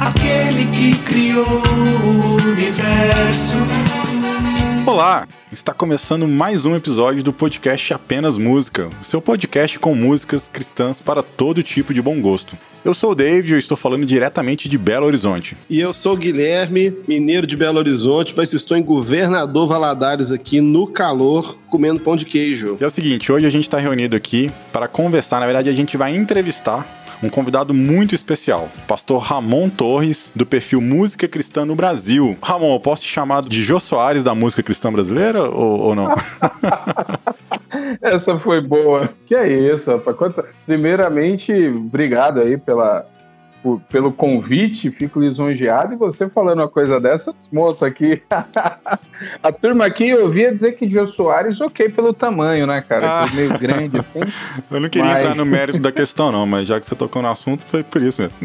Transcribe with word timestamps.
Aquele 0.00 0.66
que 0.66 0.98
criou 0.98 1.44
o 1.46 2.36
universo. 2.36 3.56
Olá, 4.86 5.26
está 5.58 5.74
começando 5.74 6.28
mais 6.28 6.66
um 6.66 6.76
episódio 6.76 7.20
do 7.20 7.32
podcast 7.32 7.92
Apenas 7.92 8.38
Música, 8.38 8.88
o 9.02 9.04
seu 9.04 9.20
podcast 9.20 9.76
com 9.80 9.92
músicas 9.92 10.46
cristãs 10.46 11.00
para 11.00 11.20
todo 11.20 11.64
tipo 11.64 11.92
de 11.92 12.00
bom 12.00 12.20
gosto. 12.20 12.56
Eu 12.84 12.94
sou 12.94 13.10
o 13.10 13.14
David 13.14 13.50
e 13.50 13.54
eu 13.54 13.58
estou 13.58 13.76
falando 13.76 14.06
diretamente 14.06 14.68
de 14.68 14.78
Belo 14.78 15.06
Horizonte. 15.06 15.56
E 15.68 15.80
eu 15.80 15.92
sou 15.92 16.12
o 16.12 16.16
Guilherme, 16.16 16.96
mineiro 17.08 17.44
de 17.44 17.56
Belo 17.56 17.78
Horizonte, 17.78 18.34
mas 18.36 18.52
estou 18.52 18.76
em 18.76 18.82
Governador 18.84 19.66
Valadares 19.66 20.30
aqui 20.30 20.60
no 20.60 20.86
calor, 20.86 21.58
comendo 21.68 21.98
pão 21.98 22.14
de 22.14 22.24
queijo. 22.24 22.78
E 22.80 22.84
é 22.84 22.86
o 22.86 22.90
seguinte, 22.90 23.32
hoje 23.32 23.44
a 23.44 23.50
gente 23.50 23.64
está 23.64 23.80
reunido 23.80 24.14
aqui 24.14 24.52
para 24.72 24.86
conversar, 24.86 25.40
na 25.40 25.46
verdade 25.46 25.68
a 25.68 25.74
gente 25.74 25.96
vai 25.96 26.14
entrevistar 26.14 26.86
um 27.22 27.28
convidado 27.28 27.74
muito 27.74 28.14
especial, 28.14 28.68
pastor 28.86 29.22
Ramon 29.22 29.68
Torres, 29.68 30.32
do 30.34 30.46
perfil 30.46 30.80
Música 30.80 31.26
Cristã 31.26 31.64
no 31.64 31.74
Brasil. 31.74 32.36
Ramon, 32.42 32.74
eu 32.74 32.80
posso 32.80 33.02
te 33.02 33.08
chamar 33.08 33.42
de 33.42 33.62
Jô 33.62 33.80
Soares 33.80 34.24
da 34.24 34.34
música 34.34 34.62
cristã 34.62 34.92
brasileira 34.92 35.42
ou, 35.42 35.80
ou 35.80 35.94
não? 35.94 36.14
Essa 38.00 38.38
foi 38.38 38.60
boa. 38.60 39.10
Que 39.26 39.34
é 39.34 39.48
isso, 39.48 39.90
rapaz. 39.90 40.34
Primeiramente, 40.66 41.52
obrigado 41.68 42.40
aí 42.40 42.56
pela, 42.56 43.06
por, 43.62 43.80
pelo 43.90 44.12
convite, 44.12 44.90
fico 44.90 45.20
lisonjeado. 45.20 45.92
E 45.92 45.96
você 45.96 46.28
falando 46.28 46.58
uma 46.60 46.68
coisa 46.68 47.00
dessa, 47.00 47.32
desmonto 47.32 47.84
aqui. 47.84 48.22
a 49.42 49.52
turma 49.52 49.86
aqui 49.86 50.08
eu 50.08 50.24
ouvia 50.24 50.52
dizer 50.52 50.72
que 50.72 50.88
Jô 50.88 51.06
Soares, 51.06 51.60
ok 51.60 51.88
pelo 51.88 52.12
tamanho, 52.12 52.66
né, 52.66 52.82
cara? 52.86 53.22
Ah. 53.22 53.26
Meio 53.34 53.58
grande 53.58 53.98
assim. 54.00 54.20
Eu 54.70 54.80
não 54.80 54.88
queria 54.88 55.12
Mas- 55.12 55.22
entrar 55.22 55.34
no 55.34 55.46
mérito 55.46 55.78
da 55.78 55.90
questão, 55.92 56.30
não, 56.32 56.46
mas 56.46 56.66
já 56.68 56.78
que 56.78 56.86
você 56.86 56.94
tocou 56.94 57.22
no 57.22 57.28
assunto, 57.28 57.64
foi 57.64 57.82
por 57.82 58.02
isso 58.02 58.22
mesmo. 58.22 58.36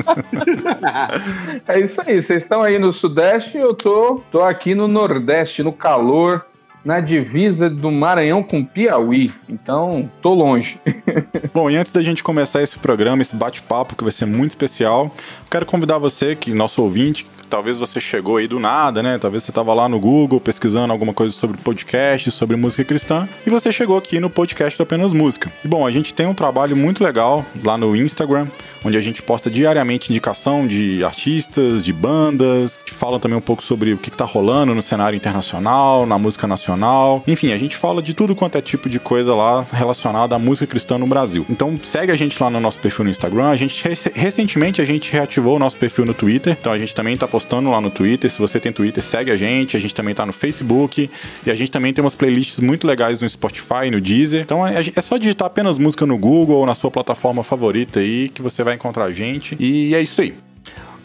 É 1.67 1.79
isso 1.79 2.01
aí, 2.05 2.21
vocês 2.21 2.43
estão 2.43 2.61
aí 2.61 2.77
no 2.79 2.91
Sudeste, 2.91 3.57
eu 3.57 3.73
tô, 3.73 4.21
tô 4.31 4.41
aqui 4.41 4.75
no 4.75 4.87
Nordeste, 4.87 5.63
no 5.63 5.73
calor, 5.73 6.45
na 6.83 6.99
divisa 6.99 7.69
do 7.69 7.91
Maranhão 7.91 8.43
com 8.43 8.63
Piauí. 8.63 9.31
Então, 9.47 10.09
tô 10.21 10.33
longe. 10.33 10.79
Bom, 11.53 11.69
e 11.69 11.77
antes 11.77 11.91
da 11.91 12.01
gente 12.01 12.23
começar 12.23 12.61
esse 12.61 12.77
programa, 12.77 13.21
esse 13.21 13.35
bate-papo 13.35 13.95
que 13.95 14.03
vai 14.03 14.11
ser 14.11 14.25
muito 14.25 14.51
especial, 14.51 15.13
quero 15.53 15.67
convidar 15.67 15.99
você, 15.99 16.35
que 16.35 16.51
nosso 16.51 16.81
ouvinte, 16.81 17.25
que 17.25 17.45
talvez 17.47 17.77
você 17.77 18.01
chegou 18.01 18.37
aí 18.37 18.47
do 18.47 18.59
nada, 18.59 19.03
né? 19.03 19.19
Talvez 19.19 19.43
você 19.43 19.51
estava 19.51 19.71
lá 19.71 19.87
no 19.87 19.99
Google 19.99 20.41
pesquisando 20.41 20.91
alguma 20.91 21.13
coisa 21.13 21.31
sobre 21.31 21.61
podcast, 21.61 22.31
sobre 22.31 22.55
música 22.55 22.83
cristã, 22.83 23.29
e 23.45 23.51
você 23.51 23.71
chegou 23.71 23.95
aqui 23.95 24.19
no 24.19 24.31
podcast 24.31 24.75
do 24.75 24.81
Apenas 24.81 25.13
Música. 25.13 25.53
E 25.63 25.67
bom, 25.67 25.85
a 25.85 25.91
gente 25.91 26.11
tem 26.11 26.25
um 26.25 26.33
trabalho 26.33 26.75
muito 26.75 27.03
legal 27.03 27.45
lá 27.63 27.77
no 27.77 27.95
Instagram, 27.95 28.47
onde 28.83 28.97
a 28.97 29.01
gente 29.01 29.21
posta 29.21 29.47
diariamente 29.47 30.09
indicação 30.09 30.65
de 30.65 31.05
artistas, 31.05 31.83
de 31.83 31.93
bandas, 31.93 32.81
que 32.81 32.91
falam 32.91 33.19
também 33.19 33.37
um 33.37 33.41
pouco 33.41 33.61
sobre 33.61 33.93
o 33.93 33.97
que 33.99 34.09
está 34.09 34.25
rolando 34.25 34.73
no 34.73 34.81
cenário 34.81 35.15
internacional, 35.15 36.07
na 36.07 36.17
música 36.17 36.47
nacional. 36.47 37.21
Enfim, 37.27 37.53
a 37.53 37.57
gente 37.57 37.77
fala 37.77 38.01
de 38.01 38.15
tudo 38.15 38.35
quanto 38.35 38.57
é 38.57 38.61
tipo 38.61 38.89
de 38.89 38.99
coisa 38.99 39.35
lá 39.35 39.63
relacionada 39.71 40.35
à 40.35 40.39
música 40.39 40.65
cristã 40.65 40.97
no 40.97 41.05
Brasil. 41.05 41.45
Então 41.47 41.79
segue 41.83 42.11
a 42.11 42.15
gente 42.15 42.41
lá 42.41 42.49
no 42.49 42.59
nosso 42.59 42.79
perfil 42.79 43.05
no 43.05 43.11
Instagram. 43.11 43.49
A 43.49 43.55
gente 43.55 43.87
rec- 43.87 44.11
recentemente 44.15 44.81
a 44.81 44.85
gente 44.85 45.13
reativou 45.13 45.42
o 45.51 45.59
nosso 45.59 45.77
perfil 45.77 46.05
no 46.05 46.13
Twitter. 46.13 46.57
Então 46.59 46.71
a 46.71 46.77
gente 46.77 46.93
também 46.93 47.17
tá 47.17 47.27
postando 47.27 47.69
lá 47.69 47.79
no 47.81 47.89
Twitter. 47.89 48.29
Se 48.29 48.39
você 48.39 48.59
tem 48.59 48.71
Twitter, 48.71 49.03
segue 49.03 49.31
a 49.31 49.35
gente. 49.35 49.75
A 49.77 49.79
gente 49.79 49.93
também 49.93 50.13
tá 50.13 50.25
no 50.25 50.33
Facebook 50.33 51.09
e 51.45 51.51
a 51.51 51.55
gente 51.55 51.71
também 51.71 51.93
tem 51.93 52.03
umas 52.03 52.15
playlists 52.15 52.59
muito 52.59 52.87
legais 52.87 53.19
no 53.19 53.29
Spotify, 53.29 53.89
no 53.91 53.99
Deezer. 53.99 54.41
Então 54.41 54.65
é, 54.65 54.75
é 54.95 55.01
só 55.01 55.17
digitar 55.17 55.47
apenas 55.47 55.77
música 55.77 56.05
no 56.05 56.17
Google 56.17 56.57
ou 56.57 56.65
na 56.65 56.75
sua 56.75 56.91
plataforma 56.91 57.43
favorita 57.43 57.99
aí 57.99 58.29
que 58.29 58.41
você 58.41 58.63
vai 58.63 58.75
encontrar 58.75 59.05
a 59.05 59.11
gente. 59.11 59.55
E 59.59 59.93
é 59.95 60.01
isso 60.01 60.21
aí. 60.21 60.33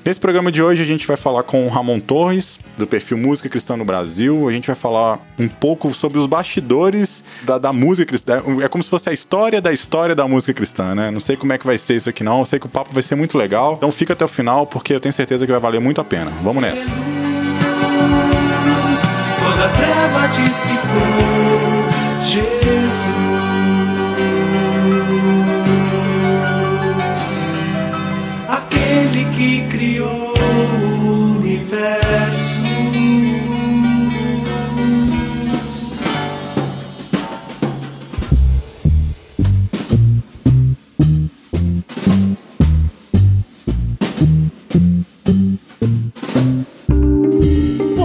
Nesse 0.04 0.18
programa 0.18 0.50
de 0.50 0.62
hoje 0.62 0.82
a 0.82 0.86
gente 0.86 1.06
vai 1.06 1.16
falar 1.16 1.42
com 1.42 1.66
o 1.66 1.68
Ramon 1.68 2.00
Torres, 2.00 2.58
do 2.78 2.86
perfil 2.86 3.18
Música 3.18 3.48
Cristã 3.48 3.76
no 3.76 3.84
Brasil. 3.84 4.48
A 4.48 4.52
gente 4.52 4.66
vai 4.66 4.76
falar 4.76 5.18
um 5.38 5.48
pouco 5.48 5.92
sobre 5.92 6.18
os 6.18 6.26
bastidores 6.26 7.22
da, 7.42 7.58
da 7.58 7.72
música 7.72 8.06
cristã. 8.06 8.42
É 8.62 8.68
como 8.68 8.82
se 8.82 8.88
fosse 8.88 9.10
a 9.10 9.12
história 9.12 9.60
da 9.60 9.72
história 9.72 10.14
da 10.14 10.26
música 10.26 10.54
cristã, 10.54 10.94
né? 10.94 11.10
Não 11.10 11.20
sei 11.20 11.36
como 11.36 11.52
é 11.52 11.58
que 11.58 11.66
vai 11.66 11.76
ser 11.76 11.96
isso 11.96 12.08
aqui 12.08 12.24
não. 12.24 12.38
Eu 12.38 12.44
sei 12.44 12.58
que 12.58 12.66
o 12.66 12.70
papo 12.70 12.90
vai 12.92 13.02
ser 13.02 13.16
muito 13.16 13.36
legal. 13.36 13.74
Então 13.76 13.92
fica 13.92 14.14
até 14.14 14.24
o 14.24 14.28
final 14.28 14.66
porque 14.66 14.94
eu 14.94 15.00
tenho 15.00 15.12
certeza 15.12 15.44
que 15.44 15.52
vai 15.52 15.60
valer 15.60 15.80
muito 15.80 16.00
a 16.00 16.04
pena. 16.04 16.32
Vamos 16.42 16.62
nessa. 16.62 16.88
Toda 19.40 19.68
treva 19.76 20.28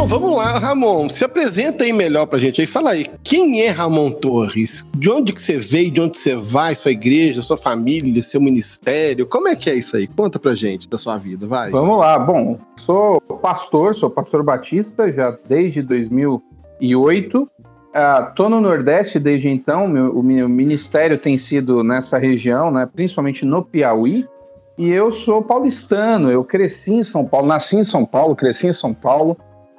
Bom, 0.04 0.08
vamos 0.08 0.36
lá, 0.36 0.60
Ramon, 0.60 1.08
se 1.08 1.24
apresenta 1.24 1.86
aí 1.86 1.94
melhor 1.94 2.26
pra 2.26 2.38
gente 2.38 2.60
aí. 2.60 2.68
Fala 2.68 2.90
aí, 2.90 3.06
quem 3.24 3.62
é 3.62 3.70
Ramon 3.70 4.12
Torres? 4.12 4.86
De 4.94 5.10
onde 5.10 5.32
que 5.32 5.42
você 5.42 5.58
veio, 5.58 5.90
de 5.90 6.02
onde 6.02 6.18
você 6.18 6.36
vai, 6.36 6.76
sua 6.76 6.92
igreja, 6.92 7.42
sua 7.42 7.56
família, 7.56 8.22
seu 8.22 8.42
ministério? 8.42 9.26
Como 9.26 9.48
é 9.48 9.56
que 9.56 9.70
é 9.70 9.76
isso 9.76 9.96
aí? 9.96 10.06
Conta 10.06 10.38
pra 10.38 10.56
gente 10.56 10.90
da 10.90 10.98
sua 10.98 11.16
vida, 11.16 11.48
vai. 11.48 11.72
Vamos 11.72 11.98
lá. 11.98 12.20
Bom, 12.20 12.60
sou 12.86 13.22
pastor, 13.22 13.96
sou 13.96 14.10
pastor 14.10 14.44
batista 14.44 15.10
já 15.10 15.38
desde 15.48 15.82
2008. 15.82 17.50
Estou 18.28 18.50
no 18.50 18.60
Nordeste 18.60 19.18
desde 19.18 19.48
então. 19.48 19.88
Meu, 19.88 20.12
o 20.20 20.22
meu 20.22 20.50
ministério 20.50 21.18
tem 21.18 21.38
sido 21.38 21.82
nessa 21.82 22.18
região, 22.18 22.70
né, 22.70 22.90
principalmente 22.94 23.46
no 23.46 23.64
Piauí. 23.64 24.28
E 24.78 24.90
eu 24.90 25.14
sou 25.14 25.42
paulistano. 25.42 26.30
Eu 26.30 26.44
cresci 26.44 26.92
em 26.96 27.04
São 27.04 27.26
Paulo, 27.26 27.48
nasci 27.48 27.78
em 27.78 27.86
São 27.86 28.06
Paulo, 28.06 28.36
cresci 28.36 28.68
em 28.68 28.74
São 28.74 28.94
Paulo. 28.94 29.38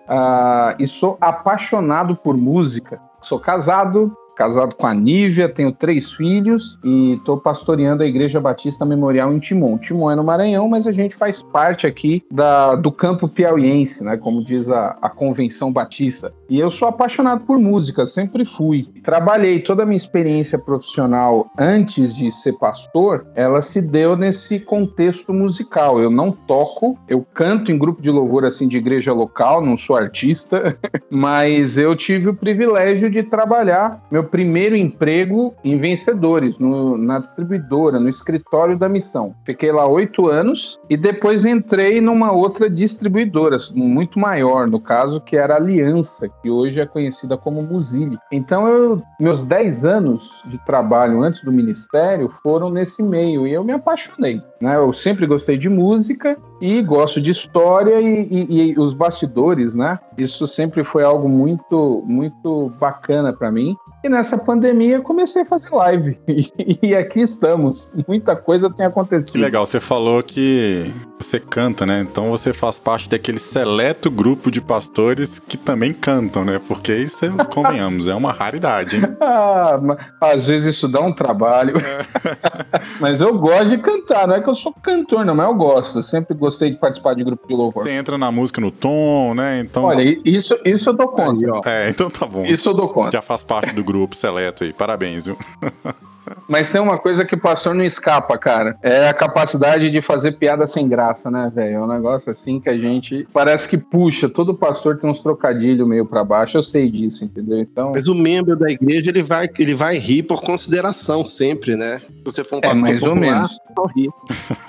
Ah, 0.09 0.75
e 0.78 0.87
sou 0.87 1.16
apaixonado 1.20 2.16
por 2.16 2.37
música. 2.37 3.00
Sou 3.20 3.38
casado, 3.38 4.16
casado 4.34 4.75
com 4.75 4.87
a 4.87 4.95
Nívia, 4.95 5.49
tenho 5.49 5.72
três 5.72 6.12
filhos 6.12 6.78
e 6.84 7.15
estou 7.15 7.39
pastoreando 7.39 8.03
a 8.03 8.06
Igreja 8.06 8.41
Batista 8.41 8.84
Memorial 8.84 9.33
em 9.33 9.39
Timon. 9.39 9.78
Timon 9.78 10.11
é 10.11 10.17
no 10.17 10.25
Maranhão, 10.25 10.69
mas 10.69 10.87
a 10.87 10.93
gente 10.93 11.15
faz 11.15 11.43
parte 11.43 11.87
aqui 11.87 12.22
da, 12.31 12.75
do 12.75 12.91
campo 12.91 13.28
piauiense, 13.28 14.03
né? 14.05 14.17
Como 14.17 14.44
diz 14.44 14.69
a, 14.69 14.97
a 15.00 15.09
Convenção 15.09 15.73
Batista. 15.73 16.33
E 16.49 16.59
eu 16.59 16.71
sou 16.71 16.89
apaixonado 16.89 17.44
por 17.44 17.59
música, 17.59 18.06
sempre 18.06 18.44
fui. 18.44 18.89
Trabalhei 19.03 19.61
toda 19.61 19.83
a 19.83 19.87
minha 19.87 19.97
experiência 19.97 20.59
profissional 20.59 21.50
antes 21.59 22.15
de 22.15 22.31
ser 22.31 22.53
pastor, 22.55 23.27
ela 23.34 23.62
se 23.62 23.81
deu 23.81 24.17
nesse 24.17 24.59
contexto 24.59 25.33
musical. 25.33 26.00
Eu 26.00 26.11
não 26.11 26.33
toco, 26.33 26.99
eu 27.09 27.25
canto 27.34 27.71
em 27.71 27.78
grupo 27.78 28.03
de 28.03 28.11
louvor 28.11 28.44
assim 28.44 28.69
de 28.69 28.77
igreja 28.77 29.12
local, 29.12 29.65
não 29.65 29.77
sou 29.77 29.97
artista, 29.97 30.77
mas 31.11 31.78
eu 31.78 31.94
tive 31.94 32.29
o 32.29 32.35
privilégio 32.35 33.08
de 33.08 33.23
trabalhar 33.23 34.03
meu 34.11 34.24
primeiro 34.25 34.76
emprego 34.76 35.55
em 35.65 35.79
Vencedores, 35.79 36.59
no- 36.59 36.97
na 36.97 37.19
distribuidora, 37.19 37.99
no 37.99 38.09
escritório 38.09 38.79
da 38.79 38.88
missão. 38.88 39.35
Fiquei 39.44 39.73
lá 39.73 39.87
oito 39.87 40.29
anos 40.29 40.79
e 40.88 40.97
depois 40.97 41.44
entrei 41.44 42.00
numa 42.00 42.32
outra 42.32 42.69
distribuidora, 42.69 43.56
muito 43.75 44.19
maior, 44.19 44.67
no 44.67 44.81
caso, 44.81 45.21
que 45.21 45.37
era 45.37 45.55
a 45.55 45.56
Aliança, 45.56 46.29
que 46.43 46.50
hoje 46.50 46.81
é 46.81 46.87
conhecida 46.87 47.37
como 47.37 47.62
Muzili. 47.62 48.19
Então, 48.32 48.67
eu, 48.69 49.03
meus 49.19 49.44
dez 49.44 49.85
anos 49.85 50.43
de 50.47 50.59
trabalho 50.65 51.23
antes 51.23 51.43
do 51.43 51.53
ministério 51.53 52.29
foram 52.43 52.70
nesse 52.70 53.03
meio 53.03 53.47
e 53.47 53.53
eu 53.53 53.65
me 53.65 53.73
apaixonei. 53.73 54.41
Né? 54.64 54.76
Eu 54.76 54.93
sempre 54.94 55.26
gostei 55.26 55.58
de 55.58 55.69
música 55.69 56.38
e 56.58 56.81
gosto 56.82 57.20
de 57.20 57.31
história 57.31 58.00
e, 58.00 58.26
e- 58.31 58.70
e 58.72 58.78
os 58.78 58.94
bastidores, 58.94 59.75
né? 59.75 59.99
Isso 60.16 60.46
sempre 60.46 60.82
foi 60.84 61.05
algo 61.05 61.28
muito, 61.28 62.02
muito 62.06 62.72
bacana 62.81 63.31
para 63.31 63.52
mim. 63.52 63.76
E 64.02 64.08
nessa 64.08 64.38
pandemia 64.38 65.00
comecei 65.00 65.43
a 65.43 65.44
fazer 65.44 65.69
live. 65.75 66.19
E, 66.82 66.94
aqui 66.94 67.20
estamos. 67.20 67.93
Muita 68.08 68.34
coisa 68.37 68.70
tem 68.70 68.87
acontecido. 68.87 69.32
Que 69.32 69.38
legal, 69.38 69.66
você 69.66 69.78
falou 69.81 70.22
que 70.22 70.90
você 71.19 71.38
canta, 71.38 71.84
né? 71.87 72.00
Então 72.00 72.31
você 72.31 72.52
faz 72.52 72.78
parte 72.78 73.08
daquele 73.08 73.38
seleto 73.38 74.10
grupo 74.10 74.50
de 74.50 74.60
pastores 74.60 75.38
que 75.38 75.56
também 75.56 75.93
cantam, 75.93 76.44
né? 76.44 76.58
Porque 76.67 76.94
isso, 76.94 77.25
é, 77.26 77.28
convenhamos, 77.52 78.08
é 78.08 78.14
uma 78.14 78.32
raridade, 78.32 78.96
hein? 78.96 79.02
Ah, 79.20 79.78
às 80.20 80.46
vezes 80.46 80.75
isso 80.76 80.88
dá 80.88 81.00
um 81.00 81.12
trabalho. 81.12 81.76
É. 81.78 82.81
mas 83.00 83.20
eu 83.20 83.37
gosto 83.38 83.69
de 83.70 83.78
cantar, 83.78 84.26
não 84.28 84.34
é 84.37 84.40
que 84.40 84.49
eu 84.49 84.54
sou 84.55 84.73
cantor, 84.73 85.25
não, 85.25 85.35
mas 85.35 85.49
eu 85.49 85.55
gosto. 85.55 85.99
Eu 85.99 86.03
sempre 86.03 86.35
gostei 86.35 86.71
de 86.71 86.77
participar 86.77 87.15
de 87.15 87.25
grupo 87.25 87.47
de 87.47 87.55
louvor. 87.55 87.83
Você 87.83 87.91
entra 87.91 88.17
na 88.19 88.31
música 88.31 88.61
no 88.61 88.71
tom, 88.71 89.35
né? 89.35 89.61
Então. 89.61 89.85
Olha, 89.85 90.03
isso, 90.25 90.56
isso 90.65 90.91
eu 90.91 90.95
dou 90.95 91.09
conta. 91.09 91.69
É, 91.69 91.89
então 91.89 92.11
tá 92.11 92.27
bom. 92.27 92.45
Isso 92.45 92.69
eu 92.69 92.75
dou 92.75 92.89
conta. 92.89 93.12
Já 93.12 93.23
faz 93.23 93.43
parte 93.43 93.75
do 93.75 93.85
grupo 93.85 94.15
seleto 94.15 94.65
aí. 94.65 94.73
Parabéns, 94.73 95.27
viu? 95.27 95.37
Mas 96.49 96.71
tem 96.71 96.81
uma 96.81 96.99
coisa 96.99 97.25
que 97.25 97.35
o 97.35 97.41
pastor 97.41 97.75
não 97.75 97.85
escapa, 97.85 98.37
cara. 98.38 98.76
É 98.82 99.09
a 99.09 99.15
capacidade 99.15 99.91
de 99.91 100.03
fazer 100.03 100.32
piada 100.32 100.67
sem 100.67 100.88
graça, 100.88 101.31
né, 101.31 101.50
velho? 101.55 101.76
É 101.76 101.81
um 101.81 101.87
negócio 101.87 102.31
assim 102.31 102.61
que 102.61 102.69
a 102.69 102.76
gente 102.76 103.25
parece 103.32 103.69
que 103.69 103.76
puxa. 103.76 104.29
Todo 104.29 104.55
pastor 104.55 104.99
tem 104.99 105.09
uns 105.09 105.21
trocadilhos 105.21 105.87
meio 105.87 106.06
para 106.06 106.25
baixo. 106.25 106.56
Eu 106.56 106.62
sei 106.62 106.91
disso, 106.91 107.25
entendeu? 107.25 107.59
Então. 107.59 107.93
Mas 107.93 108.09
o 108.09 108.15
membro 108.15 108.56
da 108.56 108.71
igreja 108.71 109.11
ele 109.11 109.23
vai, 109.23 109.49
ele 109.59 109.75
vai 109.75 109.99
rir 109.99 110.23
por 110.23 110.43
consideração 110.43 111.25
sempre, 111.25 111.76
né? 111.76 112.00
Se 112.00 112.25
você 112.25 112.44
for 112.44 112.56
um 112.56 112.59
é, 112.59 112.62
pastor 112.62 112.79
é, 112.79 112.82
mais 112.82 113.00
popular, 113.00 113.50
ou 113.77 113.91
menos. 113.91 113.93
rir. 113.94 114.11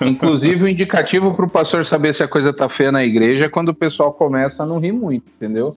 Inclusive 0.06 0.64
o 0.64 0.68
indicativo 0.68 1.34
para 1.34 1.44
o 1.44 1.50
pastor 1.50 1.84
saber 1.84 2.14
se 2.14 2.22
a 2.22 2.28
coisa 2.28 2.52
tá 2.52 2.68
feia 2.68 2.92
na 2.92 3.04
igreja 3.04 3.46
é 3.46 3.48
quando 3.48 3.70
o 3.70 3.74
pessoal 3.74 4.12
começa 4.12 4.62
a 4.62 4.66
não 4.66 4.78
rir 4.78 4.92
muito, 4.92 5.26
entendeu? 5.36 5.76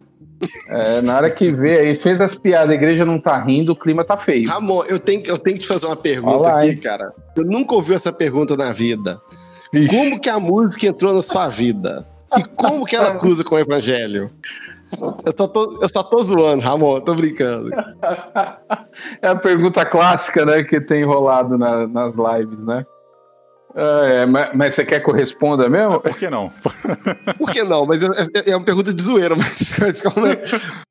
É, 0.69 1.01
na 1.01 1.17
hora 1.17 1.29
que 1.29 1.51
vê 1.51 1.79
aí, 1.79 1.99
fez 1.99 2.21
as 2.21 2.35
piadas, 2.35 2.69
a 2.69 2.73
igreja 2.73 3.05
não 3.05 3.19
tá 3.19 3.37
rindo, 3.39 3.73
o 3.73 3.75
clima 3.75 4.05
tá 4.05 4.15
feio. 4.17 4.47
Ramon, 4.47 4.83
eu 4.85 4.99
tenho, 4.99 5.23
eu 5.25 5.37
tenho 5.37 5.57
que 5.57 5.63
te 5.63 5.67
fazer 5.67 5.85
uma 5.85 5.95
pergunta 5.95 6.37
Olá, 6.37 6.57
aqui, 6.57 6.69
hein? 6.69 6.77
cara. 6.77 7.13
Eu 7.35 7.43
nunca 7.43 7.75
ouvi 7.75 7.93
essa 7.93 8.11
pergunta 8.11 8.55
na 8.55 8.71
vida. 8.71 9.21
Ixi. 9.73 9.87
Como 9.87 10.19
que 10.19 10.29
a 10.29 10.39
música 10.39 10.87
entrou 10.87 11.13
na 11.13 11.21
sua 11.21 11.47
vida? 11.49 12.05
E 12.37 12.43
como 12.43 12.85
que 12.85 12.95
ela 12.95 13.15
cruza 13.15 13.43
com 13.43 13.55
o 13.55 13.59
evangelho? 13.59 14.31
Eu, 14.97 15.33
só 15.37 15.47
tô, 15.47 15.79
eu 15.81 15.89
só 15.89 16.01
tô 16.03 16.23
zoando, 16.23 16.63
Ramon, 16.63 16.99
tô 17.01 17.13
brincando. 17.15 17.69
É 19.21 19.29
a 19.29 19.35
pergunta 19.35 19.85
clássica, 19.85 20.45
né, 20.45 20.61
que 20.63 20.81
tem 20.81 21.05
rolado 21.05 21.57
na, 21.57 21.87
nas 21.87 22.15
lives, 22.15 22.61
né? 22.65 22.85
É, 23.79 24.25
mas, 24.25 24.49
mas, 24.53 24.73
você 24.73 24.83
quer 24.83 24.99
que 24.99 25.09
eu 25.09 25.13
responda 25.13 25.69
mesmo? 25.69 25.93
Ah, 25.93 25.99
por 25.99 26.17
que 26.17 26.29
não? 26.29 26.51
por 27.37 27.51
que 27.51 27.63
não? 27.63 27.85
Mas 27.85 28.03
é, 28.03 28.07
é, 28.07 28.51
é, 28.51 28.55
uma 28.55 28.65
pergunta 28.65 28.93
de 28.93 29.01
zoeira, 29.01 29.35
mas, 29.35 29.77
mas 29.79 30.01
como, 30.01 30.27
é, 30.27 30.41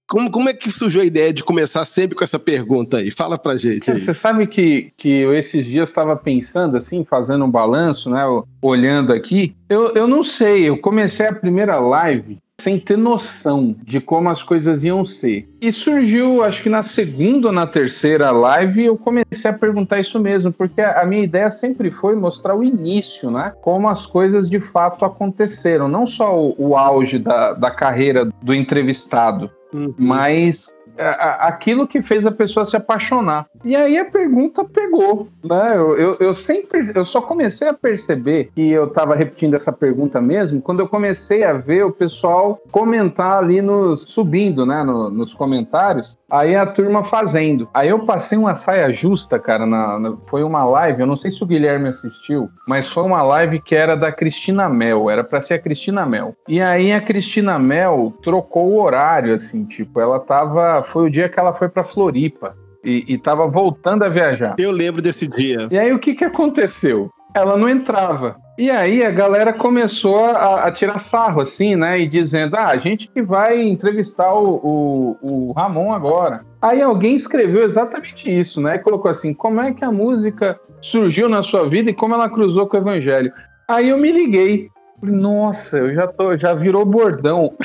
como, 0.09 0.31
como, 0.31 0.49
é, 0.49 0.55
que 0.55 0.71
surgiu 0.71 1.03
a 1.03 1.05
ideia 1.05 1.33
de 1.33 1.45
começar 1.45 1.85
sempre 1.85 2.17
com 2.17 2.25
essa 2.25 2.39
pergunta 2.39 2.97
aí? 2.97 3.11
Fala 3.11 3.37
pra 3.37 3.57
gente 3.57 3.91
aí. 3.91 4.01
Você 4.01 4.15
sabe 4.15 4.47
que, 4.47 4.91
que 4.97 5.09
eu 5.09 5.35
esses 5.35 5.65
dias 5.65 5.91
estava 5.91 6.17
pensando 6.17 6.77
assim, 6.77 7.05
fazendo 7.05 7.45
um 7.45 7.51
balanço, 7.51 8.09
né? 8.09 8.25
Olhando 8.63 9.13
aqui. 9.13 9.55
Eu, 9.69 9.95
eu 9.95 10.09
não 10.09 10.25
sei, 10.25 10.69
eu 10.69 10.79
comecei 10.79 11.27
a 11.27 11.35
primeira 11.35 11.79
live 11.79 12.39
sem 12.61 12.79
ter 12.79 12.99
noção 12.99 13.75
de 13.85 14.01
como 14.01 14.29
as 14.29 14.43
coisas 14.43 14.83
iam 14.83 15.05
ser. 15.05 15.47
E 15.61 15.71
surgiu, 15.71 16.43
acho 16.43 16.63
que 16.63 16.69
na 16.69 16.83
segunda 16.83 17.49
ou 17.49 17.53
na 17.53 17.67
terceira 17.67 18.33
live, 18.33 18.85
eu 18.85 18.97
comecei 18.97 19.51
a 19.51 19.55
perguntar 19.55 20.01
isso 20.01 20.19
mesmo, 20.19 20.53
porque 20.53 20.81
a 20.81 21.05
minha 21.05 21.23
ideia 21.23 21.51
sempre 21.51 21.91
foi 21.91 22.17
mostrar 22.17 22.57
o 22.57 22.65
início, 22.65 23.31
né? 23.31 23.53
Como 23.63 23.89
as 23.89 24.05
coisas 24.05 24.51
de 24.51 24.59
fato 24.61 25.05
aconteceram. 25.05 25.89
Não 25.89 26.07
só 26.07 26.37
o, 26.37 26.55
o 26.59 26.77
auge 26.77 27.19
da, 27.19 27.53
da 27.53 27.71
carreira 27.71 28.29
do 28.43 28.53
entrevistado, 28.55 29.51
Uhum. 29.75 29.93
mas 29.99 30.73
aquilo 30.99 31.87
que 31.87 32.03
fez 32.03 32.27
a 32.27 32.33
pessoa 32.33 32.65
se 32.65 32.77
apaixonar. 32.77 33.47
E 33.65 33.75
aí 33.75 33.99
a 33.99 34.05
pergunta 34.05 34.65
pegou, 34.65 35.29
né? 35.45 35.77
Eu, 35.77 35.99
eu, 35.99 36.17
eu 36.21 36.35
sempre, 36.35 36.91
eu 36.95 37.05
só 37.05 37.21
comecei 37.21 37.69
a 37.69 37.75
perceber 37.75 38.51
que 38.55 38.71
eu 38.71 38.85
estava 38.85 39.15
repetindo 39.15 39.55
essa 39.55 39.73
pergunta 39.73 40.21
mesmo 40.21 40.61
quando 40.61 40.81
eu 40.81 40.89
comecei 40.89 41.45
a 41.45 41.53
ver 41.53 41.85
o 41.85 41.93
pessoal 41.93 42.61
comentar 42.71 43.39
ali 43.39 43.61
nos 43.61 44.03
subindo, 44.03 44.65
né? 44.65 44.83
No, 44.83 45.11
nos 45.11 45.35
comentários. 45.35 46.17
Aí 46.31 46.55
a 46.55 46.67
turma 46.67 47.05
fazendo. 47.05 47.69
Aí 47.73 47.89
eu 47.89 48.01
passei 48.01 48.37
uma 48.37 48.55
saia 48.55 48.93
justa, 48.93 49.39
cara. 49.39 49.65
Na, 49.65 49.99
na, 49.99 50.17
foi 50.27 50.43
uma 50.43 50.65
live. 50.65 51.01
Eu 51.01 51.07
não 51.07 51.17
sei 51.17 51.31
se 51.31 51.43
o 51.43 51.47
Guilherme 51.47 51.89
assistiu, 51.89 52.51
mas 52.67 52.89
foi 52.89 53.03
uma 53.03 53.23
live 53.23 53.61
que 53.61 53.75
era 53.75 53.97
da 53.97 54.13
Cristina 54.13 54.69
Mel. 54.69 55.09
Era 55.09 55.25
para 55.25 55.41
ser 55.41 55.55
a 55.55 55.59
Cristina 55.59 56.05
Mel. 56.05 56.35
E 56.47 56.61
aí 56.61 56.93
a 56.93 57.01
Cristina 57.01 57.59
Mel 57.59 58.13
trocou 58.23 58.69
o 58.69 58.81
horário, 58.81 59.35
assim, 59.35 59.65
tipo, 59.65 60.01
ela 60.01 60.21
tava 60.21 60.83
foi 60.89 61.07
o 61.07 61.11
dia 61.11 61.29
que 61.29 61.39
ela 61.39 61.53
foi 61.53 61.69
para 61.69 61.85
Floripa 61.85 62.57
e, 62.85 63.15
estava 63.15 63.47
voltando 63.47 64.05
a 64.05 64.09
viajar. 64.09 64.57
Eu 64.59 64.71
lembro 64.71 65.03
desse 65.03 65.29
dia. 65.29 65.69
E 65.71 65.79
aí 65.79 65.93
o 65.93 65.99
que, 65.99 66.15
que 66.15 66.25
aconteceu? 66.25 67.11
Ela 67.35 67.57
não 67.57 67.69
entrava. 67.69 68.37
E 68.59 68.71
aí 68.71 69.05
a 69.05 69.11
galera 69.11 69.53
começou 69.53 70.25
a, 70.25 70.65
a, 70.65 70.73
tirar 70.73 70.99
sarro, 70.99 71.41
assim, 71.41 71.77
né? 71.77 72.01
E 72.01 72.09
dizendo, 72.09 72.57
ah, 72.57 72.69
a 72.69 72.77
gente 72.77 73.09
que 73.09 73.23
vai 73.23 73.63
entrevistar 73.63 74.33
o, 74.35 74.57
o, 74.57 75.17
o, 75.23 75.53
Ramon 75.53 75.93
agora. 75.93 76.45
Aí 76.61 76.83
alguém 76.83 77.15
escreveu 77.15 77.63
exatamente 77.63 78.29
isso, 78.29 78.61
né? 78.61 78.77
E 78.77 78.79
colocou 78.81 79.11
assim, 79.11 79.33
como 79.33 79.61
é 79.61 79.73
que 79.73 79.85
a 79.85 79.93
música 79.93 80.59
surgiu 80.81 81.29
na 81.29 81.43
sua 81.43 81.69
vida 81.69 81.91
e 81.91 81.95
como 81.95 82.15
ela 82.15 82.29
cruzou 82.29 82.67
com 82.67 82.77
o 82.77 82.81
evangelho. 82.81 83.33
Aí 83.69 83.91
eu 83.91 83.99
me 83.99 84.11
liguei. 84.11 84.69
Nossa, 85.03 85.79
eu 85.79 85.95
já 85.95 86.07
tô, 86.07 86.37
já 86.37 86.55
virou 86.55 86.85
bordão. 86.85 87.53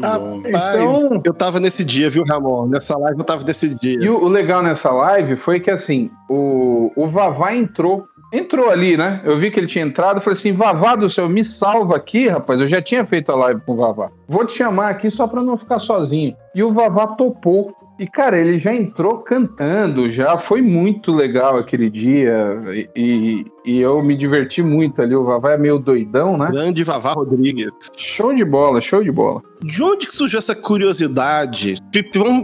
Rapaz, 0.00 1.02
então, 1.02 1.20
eu 1.24 1.34
tava 1.34 1.58
nesse 1.58 1.84
dia, 1.84 2.08
viu, 2.10 2.24
Ramon? 2.24 2.66
Nessa 2.66 2.96
live 2.98 3.18
eu 3.18 3.24
tava 3.24 3.44
nesse 3.44 3.74
dia. 3.74 3.98
E 4.00 4.08
o, 4.08 4.22
o 4.22 4.28
legal 4.28 4.62
nessa 4.62 4.90
live 4.90 5.36
foi 5.36 5.60
que 5.60 5.70
assim, 5.70 6.10
o, 6.28 6.90
o 6.96 7.08
Vavá 7.08 7.54
entrou. 7.54 8.06
Entrou 8.32 8.70
ali, 8.70 8.96
né? 8.96 9.20
Eu 9.24 9.38
vi 9.38 9.50
que 9.50 9.60
ele 9.60 9.66
tinha 9.66 9.84
entrado, 9.84 10.22
falei 10.22 10.38
assim: 10.38 10.54
Vavá 10.54 10.96
do 10.96 11.10
céu, 11.10 11.28
me 11.28 11.44
salva 11.44 11.96
aqui, 11.96 12.28
rapaz. 12.28 12.60
Eu 12.60 12.68
já 12.68 12.80
tinha 12.80 13.04
feito 13.04 13.30
a 13.30 13.36
live 13.36 13.60
com 13.60 13.72
o 13.72 13.76
Vavá. 13.76 14.10
Vou 14.26 14.46
te 14.46 14.54
chamar 14.54 14.88
aqui 14.88 15.10
só 15.10 15.26
pra 15.26 15.42
não 15.42 15.56
ficar 15.56 15.78
sozinho. 15.78 16.34
E 16.54 16.62
o 16.62 16.72
Vavá 16.72 17.08
topou. 17.08 17.74
E, 17.98 18.06
cara, 18.06 18.38
ele 18.38 18.56
já 18.56 18.74
entrou 18.74 19.18
cantando, 19.18 20.10
já 20.10 20.38
foi 20.38 20.62
muito 20.62 21.12
legal 21.12 21.58
aquele 21.58 21.90
dia. 21.90 22.58
E, 22.96 23.46
e 23.64 23.80
eu 23.80 24.02
me 24.02 24.16
diverti 24.16 24.62
muito 24.62 25.00
ali. 25.00 25.14
O 25.14 25.24
Vavá 25.24 25.52
é 25.52 25.56
meio 25.56 25.78
doidão, 25.78 26.36
né? 26.36 26.48
Grande 26.50 26.82
Vavá 26.82 27.12
Rodrigues. 27.12 27.72
Show 27.96 28.34
de 28.34 28.44
bola, 28.44 28.80
show 28.80 29.02
de 29.02 29.10
bola. 29.10 29.42
De 29.64 29.80
onde 29.82 30.08
que 30.08 30.14
surgiu 30.14 30.40
essa 30.40 30.56
curiosidade? 30.56 31.76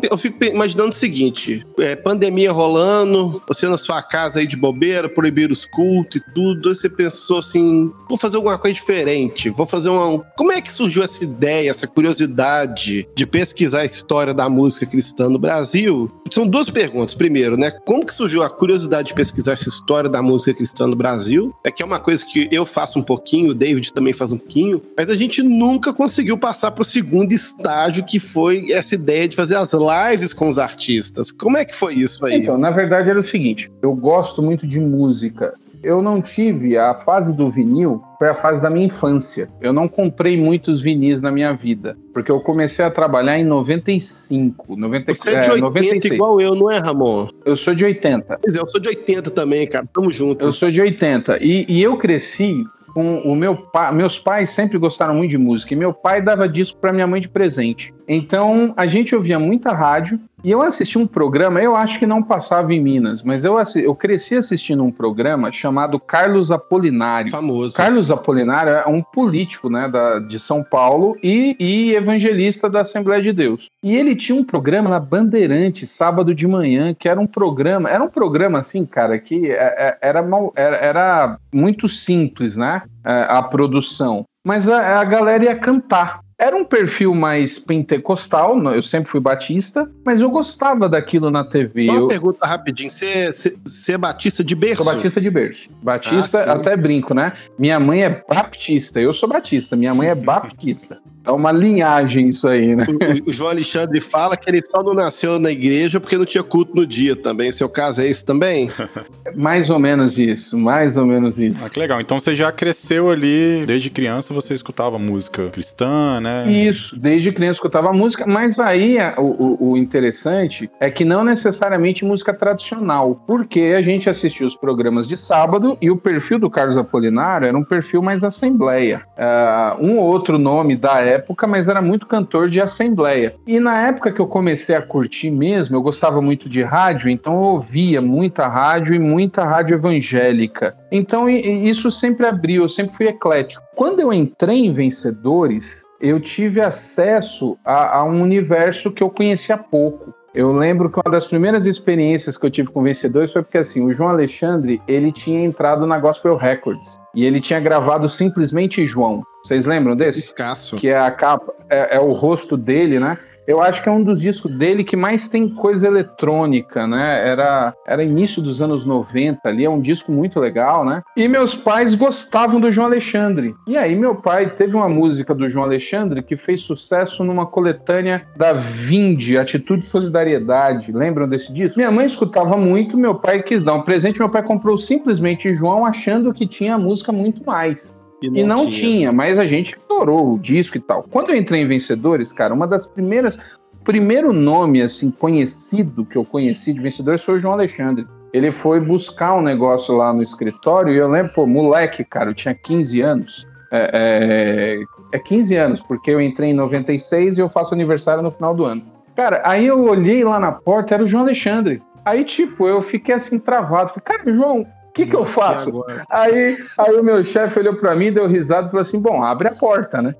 Eu 0.08 0.16
fico 0.16 0.44
imaginando 0.44 0.90
o 0.90 0.94
seguinte: 0.94 1.66
é, 1.78 1.96
pandemia 1.96 2.52
rolando, 2.52 3.42
você 3.46 3.68
na 3.68 3.76
sua 3.76 4.00
casa 4.00 4.38
aí 4.38 4.46
de 4.46 4.56
bobeira, 4.56 5.08
proibir 5.08 5.50
os 5.50 5.66
cultos 5.66 6.20
e 6.20 6.32
tudo. 6.32 6.68
Aí 6.68 6.74
você 6.74 6.88
pensou 6.88 7.38
assim: 7.38 7.92
vou 8.08 8.16
fazer 8.16 8.36
alguma 8.36 8.56
coisa 8.56 8.74
diferente, 8.74 9.50
vou 9.50 9.66
fazer 9.66 9.88
uma. 9.88 10.20
Como 10.36 10.52
é 10.52 10.60
que 10.60 10.72
surgiu 10.72 11.02
essa 11.02 11.24
ideia, 11.24 11.70
essa 11.70 11.88
curiosidade 11.88 13.08
de 13.14 13.26
pesquisar 13.26 13.80
a 13.80 13.84
história 13.84 14.32
da 14.32 14.48
música 14.48 14.86
cristã 14.86 15.28
no 15.28 15.38
Brasil? 15.38 16.08
São 16.30 16.46
duas 16.46 16.70
perguntas. 16.70 17.14
Primeiro, 17.14 17.56
né? 17.56 17.70
Como 17.70 18.06
que 18.06 18.14
surgiu 18.14 18.42
a 18.42 18.50
curiosidade 18.50 19.08
de 19.08 19.14
pesquisar 19.14 19.52
essa 19.52 19.68
história 19.68 20.08
da 20.08 20.22
música 20.22 20.54
cristã 20.54 20.86
no 20.86 20.94
Brasil? 20.94 21.07
Brasil. 21.08 21.54
É 21.64 21.70
que 21.70 21.82
é 21.82 21.86
uma 21.86 21.98
coisa 21.98 22.24
que 22.24 22.48
eu 22.52 22.66
faço 22.66 22.98
um 22.98 23.02
pouquinho, 23.02 23.50
o 23.50 23.54
David 23.54 23.92
também 23.92 24.12
faz 24.12 24.32
um 24.32 24.38
pouquinho, 24.38 24.82
mas 24.96 25.08
a 25.08 25.16
gente 25.16 25.42
nunca 25.42 25.92
conseguiu 25.92 26.36
passar 26.36 26.70
para 26.70 26.82
o 26.82 26.84
segundo 26.84 27.32
estágio, 27.32 28.04
que 28.04 28.18
foi 28.18 28.72
essa 28.72 28.94
ideia 28.94 29.28
de 29.28 29.36
fazer 29.36 29.56
as 29.56 29.72
lives 29.72 30.32
com 30.32 30.48
os 30.48 30.58
artistas. 30.58 31.30
Como 31.30 31.56
é 31.56 31.64
que 31.64 31.74
foi 31.74 31.94
isso 31.94 32.24
aí? 32.24 32.36
Então, 32.36 32.58
na 32.58 32.70
verdade 32.70 33.10
era 33.10 33.18
o 33.18 33.22
seguinte, 33.22 33.70
eu 33.82 33.94
gosto 33.94 34.42
muito 34.42 34.66
de 34.66 34.80
música 34.80 35.54
eu 35.82 36.02
não 36.02 36.20
tive 36.20 36.76
a 36.76 36.94
fase 36.94 37.34
do 37.34 37.50
vinil, 37.50 38.02
foi 38.18 38.28
a 38.28 38.34
fase 38.34 38.60
da 38.60 38.68
minha 38.70 38.86
infância. 38.86 39.48
Eu 39.60 39.72
não 39.72 39.88
comprei 39.88 40.36
muitos 40.36 40.80
vinis 40.80 41.20
na 41.20 41.30
minha 41.30 41.52
vida, 41.52 41.96
porque 42.12 42.30
eu 42.30 42.40
comecei 42.40 42.84
a 42.84 42.90
trabalhar 42.90 43.38
em 43.38 43.44
95, 43.44 44.76
90, 44.76 45.14
Você 45.14 45.30
é 45.30 45.40
de 45.40 45.50
80 45.50 45.56
é, 45.56 45.60
96. 45.60 46.14
igual 46.14 46.40
eu, 46.40 46.54
não 46.54 46.70
é, 46.70 46.78
Ramon? 46.78 47.28
Eu 47.44 47.56
sou 47.56 47.74
de 47.74 47.84
80. 47.84 48.38
Pois 48.42 48.56
é, 48.56 48.60
eu 48.60 48.68
sou 48.68 48.80
de 48.80 48.88
80 48.88 49.30
também, 49.30 49.66
cara. 49.66 49.86
Tamo 49.92 50.12
junto. 50.12 50.46
Eu 50.46 50.52
sou 50.52 50.70
de 50.70 50.80
80 50.80 51.38
e, 51.42 51.66
e 51.68 51.82
eu 51.82 51.96
cresci 51.96 52.64
com 52.92 53.20
o 53.20 53.36
meu 53.36 53.56
pai, 53.56 53.94
meus 53.94 54.18
pais 54.18 54.50
sempre 54.50 54.78
gostaram 54.78 55.14
muito 55.14 55.30
de 55.30 55.38
música 55.38 55.72
e 55.74 55.76
meu 55.76 55.92
pai 55.92 56.20
dava 56.20 56.48
disco 56.48 56.78
para 56.80 56.92
minha 56.92 57.06
mãe 57.06 57.20
de 57.20 57.28
presente. 57.28 57.94
Então 58.08 58.72
a 58.76 58.86
gente 58.86 59.14
ouvia 59.14 59.38
muita 59.38 59.72
rádio 59.72 60.18
e 60.42 60.52
eu 60.52 60.62
assisti 60.62 60.96
um 60.96 61.06
programa, 61.06 61.60
eu 61.60 61.74
acho 61.74 61.98
que 61.98 62.06
não 62.06 62.22
passava 62.22 62.72
em 62.72 62.80
Minas, 62.80 63.22
mas 63.22 63.44
eu, 63.44 63.56
eu 63.82 63.94
cresci 63.94 64.36
assistindo 64.36 64.84
um 64.84 64.90
programa 64.90 65.50
chamado 65.50 65.98
Carlos 65.98 66.52
Apolinário. 66.52 67.30
Famoso. 67.30 67.76
Carlos 67.76 68.08
Apolinário 68.08 68.72
é 68.72 68.86
um 68.86 69.02
político 69.02 69.68
né, 69.68 69.88
da, 69.88 70.20
de 70.20 70.38
São 70.38 70.62
Paulo 70.62 71.16
e, 71.22 71.56
e 71.58 71.92
evangelista 71.92 72.70
da 72.70 72.82
Assembleia 72.82 73.20
de 73.20 73.32
Deus. 73.32 73.68
E 73.82 73.96
ele 73.96 74.14
tinha 74.14 74.38
um 74.38 74.44
programa 74.44 74.88
na 74.88 75.00
Bandeirante, 75.00 75.88
sábado 75.88 76.32
de 76.32 76.46
manhã, 76.46 76.94
que 76.94 77.08
era 77.08 77.20
um 77.20 77.26
programa, 77.26 77.90
era 77.90 78.02
um 78.02 78.10
programa 78.10 78.60
assim, 78.60 78.86
cara, 78.86 79.18
que 79.18 79.50
é, 79.50 79.54
é, 79.54 79.98
era, 80.00 80.24
era, 80.54 80.76
era 80.76 81.38
muito 81.52 81.88
simples, 81.88 82.56
né? 82.56 82.82
É, 83.04 83.26
a 83.28 83.42
produção. 83.42 84.24
Mas 84.46 84.68
a, 84.68 85.00
a 85.00 85.04
galera 85.04 85.44
ia 85.44 85.56
cantar. 85.56 86.20
Era 86.38 86.56
um 86.56 86.64
perfil 86.64 87.16
mais 87.16 87.58
pentecostal, 87.58 88.56
eu 88.72 88.80
sempre 88.80 89.10
fui 89.10 89.18
batista, 89.18 89.90
mas 90.04 90.20
eu 90.20 90.30
gostava 90.30 90.88
daquilo 90.88 91.32
na 91.32 91.42
TV. 91.42 91.86
Só 91.86 91.92
uma 91.92 92.00
eu... 92.02 92.06
pergunta 92.06 92.46
rapidinho, 92.46 92.88
você, 92.88 93.92
é 93.92 93.98
batista 93.98 94.44
de 94.44 94.54
berço? 94.54 94.84
Sou 94.84 94.94
batista 94.94 95.20
de 95.20 95.30
berço. 95.30 95.68
Batista, 95.82 96.44
ah, 96.44 96.52
até 96.52 96.76
brinco, 96.76 97.12
né? 97.12 97.32
Minha 97.58 97.80
mãe 97.80 98.04
é 98.04 98.22
baptista, 98.28 99.00
eu 99.00 99.12
sou 99.12 99.28
batista, 99.28 99.74
minha 99.74 99.92
mãe 99.92 100.10
é 100.10 100.14
baptista. 100.14 101.00
É 101.28 101.30
uma 101.30 101.52
linhagem 101.52 102.30
isso 102.30 102.48
aí, 102.48 102.74
né? 102.74 102.86
O, 102.88 103.28
o, 103.28 103.32
João 103.32 103.50
Alexandre 103.50 104.00
fala 104.00 104.34
que 104.34 104.48
ele 104.48 104.62
só 104.62 104.82
não 104.82 104.94
nasceu 104.94 105.38
na 105.38 105.50
igreja 105.50 106.00
porque 106.00 106.16
não 106.16 106.24
tinha 106.24 106.42
culto 106.42 106.74
no 106.74 106.86
dia 106.86 107.14
também. 107.14 107.52
Seu 107.52 107.68
caso 107.68 108.00
é 108.00 108.06
esse 108.06 108.24
também? 108.24 108.70
mais 109.36 109.68
ou 109.68 109.78
menos 109.78 110.16
isso, 110.16 110.56
mais 110.58 110.96
ou 110.96 111.04
menos 111.04 111.38
isso. 111.38 111.62
Ah, 111.62 111.68
que 111.68 111.78
legal. 111.78 112.00
Então 112.00 112.18
você 112.18 112.34
já 112.34 112.50
cresceu 112.50 113.10
ali, 113.10 113.66
desde 113.66 113.90
criança 113.90 114.32
você 114.32 114.54
escutava 114.54 114.98
música 114.98 115.50
cristã, 115.50 116.18
né? 116.18 116.50
Isso, 116.50 116.98
desde 116.98 117.30
criança 117.30 117.56
escutava 117.56 117.92
música, 117.92 118.26
mas 118.26 118.58
aí 118.58 118.96
o, 119.18 119.22
o, 119.22 119.70
o 119.72 119.76
interessante 119.76 120.70
é 120.80 120.90
que 120.90 121.04
não 121.04 121.22
necessariamente 121.22 122.06
música 122.06 122.32
tradicional, 122.32 123.22
porque 123.26 123.74
a 123.76 123.82
gente 123.82 124.08
assistia 124.08 124.46
os 124.46 124.56
programas 124.56 125.06
de 125.06 125.16
sábado 125.16 125.76
e 125.82 125.90
o 125.90 125.96
perfil 125.98 126.38
do 126.38 126.48
Carlos 126.48 126.78
Apolinário 126.78 127.46
era 127.46 127.56
um 127.56 127.64
perfil 127.64 128.00
mais 128.00 128.24
assembleia. 128.24 129.02
Uh, 129.18 129.84
um 129.84 129.98
outro 129.98 130.38
nome 130.38 130.74
da 130.74 131.00
época 131.00 131.17
época, 131.18 131.46
mas 131.46 131.68
era 131.68 131.82
muito 131.82 132.06
cantor 132.06 132.48
de 132.48 132.60
assembleia. 132.60 133.34
E 133.46 133.60
na 133.60 133.86
época 133.86 134.12
que 134.12 134.20
eu 134.20 134.26
comecei 134.26 134.74
a 134.74 134.82
curtir 134.82 135.30
mesmo, 135.30 135.76
eu 135.76 135.82
gostava 135.82 136.20
muito 136.22 136.48
de 136.48 136.62
rádio, 136.62 137.08
então 137.08 137.34
eu 137.34 137.40
ouvia 137.40 138.00
muita 138.00 138.46
rádio 138.46 138.94
e 138.94 138.98
muita 138.98 139.44
rádio 139.44 139.74
evangélica. 139.74 140.76
Então 140.90 141.28
isso 141.28 141.90
sempre 141.90 142.26
abriu, 142.26 142.62
eu 142.62 142.68
sempre 142.68 142.94
fui 142.94 143.06
eclético. 143.06 143.62
Quando 143.74 144.00
eu 144.00 144.12
entrei 144.12 144.66
em 144.66 144.72
Vencedores, 144.72 145.84
eu 146.00 146.20
tive 146.20 146.60
acesso 146.60 147.58
a, 147.64 147.98
a 147.98 148.04
um 148.04 148.22
universo 148.22 148.90
que 148.90 149.02
eu 149.02 149.10
conhecia 149.10 149.58
pouco. 149.58 150.14
Eu 150.34 150.52
lembro 150.52 150.90
que 150.90 151.00
uma 151.04 151.12
das 151.12 151.24
primeiras 151.24 151.66
experiências 151.66 152.36
que 152.36 152.44
eu 152.44 152.50
tive 152.50 152.70
com 152.70 152.82
vencedores 152.82 153.32
foi 153.32 153.42
porque 153.42 153.58
assim, 153.58 153.84
o 153.84 153.92
João 153.92 154.10
Alexandre, 154.10 154.80
ele 154.86 155.10
tinha 155.10 155.42
entrado 155.42 155.86
na 155.86 155.98
Gospel 155.98 156.36
Records 156.36 156.96
e 157.14 157.24
ele 157.24 157.40
tinha 157.40 157.58
gravado 157.58 158.08
simplesmente 158.08 158.84
João. 158.84 159.22
Vocês 159.42 159.64
lembram 159.64 159.96
desse? 159.96 160.20
Escasso. 160.20 160.76
Que 160.76 160.88
é 160.88 160.98
a 160.98 161.10
capa, 161.10 161.54
é, 161.70 161.96
é 161.96 162.00
o 162.00 162.12
rosto 162.12 162.56
dele, 162.56 163.00
né? 163.00 163.18
Eu 163.48 163.62
acho 163.62 163.82
que 163.82 163.88
é 163.88 163.92
um 163.92 164.02
dos 164.02 164.20
discos 164.20 164.52
dele 164.52 164.84
que 164.84 164.94
mais 164.94 165.26
tem 165.26 165.48
coisa 165.48 165.86
eletrônica, 165.86 166.86
né? 166.86 167.26
Era, 167.26 167.72
era 167.86 168.04
início 168.04 168.42
dos 168.42 168.60
anos 168.60 168.84
90 168.84 169.48
ali, 169.48 169.64
é 169.64 169.70
um 169.70 169.80
disco 169.80 170.12
muito 170.12 170.38
legal, 170.38 170.84
né? 170.84 171.02
E 171.16 171.26
meus 171.26 171.54
pais 171.54 171.94
gostavam 171.94 172.60
do 172.60 172.70
João 172.70 172.88
Alexandre. 172.88 173.54
E 173.66 173.74
aí 173.74 173.96
meu 173.96 174.16
pai 174.16 174.50
teve 174.50 174.76
uma 174.76 174.88
música 174.88 175.34
do 175.34 175.48
João 175.48 175.64
Alexandre 175.64 176.22
que 176.22 176.36
fez 176.36 176.60
sucesso 176.60 177.24
numa 177.24 177.46
coletânea 177.46 178.26
da 178.36 178.52
Vinde, 178.52 179.38
Atitude 179.38 179.82
e 179.82 179.86
Solidariedade. 179.86 180.92
Lembram 180.92 181.26
desse 181.26 181.50
disco? 181.50 181.78
Minha 181.78 181.90
mãe 181.90 182.04
escutava 182.04 182.54
muito, 182.54 182.98
meu 182.98 183.14
pai 183.14 183.42
quis 183.42 183.64
dar 183.64 183.76
um 183.76 183.82
presente, 183.82 184.18
meu 184.18 184.28
pai 184.28 184.42
comprou 184.42 184.76
simplesmente 184.76 185.54
João 185.54 185.86
achando 185.86 186.34
que 186.34 186.46
tinha 186.46 186.74
a 186.74 186.78
música 186.78 187.10
muito 187.12 187.42
mais. 187.46 187.96
E 188.20 188.28
não, 188.28 188.38
e 188.38 188.44
não 188.44 188.56
tinha. 188.66 188.76
tinha. 188.76 189.12
mas 189.12 189.38
a 189.38 189.46
gente 189.46 189.76
adorou 189.98 190.34
o 190.34 190.38
disco 190.38 190.76
e 190.76 190.80
tal. 190.80 191.02
Quando 191.02 191.30
eu 191.30 191.36
entrei 191.36 191.62
em 191.62 191.66
Vencedores, 191.66 192.32
cara, 192.32 192.54
uma 192.54 192.66
das 192.66 192.86
primeiras. 192.86 193.38
Primeiro 193.84 194.32
nome, 194.32 194.82
assim, 194.82 195.10
conhecido 195.10 196.04
que 196.04 196.16
eu 196.16 196.24
conheci 196.24 196.74
de 196.74 196.80
Vencedores 196.80 197.22
foi 197.22 197.36
o 197.36 197.38
João 197.38 197.54
Alexandre. 197.54 198.06
Ele 198.34 198.52
foi 198.52 198.80
buscar 198.80 199.34
um 199.34 199.40
negócio 199.40 199.96
lá 199.96 200.12
no 200.12 200.22
escritório 200.22 200.92
e 200.92 200.98
eu 200.98 201.08
lembro, 201.08 201.32
pô, 201.32 201.46
moleque, 201.46 202.04
cara, 202.04 202.30
eu 202.30 202.34
tinha 202.34 202.54
15 202.54 203.00
anos. 203.00 203.46
É, 203.72 204.82
é, 205.12 205.16
é 205.16 205.18
15 205.18 205.56
anos, 205.56 205.80
porque 205.80 206.10
eu 206.10 206.20
entrei 206.20 206.50
em 206.50 206.54
96 206.54 207.38
e 207.38 207.40
eu 207.40 207.48
faço 207.48 207.72
aniversário 207.72 208.22
no 208.22 208.30
final 208.30 208.54
do 208.54 208.64
ano. 208.64 208.82
Cara, 209.16 209.40
aí 209.44 209.66
eu 209.66 209.82
olhei 209.82 210.22
lá 210.22 210.38
na 210.38 210.52
porta, 210.52 210.94
era 210.94 211.02
o 211.02 211.06
João 211.06 211.22
Alexandre. 211.22 211.82
Aí, 212.04 212.24
tipo, 212.24 212.66
eu 212.68 212.82
fiquei 212.82 213.14
assim 213.14 213.38
travado. 213.38 213.90
Falei, 213.90 214.02
cara, 214.04 214.34
João, 214.34 214.66
que, 214.98 215.06
que 215.06 215.16
eu 215.16 215.24
faço? 215.24 215.84
Aí, 216.10 216.56
aí 216.76 216.96
o 216.96 217.04
meu 217.04 217.24
chefe 217.24 217.60
olhou 217.60 217.76
para 217.76 217.94
mim, 217.94 218.12
deu 218.12 218.26
risada 218.26 218.66
e 218.66 218.70
falou 218.70 218.82
assim: 218.82 218.98
bom, 218.98 219.22
abre 219.22 219.48
a 219.48 219.52
porta, 219.52 220.02
né? 220.02 220.14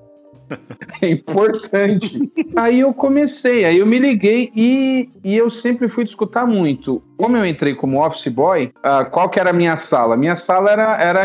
É 1.01 1.07
importante. 1.07 2.29
aí 2.55 2.79
eu 2.79 2.91
comecei, 2.91 3.63
aí 3.63 3.77
eu 3.77 3.85
me 3.85 3.99
liguei 3.99 4.51
e, 4.55 5.07
e 5.23 5.37
eu 5.37 5.49
sempre 5.49 5.87
fui 5.87 6.03
escutar 6.03 6.45
muito. 6.45 7.01
Como 7.17 7.37
eu 7.37 7.45
entrei 7.45 7.75
como 7.75 8.03
office 8.03 8.27
boy, 8.27 8.73
uh, 8.79 9.09
qual 9.11 9.29
que 9.29 9.39
era 9.39 9.51
a 9.51 9.53
minha 9.53 9.77
sala? 9.77 10.17
Minha 10.17 10.35
sala 10.35 10.71
era, 10.71 10.97
era 11.01 11.23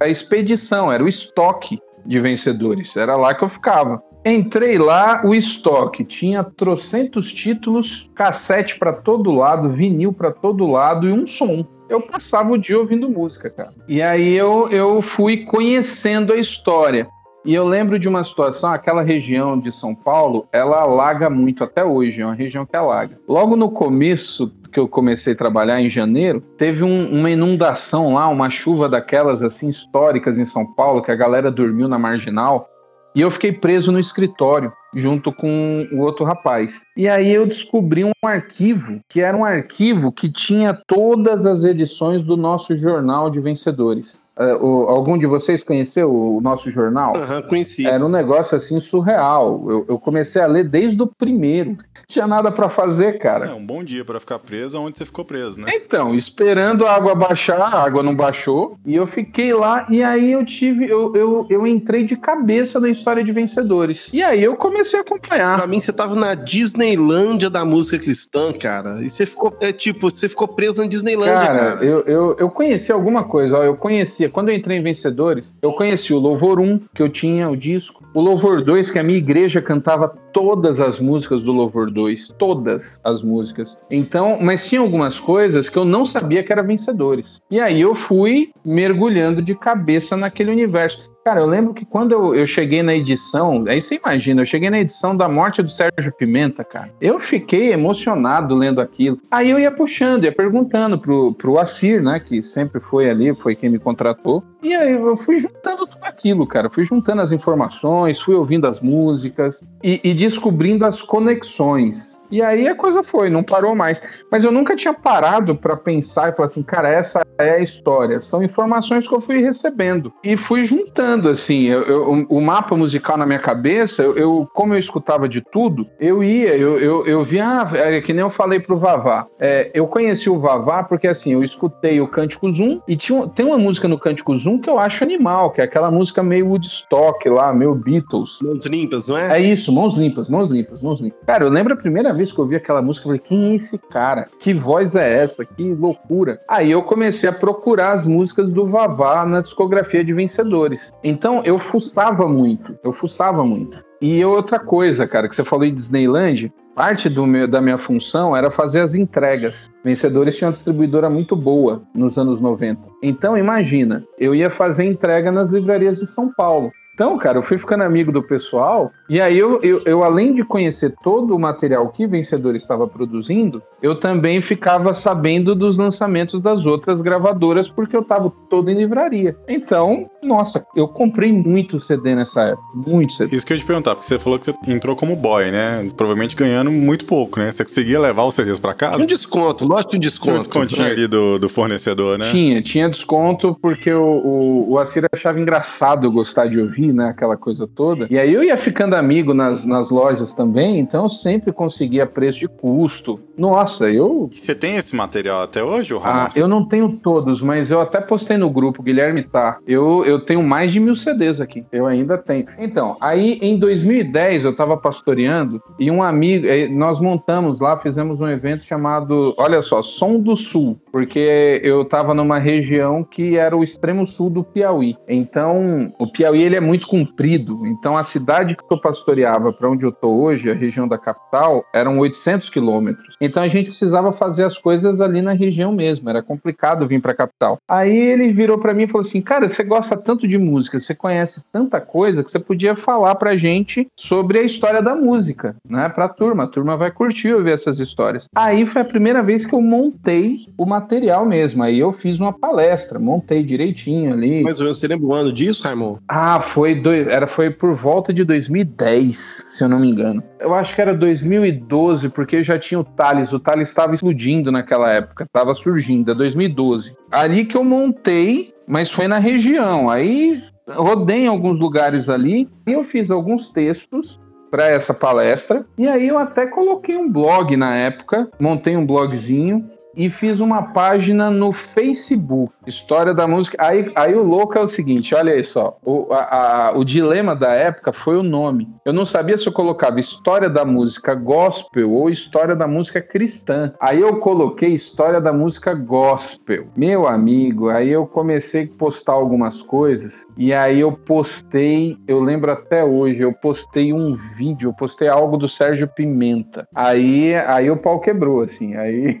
a 0.00 0.08
expedição, 0.08 0.92
era 0.92 1.02
o 1.02 1.08
estoque 1.08 1.78
de 2.04 2.20
vencedores. 2.20 2.96
Era 2.96 3.16
lá 3.16 3.32
que 3.34 3.44
eu 3.44 3.48
ficava. 3.48 4.02
Entrei 4.26 4.76
lá, 4.76 5.22
o 5.24 5.34
estoque 5.34 6.04
tinha 6.04 6.42
trocentos 6.42 7.32
títulos, 7.32 8.10
cassete 8.14 8.78
para 8.78 8.92
todo 8.92 9.30
lado, 9.30 9.70
vinil 9.70 10.12
para 10.12 10.32
todo 10.32 10.66
lado 10.66 11.08
e 11.08 11.12
um 11.12 11.26
som 11.26 11.64
eu 11.88 12.00
passava 12.00 12.52
o 12.52 12.58
dia 12.58 12.78
ouvindo 12.78 13.08
música, 13.08 13.50
cara. 13.50 13.72
E 13.88 14.00
aí 14.02 14.34
eu, 14.34 14.68
eu 14.70 15.02
fui 15.02 15.44
conhecendo 15.44 16.32
a 16.32 16.36
história. 16.36 17.08
E 17.44 17.54
eu 17.54 17.66
lembro 17.66 17.98
de 17.98 18.08
uma 18.08 18.24
situação, 18.24 18.72
aquela 18.72 19.02
região 19.02 19.58
de 19.58 19.70
São 19.70 19.94
Paulo, 19.94 20.48
ela 20.50 20.80
alaga 20.80 21.28
muito 21.28 21.62
até 21.62 21.84
hoje, 21.84 22.22
é 22.22 22.24
uma 22.24 22.34
região 22.34 22.64
que 22.64 22.74
alaga. 22.74 23.18
Logo 23.28 23.54
no 23.54 23.70
começo 23.70 24.50
que 24.72 24.80
eu 24.80 24.88
comecei 24.88 25.34
a 25.34 25.36
trabalhar 25.36 25.80
em 25.80 25.90
janeiro, 25.90 26.40
teve 26.56 26.82
um, 26.82 27.12
uma 27.12 27.30
inundação 27.30 28.14
lá, 28.14 28.28
uma 28.28 28.48
chuva 28.48 28.88
daquelas 28.88 29.42
assim 29.42 29.68
históricas 29.68 30.38
em 30.38 30.46
São 30.46 30.66
Paulo, 30.72 31.02
que 31.02 31.12
a 31.12 31.16
galera 31.16 31.50
dormiu 31.50 31.86
na 31.86 31.98
marginal. 31.98 32.66
E 33.14 33.20
eu 33.20 33.30
fiquei 33.30 33.52
preso 33.52 33.92
no 33.92 33.98
escritório 33.98 34.72
junto 34.94 35.32
com 35.32 35.86
o 35.92 35.98
outro 35.98 36.24
rapaz. 36.24 36.82
E 36.96 37.08
aí 37.08 37.30
eu 37.32 37.46
descobri 37.46 38.04
um 38.04 38.12
arquivo, 38.22 39.00
que 39.08 39.20
era 39.20 39.36
um 39.36 39.44
arquivo 39.44 40.12
que 40.12 40.30
tinha 40.30 40.78
todas 40.86 41.44
as 41.46 41.64
edições 41.64 42.24
do 42.24 42.36
nosso 42.36 42.76
jornal 42.76 43.30
de 43.30 43.40
vencedores. 43.40 44.20
Uh, 44.36 44.66
o, 44.66 44.88
algum 44.88 45.16
de 45.16 45.26
vocês 45.26 45.62
conheceu 45.62 46.12
o 46.12 46.40
nosso 46.40 46.68
jornal? 46.68 47.16
Aham, 47.16 47.36
uhum, 47.36 47.42
conheci. 47.42 47.86
Era 47.86 48.04
um 48.04 48.08
negócio 48.08 48.56
assim 48.56 48.80
surreal. 48.80 49.64
Eu, 49.70 49.86
eu, 49.90 49.98
comecei 49.98 50.42
a 50.42 50.46
ler 50.46 50.68
desde 50.68 51.00
o 51.00 51.06
primeiro. 51.06 51.78
Tinha 52.08 52.26
nada 52.26 52.50
para 52.50 52.68
fazer, 52.68 53.20
cara. 53.20 53.46
É 53.46 53.54
um 53.54 53.64
bom 53.64 53.84
dia 53.84 54.04
para 54.04 54.18
ficar 54.18 54.40
preso 54.40 54.80
onde 54.80 54.98
você 54.98 55.06
ficou 55.06 55.24
preso, 55.24 55.60
né? 55.60 55.70
Então, 55.72 56.14
esperando 56.16 56.84
a 56.84 56.92
água 56.92 57.14
baixar, 57.14 57.60
a 57.60 57.84
água 57.84 58.02
não 58.02 58.14
baixou. 58.14 58.76
E 58.84 58.96
eu 58.96 59.06
fiquei 59.06 59.54
lá, 59.54 59.86
e 59.88 60.02
aí 60.02 60.32
eu 60.32 60.44
tive. 60.44 60.84
Eu, 60.88 61.14
eu, 61.14 61.46
eu 61.48 61.64
entrei 61.64 62.04
de 62.04 62.16
cabeça 62.16 62.80
na 62.80 62.88
história 62.88 63.22
de 63.22 63.30
vencedores. 63.30 64.08
E 64.12 64.20
aí 64.20 64.42
eu 64.42 64.56
comecei 64.56 64.98
a 64.98 65.02
acompanhar. 65.02 65.56
Pra 65.56 65.66
mim, 65.68 65.78
você 65.78 65.92
tava 65.92 66.16
na 66.16 66.34
Disneylândia 66.34 67.48
da 67.48 67.64
música 67.64 68.00
cristã, 68.00 68.52
cara. 68.52 69.00
E 69.00 69.08
você 69.08 69.24
ficou, 69.24 69.56
é 69.60 69.72
tipo, 69.72 70.10
você 70.10 70.28
ficou 70.28 70.48
preso 70.48 70.82
na 70.82 70.88
Disneylândia, 70.88 71.34
cara. 71.34 71.58
cara. 71.58 71.84
Eu, 71.84 72.00
eu, 72.02 72.36
eu 72.36 72.50
conheci 72.50 72.90
alguma 72.90 73.22
coisa, 73.22 73.58
ó. 73.58 73.62
Eu 73.62 73.76
conheci 73.76 74.23
conhecia, 74.24 74.28
quando 74.30 74.48
eu 74.48 74.54
entrei 74.54 74.78
em 74.78 74.82
Vencedores, 74.82 75.54
eu 75.60 75.72
conheci 75.72 76.12
o 76.12 76.18
Louvor 76.18 76.60
1, 76.60 76.80
que 76.94 77.02
eu 77.02 77.08
tinha 77.08 77.48
o 77.48 77.56
disco, 77.56 78.02
o 78.14 78.20
Louvor 78.20 78.62
2, 78.62 78.90
que 78.90 78.98
a 78.98 79.02
minha 79.02 79.18
igreja 79.18 79.60
cantava 79.60 80.08
todas 80.32 80.80
as 80.80 80.98
músicas 80.98 81.42
do 81.42 81.52
Louvor 81.52 81.90
2, 81.90 82.34
todas 82.38 83.00
as 83.04 83.22
músicas. 83.22 83.78
Então, 83.90 84.38
mas 84.40 84.66
tinha 84.66 84.80
algumas 84.80 85.18
coisas 85.18 85.68
que 85.68 85.76
eu 85.76 85.84
não 85.84 86.04
sabia 86.04 86.42
que 86.42 86.52
eram 86.52 86.66
vencedores. 86.66 87.40
E 87.50 87.60
aí 87.60 87.80
eu 87.80 87.94
fui 87.94 88.50
mergulhando 88.64 89.42
de 89.42 89.54
cabeça 89.54 90.16
naquele 90.16 90.50
universo. 90.50 91.13
Cara, 91.24 91.40
eu 91.40 91.46
lembro 91.46 91.72
que 91.72 91.86
quando 91.86 92.12
eu, 92.12 92.34
eu, 92.34 92.46
cheguei 92.46 92.82
na 92.82 92.94
edição, 92.94 93.64
aí 93.66 93.80
você 93.80 93.94
imagina, 93.96 94.42
eu 94.42 94.46
cheguei 94.46 94.68
na 94.68 94.78
edição 94.78 95.16
da 95.16 95.26
morte 95.26 95.62
do 95.62 95.70
Sérgio 95.70 96.12
Pimenta, 96.12 96.62
cara. 96.62 96.92
Eu 97.00 97.18
fiquei 97.18 97.72
emocionado 97.72 98.54
lendo 98.54 98.78
aquilo. 98.78 99.18
Aí 99.30 99.48
eu 99.48 99.58
ia 99.58 99.70
puxando, 99.70 100.24
ia 100.24 100.32
perguntando 100.32 100.98
pro, 100.98 101.32
pro 101.32 101.58
Assir, 101.58 102.02
né, 102.02 102.20
que 102.20 102.42
sempre 102.42 102.78
foi 102.78 103.08
ali, 103.08 103.34
foi 103.34 103.56
quem 103.56 103.70
me 103.70 103.78
contratou. 103.78 104.44
E 104.62 104.74
aí 104.74 104.92
eu 104.92 105.16
fui 105.16 105.38
juntando 105.38 105.86
tudo 105.86 106.04
aquilo, 106.04 106.46
cara. 106.46 106.68
Fui 106.68 106.84
juntando 106.84 107.22
as 107.22 107.32
informações, 107.32 108.20
fui 108.20 108.34
ouvindo 108.34 108.66
as 108.66 108.80
músicas 108.80 109.64
e, 109.82 110.00
e 110.04 110.12
descobrindo 110.12 110.84
as 110.84 111.00
conexões. 111.00 112.13
E 112.34 112.42
aí 112.42 112.66
a 112.66 112.74
coisa 112.74 113.04
foi, 113.04 113.30
não 113.30 113.44
parou 113.44 113.76
mais. 113.76 114.02
Mas 114.28 114.42
eu 114.42 114.50
nunca 114.50 114.74
tinha 114.74 114.92
parado 114.92 115.54
para 115.54 115.76
pensar 115.76 116.30
e 116.30 116.32
falar 116.34 116.46
assim, 116.46 116.64
cara, 116.64 116.88
essa 116.88 117.24
é 117.38 117.50
a 117.50 117.60
história. 117.60 118.20
São 118.20 118.42
informações 118.42 119.06
que 119.06 119.14
eu 119.14 119.20
fui 119.20 119.40
recebendo 119.40 120.12
e 120.20 120.36
fui 120.36 120.64
juntando 120.64 121.28
assim. 121.28 121.66
Eu, 121.66 121.82
eu, 121.82 122.26
o 122.28 122.40
mapa 122.40 122.76
musical 122.76 123.16
na 123.16 123.24
minha 123.24 123.38
cabeça, 123.38 124.02
eu, 124.02 124.16
eu, 124.16 124.48
como 124.52 124.74
eu 124.74 124.80
escutava 124.80 125.28
de 125.28 125.40
tudo, 125.52 125.86
eu 126.00 126.24
ia, 126.24 126.56
eu, 126.56 126.76
eu, 126.80 127.06
eu 127.06 127.22
via, 127.22 127.46
ah, 127.46 127.70
é, 127.72 128.00
que 128.00 128.12
nem 128.12 128.22
eu 128.22 128.30
falei 128.30 128.58
pro 128.58 128.80
Vavá. 128.80 129.28
É, 129.38 129.70
eu 129.72 129.86
conheci 129.86 130.28
o 130.28 130.40
Vavá 130.40 130.82
porque 130.82 131.06
assim, 131.06 131.34
eu 131.34 131.44
escutei 131.44 132.00
o 132.00 132.08
Cântico 132.08 132.50
Zoom 132.50 132.80
e 132.88 132.96
tinha, 132.96 133.28
tem 133.28 133.46
uma 133.46 133.58
música 133.58 133.86
no 133.86 133.96
Cântico 133.96 134.36
Zoom 134.36 134.58
que 134.58 134.68
eu 134.68 134.80
acho 134.80 135.04
animal, 135.04 135.52
que 135.52 135.60
é 135.60 135.64
aquela 135.64 135.88
música 135.88 136.20
meio 136.20 136.48
Woodstock 136.48 137.28
lá, 137.28 137.52
meio 137.52 137.76
Beatles. 137.76 138.40
Mãos 138.42 138.66
limpas, 138.66 139.08
não 139.08 139.18
é? 139.18 139.38
É 139.38 139.40
isso, 139.40 139.70
mãos 139.70 139.94
limpas, 139.94 140.28
mãos 140.28 140.48
limpas, 140.48 140.82
mãos 140.82 141.00
limpas. 141.00 141.20
Cara, 141.24 141.44
eu 141.44 141.50
lembro 141.50 141.74
a 141.74 141.76
primeira 141.76 142.12
vez 142.12 142.23
que 142.32 142.38
eu 142.38 142.44
ouvi 142.44 142.56
aquela 142.56 142.80
música, 142.80 143.04
eu 143.04 143.08
falei, 143.08 143.20
quem 143.20 143.52
é 143.52 143.54
esse 143.56 143.78
cara? 143.78 144.28
Que 144.38 144.54
voz 144.54 144.94
é 144.94 145.22
essa? 145.22 145.44
Que 145.44 145.74
loucura. 145.74 146.40
Aí 146.48 146.70
eu 146.70 146.82
comecei 146.82 147.28
a 147.28 147.32
procurar 147.32 147.92
as 147.92 148.06
músicas 148.06 148.50
do 148.50 148.66
Vavá 148.66 149.26
na 149.26 149.40
discografia 149.40 150.04
de 150.04 150.12
vencedores. 150.12 150.92
Então 151.02 151.42
eu 151.44 151.58
fuçava 151.58 152.28
muito, 152.28 152.78
eu 152.82 152.92
fuçava 152.92 153.44
muito. 153.44 153.82
E 154.00 154.24
outra 154.24 154.58
coisa, 154.58 155.06
cara, 155.06 155.28
que 155.28 155.34
você 155.34 155.44
falou 155.44 155.64
em 155.64 155.72
Disneyland, 155.72 156.52
parte 156.74 157.08
meu, 157.08 157.48
da 157.48 157.60
minha 157.60 157.78
função 157.78 158.36
era 158.36 158.50
fazer 158.50 158.80
as 158.80 158.94
entregas. 158.94 159.70
Vencedores 159.82 160.36
tinham 160.36 160.48
uma 160.48 160.52
distribuidora 160.52 161.08
muito 161.08 161.34
boa 161.34 161.82
nos 161.94 162.18
anos 162.18 162.40
90. 162.40 162.82
Então, 163.02 163.38
imagina, 163.38 164.04
eu 164.18 164.34
ia 164.34 164.50
fazer 164.50 164.84
entrega 164.84 165.30
nas 165.30 165.50
livrarias 165.50 165.98
de 165.98 166.06
São 166.06 166.30
Paulo. 166.32 166.70
Então, 166.94 167.18
cara, 167.18 167.38
eu 167.38 167.42
fui 167.42 167.58
ficando 167.58 167.82
amigo 167.82 168.12
do 168.12 168.22
pessoal, 168.22 168.92
e 169.08 169.20
aí 169.20 169.36
eu, 169.36 169.60
eu, 169.62 169.82
eu, 169.84 170.04
além 170.04 170.32
de 170.32 170.44
conhecer 170.44 170.94
todo 171.02 171.34
o 171.34 171.38
material 171.40 171.88
que 171.90 172.06
Vencedor 172.06 172.54
estava 172.54 172.86
produzindo, 172.86 173.60
eu 173.82 173.98
também 173.98 174.40
ficava 174.40 174.94
sabendo 174.94 175.56
dos 175.56 175.76
lançamentos 175.76 176.40
das 176.40 176.64
outras 176.64 177.02
gravadoras, 177.02 177.68
porque 177.68 177.96
eu 177.96 178.00
estava 178.00 178.32
todo 178.48 178.70
em 178.70 178.74
livraria. 178.74 179.36
Então, 179.48 180.08
nossa, 180.22 180.64
eu 180.76 180.86
comprei 180.86 181.32
muito 181.32 181.80
CD 181.80 182.14
nessa 182.14 182.42
época, 182.42 182.64
muito 182.74 183.12
CD. 183.14 183.34
Isso 183.34 183.44
que 183.44 183.52
eu 183.52 183.56
ia 183.56 183.62
te 183.62 183.66
perguntar, 183.66 183.96
porque 183.96 184.06
você 184.06 184.18
falou 184.18 184.38
que 184.38 184.46
você 184.46 184.56
entrou 184.68 184.94
como 184.94 185.16
boy, 185.16 185.50
né? 185.50 185.90
Provavelmente 185.96 186.36
ganhando 186.36 186.70
muito 186.70 187.04
pouco, 187.06 187.40
né? 187.40 187.50
Você 187.50 187.64
conseguia 187.64 187.98
levar 187.98 188.22
os 188.22 188.34
CDs 188.34 188.60
para 188.60 188.72
casa? 188.72 188.94
Tinha 188.94 189.04
um 189.04 189.08
desconto, 189.08 189.66
lógico 189.66 189.90
que 189.90 189.96
um 189.96 190.00
desconto. 190.00 190.48
Tinha 190.48 190.62
um 190.62 190.66
descontinho 190.66 190.86
é. 190.86 190.90
ali 190.92 191.06
do, 191.08 191.40
do 191.40 191.48
fornecedor, 191.48 192.16
né? 192.18 192.30
Tinha, 192.30 192.62
tinha 192.62 192.88
desconto, 192.88 193.58
porque 193.60 193.92
o, 193.92 194.00
o, 194.00 194.70
o 194.70 194.78
Assir 194.78 195.04
achava 195.12 195.40
engraçado 195.40 196.10
gostar 196.10 196.46
de 196.46 196.60
ouvir 196.60 196.83
né? 196.92 197.08
Aquela 197.08 197.36
coisa 197.36 197.66
toda. 197.66 198.06
E 198.10 198.18
aí 198.18 198.32
eu 198.32 198.42
ia 198.42 198.56
ficando 198.56 198.94
amigo 198.94 199.34
nas, 199.34 199.64
nas 199.64 199.90
lojas 199.90 200.32
também, 200.32 200.78
então 200.78 201.04
eu 201.04 201.08
sempre 201.08 201.52
conseguia 201.52 202.06
preço 202.06 202.40
de 202.40 202.48
custo. 202.48 203.20
Nossa, 203.36 203.90
eu. 203.90 204.28
Você 204.32 204.54
tem 204.54 204.76
esse 204.76 204.94
material 204.94 205.42
até 205.42 205.62
hoje, 205.62 205.94
Ramon? 205.94 206.04
Ah, 206.06 206.30
eu 206.36 206.46
não 206.46 206.64
tenho 206.66 206.90
todos, 207.02 207.42
mas 207.42 207.70
eu 207.70 207.80
até 207.80 208.00
postei 208.00 208.36
no 208.36 208.50
grupo, 208.50 208.82
Guilherme 208.82 209.22
tá. 209.22 209.58
Eu, 209.66 210.04
eu 210.04 210.20
tenho 210.20 210.42
mais 210.42 210.72
de 210.72 210.80
mil 210.80 210.94
CDs 210.94 211.40
aqui. 211.40 211.64
Eu 211.72 211.86
ainda 211.86 212.16
tenho. 212.16 212.46
Então, 212.58 212.96
aí 213.00 213.38
em 213.42 213.58
2010 213.58 214.44
eu 214.44 214.54
tava 214.54 214.76
pastoreando 214.76 215.62
e 215.78 215.90
um 215.90 216.02
amigo, 216.02 216.46
eh, 216.46 216.68
nós 216.68 217.00
montamos 217.00 217.60
lá, 217.60 217.76
fizemos 217.76 218.20
um 218.20 218.28
evento 218.28 218.64
chamado, 218.64 219.34
olha 219.36 219.60
só, 219.62 219.82
Som 219.82 220.20
do 220.20 220.36
Sul, 220.36 220.78
porque 220.92 221.60
eu 221.62 221.84
tava 221.84 222.14
numa 222.14 222.38
região 222.38 223.02
que 223.02 223.36
era 223.36 223.56
o 223.56 223.64
extremo 223.64 224.06
sul 224.06 224.30
do 224.30 224.44
Piauí. 224.44 224.96
Então, 225.08 225.92
o 225.98 226.06
Piauí 226.06 226.42
ele 226.42 226.56
é 226.56 226.60
muito 226.60 226.73
muito 226.74 226.86
comprido. 226.88 227.64
Então, 227.66 227.96
a 227.96 228.02
cidade 228.02 228.56
que 228.56 228.62
eu 228.68 228.80
pastoreava 228.80 229.52
para 229.52 229.70
onde 229.70 229.84
eu 229.84 229.90
estou 229.90 230.20
hoje, 230.20 230.50
a 230.50 230.54
região 230.54 230.88
da 230.88 230.98
capital, 230.98 231.64
eram 231.72 231.98
800 231.98 232.50
quilômetros. 232.50 233.16
Então, 233.20 233.42
a 233.42 233.48
gente 233.48 233.70
precisava 233.70 234.12
fazer 234.12 234.44
as 234.44 234.58
coisas 234.58 235.00
ali 235.00 235.22
na 235.22 235.32
região 235.32 235.72
mesmo. 235.72 236.10
Era 236.10 236.22
complicado 236.22 236.86
vir 236.86 237.00
para 237.00 237.12
a 237.12 237.14
capital. 237.14 237.58
Aí 237.68 237.96
ele 237.96 238.32
virou 238.32 238.58
para 238.58 238.74
mim 238.74 238.84
e 238.84 238.86
falou 238.88 239.06
assim: 239.06 239.22
Cara, 239.22 239.48
você 239.48 239.62
gosta 239.62 239.96
tanto 239.96 240.26
de 240.26 240.36
música, 240.36 240.80
você 240.80 240.94
conhece 240.94 241.42
tanta 241.52 241.80
coisa 241.80 242.24
que 242.24 242.30
você 242.30 242.38
podia 242.38 242.74
falar 242.74 243.14
para 243.14 243.36
gente 243.36 243.86
sobre 243.96 244.40
a 244.40 244.42
história 244.42 244.82
da 244.82 244.96
música, 244.96 245.54
né? 245.68 245.88
Para 245.88 246.06
a 246.06 246.08
turma. 246.08 246.44
A 246.44 246.48
turma 246.48 246.76
vai 246.76 246.90
curtir 246.90 247.32
ouvir 247.32 247.52
essas 247.52 247.78
histórias. 247.78 248.26
Aí 248.34 248.66
foi 248.66 248.82
a 248.82 248.84
primeira 248.84 249.22
vez 249.22 249.46
que 249.46 249.54
eu 249.54 249.60
montei 249.60 250.46
o 250.58 250.66
material 250.66 251.24
mesmo. 251.24 251.62
Aí 251.62 251.78
eu 251.78 251.92
fiz 251.92 252.18
uma 252.18 252.32
palestra, 252.32 252.98
montei 252.98 253.44
direitinho 253.44 254.12
ali. 254.12 254.42
Mas 254.42 254.58
você 254.58 254.88
lembra 254.88 255.06
o 255.06 255.14
ano 255.14 255.32
disso, 255.32 255.62
Raimon? 255.62 255.98
Ah, 256.08 256.40
foi 256.40 256.63
foi, 256.64 257.06
era, 257.10 257.26
foi 257.26 257.50
por 257.50 257.74
volta 257.74 258.12
de 258.12 258.24
2010, 258.24 259.16
se 259.16 259.62
eu 259.62 259.68
não 259.68 259.78
me 259.78 259.90
engano. 259.90 260.22
Eu 260.40 260.54
acho 260.54 260.74
que 260.74 260.80
era 260.80 260.94
2012, 260.94 262.08
porque 262.08 262.42
já 262.42 262.58
tinha 262.58 262.80
o 262.80 262.84
Thales. 262.84 263.32
O 263.32 263.38
Thales 263.38 263.68
estava 263.68 263.94
explodindo 263.94 264.50
naquela 264.50 264.90
época, 264.90 265.24
estava 265.24 265.52
surgindo, 265.54 266.12
é 266.12 266.14
2012. 266.14 266.96
Ali 267.10 267.44
que 267.44 267.56
eu 267.56 267.64
montei, 267.64 268.54
mas 268.66 268.90
foi 268.90 269.06
na 269.06 269.18
região. 269.18 269.90
Aí 269.90 270.42
rodei 270.66 271.24
em 271.24 271.28
alguns 271.28 271.58
lugares 271.58 272.08
ali 272.08 272.48
e 272.66 272.72
eu 272.72 272.82
fiz 272.82 273.10
alguns 273.10 273.48
textos 273.48 274.18
para 274.50 274.68
essa 274.68 274.94
palestra. 274.94 275.66
E 275.76 275.86
aí 275.86 276.08
eu 276.08 276.16
até 276.16 276.46
coloquei 276.46 276.96
um 276.96 277.10
blog 277.10 277.56
na 277.56 277.76
época, 277.76 278.28
montei 278.40 278.76
um 278.76 278.86
blogzinho 278.86 279.68
e 279.96 280.10
fiz 280.10 280.40
uma 280.40 280.62
página 280.62 281.30
no 281.30 281.52
Facebook, 281.52 282.52
História 282.66 283.14
da 283.14 283.26
Música. 283.26 283.56
Aí, 283.60 283.90
aí 283.94 284.14
o 284.14 284.22
louco 284.22 284.58
é 284.58 284.60
o 284.60 284.68
seguinte: 284.68 285.14
olha 285.14 285.32
aí 285.32 285.44
só, 285.44 285.78
o, 285.84 286.12
a, 286.12 286.68
a, 286.68 286.78
o 286.78 286.84
dilema 286.84 287.34
da 287.34 287.52
época 287.54 287.92
foi 287.92 288.16
o 288.16 288.22
nome. 288.22 288.68
Eu 288.84 288.92
não 288.92 289.04
sabia 289.04 289.36
se 289.36 289.46
eu 289.46 289.52
colocava 289.52 290.00
História 290.00 290.48
da 290.48 290.64
Música 290.64 291.14
Gospel 291.14 291.90
ou 291.90 292.10
História 292.10 292.56
da 292.56 292.66
Música 292.66 293.00
Cristã. 293.00 293.72
Aí 293.80 294.00
eu 294.00 294.16
coloquei 294.18 294.70
História 294.70 295.20
da 295.20 295.32
Música 295.32 295.74
Gospel. 295.74 296.66
Meu 296.76 297.06
amigo, 297.06 297.68
aí 297.68 297.90
eu 297.90 298.06
comecei 298.06 298.64
a 298.64 298.78
postar 298.78 299.12
algumas 299.12 299.62
coisas 299.62 300.26
e 300.36 300.52
aí 300.52 300.80
eu 300.80 300.92
postei, 300.92 301.96
eu 302.06 302.20
lembro 302.20 302.50
até 302.50 302.84
hoje, 302.84 303.22
eu 303.22 303.32
postei 303.32 303.92
um 303.92 304.16
vídeo, 304.36 304.70
eu 304.70 304.74
postei 304.74 305.08
algo 305.08 305.36
do 305.36 305.48
Sérgio 305.48 305.88
Pimenta. 305.88 306.68
Aí, 306.74 307.34
aí 307.34 307.70
o 307.70 307.76
pau 307.76 308.00
quebrou, 308.00 308.42
assim. 308.42 308.74
Aí 308.74 309.20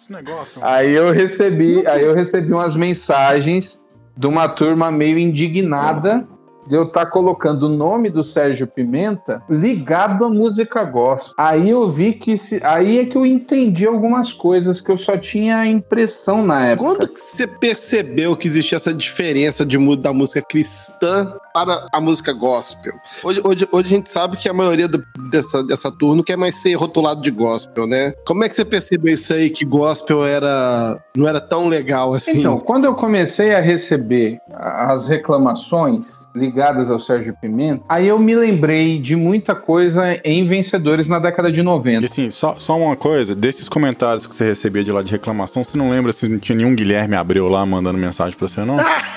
esse 0.00 0.12
negócio. 0.12 0.64
Aí 0.64 0.94
eu 0.94 1.12
recebi, 1.12 1.86
aí 1.86 2.02
eu 2.02 2.14
recebi 2.14 2.52
umas 2.52 2.74
mensagens 2.74 3.78
de 4.16 4.26
uma 4.26 4.48
turma 4.48 4.90
meio 4.90 5.18
indignada 5.18 6.26
de 6.66 6.76
eu 6.76 6.84
estar 6.84 7.06
tá 7.06 7.10
colocando 7.10 7.64
o 7.64 7.68
nome 7.68 8.10
do 8.10 8.22
Sérgio 8.22 8.66
Pimenta 8.66 9.42
ligado 9.48 10.24
à 10.24 10.28
música 10.28 10.84
gospel. 10.84 11.34
Aí 11.36 11.70
eu 11.70 11.90
vi 11.90 12.12
que 12.12 12.38
se, 12.38 12.60
aí 12.62 12.98
é 13.00 13.06
que 13.06 13.16
eu 13.16 13.26
entendi 13.26 13.86
algumas 13.86 14.32
coisas 14.32 14.80
que 14.80 14.90
eu 14.90 14.96
só 14.96 15.16
tinha 15.16 15.66
impressão 15.66 16.44
na 16.44 16.68
época. 16.68 16.88
Quando 16.88 17.08
que 17.08 17.18
você 17.18 17.46
percebeu 17.46 18.36
que 18.36 18.46
existia 18.46 18.76
essa 18.76 18.94
diferença 18.94 19.66
de 19.66 19.80
da 19.96 20.12
música 20.12 20.42
cristã 20.42 21.34
para 21.52 21.86
a 21.92 22.00
música 22.00 22.32
gospel? 22.32 22.94
Hoje, 23.22 23.40
hoje, 23.44 23.68
hoje 23.70 23.94
a 23.94 23.96
gente 23.96 24.10
sabe 24.10 24.36
que 24.36 24.48
a 24.48 24.52
maioria 24.52 24.88
do, 24.88 25.02
dessa, 25.30 25.62
dessa 25.62 25.90
turma 25.90 26.16
não 26.16 26.22
quer 26.22 26.36
mais 26.36 26.56
ser 26.56 26.74
rotulado 26.74 27.20
de 27.20 27.30
gospel, 27.30 27.86
né? 27.86 28.12
Como 28.26 28.44
é 28.44 28.48
que 28.48 28.54
você 28.54 28.64
percebeu 28.64 29.14
isso 29.14 29.32
aí 29.32 29.50
que 29.50 29.64
gospel 29.64 30.24
era 30.24 30.98
não 31.16 31.26
era 31.26 31.40
tão 31.40 31.68
legal 31.68 32.12
assim? 32.12 32.40
Então, 32.40 32.58
quando 32.58 32.84
eu 32.84 32.94
comecei 32.94 33.54
a 33.54 33.60
receber 33.60 34.38
as 34.52 35.08
reclamações 35.08 36.20
ligadas 36.34 36.90
ao 36.90 36.98
Sérgio 36.98 37.34
Pimenta, 37.40 37.82
aí 37.88 38.06
eu 38.06 38.18
me 38.18 38.34
lembrei 38.34 39.00
de 39.00 39.16
muita 39.16 39.54
coisa 39.54 40.20
em 40.24 40.46
Vencedores 40.46 41.08
na 41.08 41.18
década 41.18 41.50
de 41.50 41.62
90. 41.62 42.02
E 42.02 42.04
assim, 42.04 42.30
só, 42.30 42.56
só 42.58 42.78
uma 42.78 42.96
coisa, 42.96 43.34
desses 43.34 43.68
comentários 43.68 44.26
que 44.26 44.34
você 44.34 44.44
recebia 44.44 44.84
de 44.84 44.92
lá 44.92 45.02
de 45.02 45.10
reclamação, 45.10 45.64
você 45.64 45.76
não 45.76 45.90
lembra 45.90 46.12
se 46.12 46.28
não 46.28 46.38
tinha 46.38 46.56
nenhum 46.56 46.74
Guilherme 46.74 47.16
Abreu 47.16 47.48
lá 47.48 47.64
mandando 47.66 47.98
mensagem 47.98 48.38
pra 48.38 48.46
você, 48.46 48.64
não? 48.64 48.76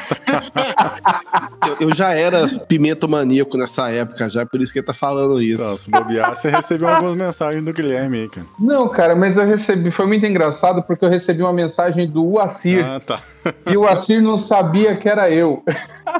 eu, 1.68 1.88
eu, 1.88 1.96
já 1.96 2.14
era 2.14 2.23
pimento 2.68 3.08
maníaco 3.08 3.58
nessa 3.58 3.90
época, 3.90 4.30
já, 4.30 4.46
por 4.46 4.62
isso 4.62 4.72
que 4.72 4.80
ele 4.80 4.86
tá 4.86 4.94
falando 4.94 5.42
isso. 5.42 5.64
Então, 5.64 5.78
se 5.78 5.90
bobear, 5.90 6.36
você 6.36 6.50
recebeu 6.50 6.88
algumas 6.88 7.16
mensagens 7.16 7.64
do 7.64 7.74
Guilherme 7.74 8.22
aí, 8.22 8.30
cara. 8.30 8.48
Não, 8.60 8.88
cara, 8.90 9.16
mas 9.16 9.38
eu 9.38 9.46
recebi, 9.46 9.92
foi 9.92 10.06
muito 10.06 10.26
engraçado 10.26 10.84
porque 10.84 11.06
eu 11.06 11.10
recebi 11.10 11.42
uma 11.42 11.54
mensagem 11.54 12.10
do 12.10 12.24
Uacir. 12.24 12.86
Ah, 12.86 13.00
tá. 13.00 13.20
e 13.72 13.78
o 13.78 13.82
Uacir 13.82 14.22
não 14.22 14.38
sabia 14.38 14.96
que 14.96 15.08
era 15.08 15.30
eu. 15.30 15.64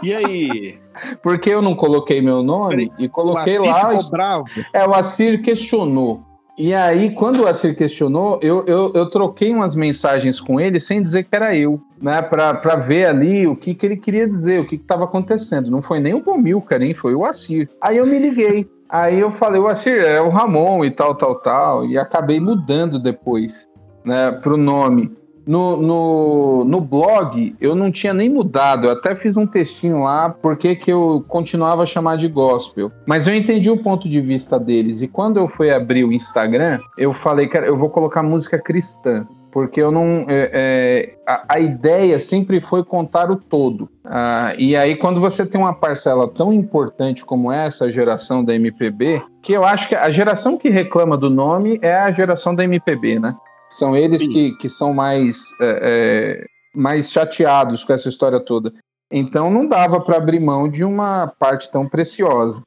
E 0.02 0.14
aí? 0.14 0.80
Porque 1.22 1.50
eu 1.50 1.62
não 1.62 1.76
coloquei 1.76 2.22
meu 2.22 2.42
nome 2.42 2.92
e 2.98 3.10
coloquei 3.10 3.58
o 3.58 3.66
lá. 3.66 3.90
Ficou 3.90 4.10
bravo. 4.10 4.46
É, 4.72 4.88
o 4.88 4.94
Assir 4.94 5.42
questionou. 5.42 6.24
E 6.56 6.72
aí, 6.74 7.12
quando 7.16 7.42
o 7.42 7.48
Assir 7.48 7.76
questionou, 7.76 8.40
eu, 8.42 8.64
eu, 8.68 8.92
eu, 8.94 9.10
troquei 9.10 9.52
umas 9.54 9.76
mensagens 9.76 10.40
com 10.40 10.60
ele 10.60 10.80
sem 10.80 11.02
dizer 11.02 11.24
que 11.24 11.36
era 11.36 11.56
eu, 11.56 11.82
né? 12.00 12.22
Pra 12.22 12.76
ver 12.76 13.08
ali 13.08 13.48
o 13.48 13.56
que, 13.56 13.74
que 13.74 13.86
ele 13.86 13.98
queria 13.98 14.28
dizer, 14.28 14.62
o 14.62 14.68
que 14.68 14.76
estava 14.76 15.06
acontecendo. 15.06 15.72
Não 15.72 15.82
foi 15.82 16.00
nem 16.00 16.14
o 16.14 16.22
Bomilcar, 16.22 16.80
nem 16.80 16.94
foi 16.94 17.16
o 17.16 17.26
Assir. 17.26 17.68
Aí 17.82 17.98
eu 17.98 18.06
me 18.06 18.20
liguei. 18.20 18.70
Aí 18.88 19.20
eu 19.20 19.32
falei, 19.32 19.60
o 19.60 19.68
Assir 19.68 20.06
é 20.06 20.22
o 20.22 20.30
Ramon 20.30 20.86
e 20.86 20.92
tal, 20.92 21.16
tal, 21.16 21.36
tal. 21.42 21.86
E 21.88 21.98
acabei 21.98 22.40
mudando 22.40 23.00
depois, 23.00 23.68
né, 24.06 24.30
pro 24.30 24.56
nome. 24.56 25.12
No, 25.46 25.78
no, 25.78 26.64
no 26.66 26.82
blog, 26.82 27.56
eu 27.60 27.76
não 27.76 27.92
tinha 27.92 28.14
nem 28.14 28.30
mudado. 28.30 28.88
Eu 28.88 28.92
até 28.92 29.16
fiz 29.16 29.36
um 29.38 29.46
textinho 29.46 30.04
lá 30.04 30.30
porque 30.30 30.76
que 30.76 30.92
eu 30.92 31.24
continuava 31.28 31.84
a 31.84 31.86
chamar 31.86 32.18
de 32.18 32.28
gospel. 32.28 32.92
Mas 33.06 33.28
eu 33.28 33.36
entendi 33.36 33.70
o 33.70 33.82
ponto 33.82 34.08
de 34.08 34.22
vista 34.22 34.60
deles. 34.60 35.02
E 35.02 35.08
quando 35.08 35.38
eu 35.38 35.48
fui 35.48 35.72
abrir 35.72 36.04
o 36.04 36.14
Instagram, 36.14 36.80
eu 36.98 37.14
falei, 37.14 37.48
cara, 37.48 37.68
eu 37.68 37.78
vou 37.78 37.90
colocar 37.90 38.24
música 38.24 38.58
cristã 38.58 39.26
porque 39.54 39.80
eu 39.80 39.92
não. 39.92 40.26
É, 40.28 40.50
é, 40.52 41.16
a, 41.28 41.46
a, 41.48 41.60
ideia 41.60 42.20
sempre 42.20 42.60
foi 42.60 42.84
contar 42.84 43.30
o 43.30 43.36
todo. 43.36 43.88
Ah, 44.04 44.56
e 44.58 44.76
aí, 44.76 44.96
quando 44.96 45.22
você 45.22 45.46
tem 45.46 45.62
uma 45.62 45.76
parcela 45.76 46.28
tão 46.28 46.52
importante 46.52 47.24
como 47.24 47.52
essa, 47.52 47.86
a 47.86 47.90
geração 47.90 48.44
da 48.44 48.56
MPB, 48.56 49.22
que 49.44 49.54
eu 49.54 49.64
acho 49.64 49.88
que 49.88 49.96
a 49.96 50.10
geração 50.10 50.58
que 50.58 50.70
reclama 50.70 51.16
do 51.16 51.30
nome 51.30 51.78
é 51.84 51.94
a 51.94 52.12
geração 52.12 52.56
da 52.56 52.64
MPB, 52.64 53.20
né? 53.20 53.36
São 53.78 53.96
eles 53.96 54.26
que, 54.26 54.52
que 54.58 54.70
são 54.70 54.94
mais, 54.94 55.46
é, 55.60 55.80
é, 55.82 56.46
mais 56.74 57.12
chateados 57.12 57.84
com 57.84 57.94
essa 57.94 58.10
história 58.10 58.40
toda. 58.40 58.74
Então 59.12 59.50
não 59.50 59.68
dava 59.68 60.02
para 60.02 60.18
abrir 60.18 60.40
mão 60.40 60.68
de 60.68 60.84
uma 60.84 61.28
parte 61.40 61.70
tão 61.72 61.88
preciosa. 61.88 62.62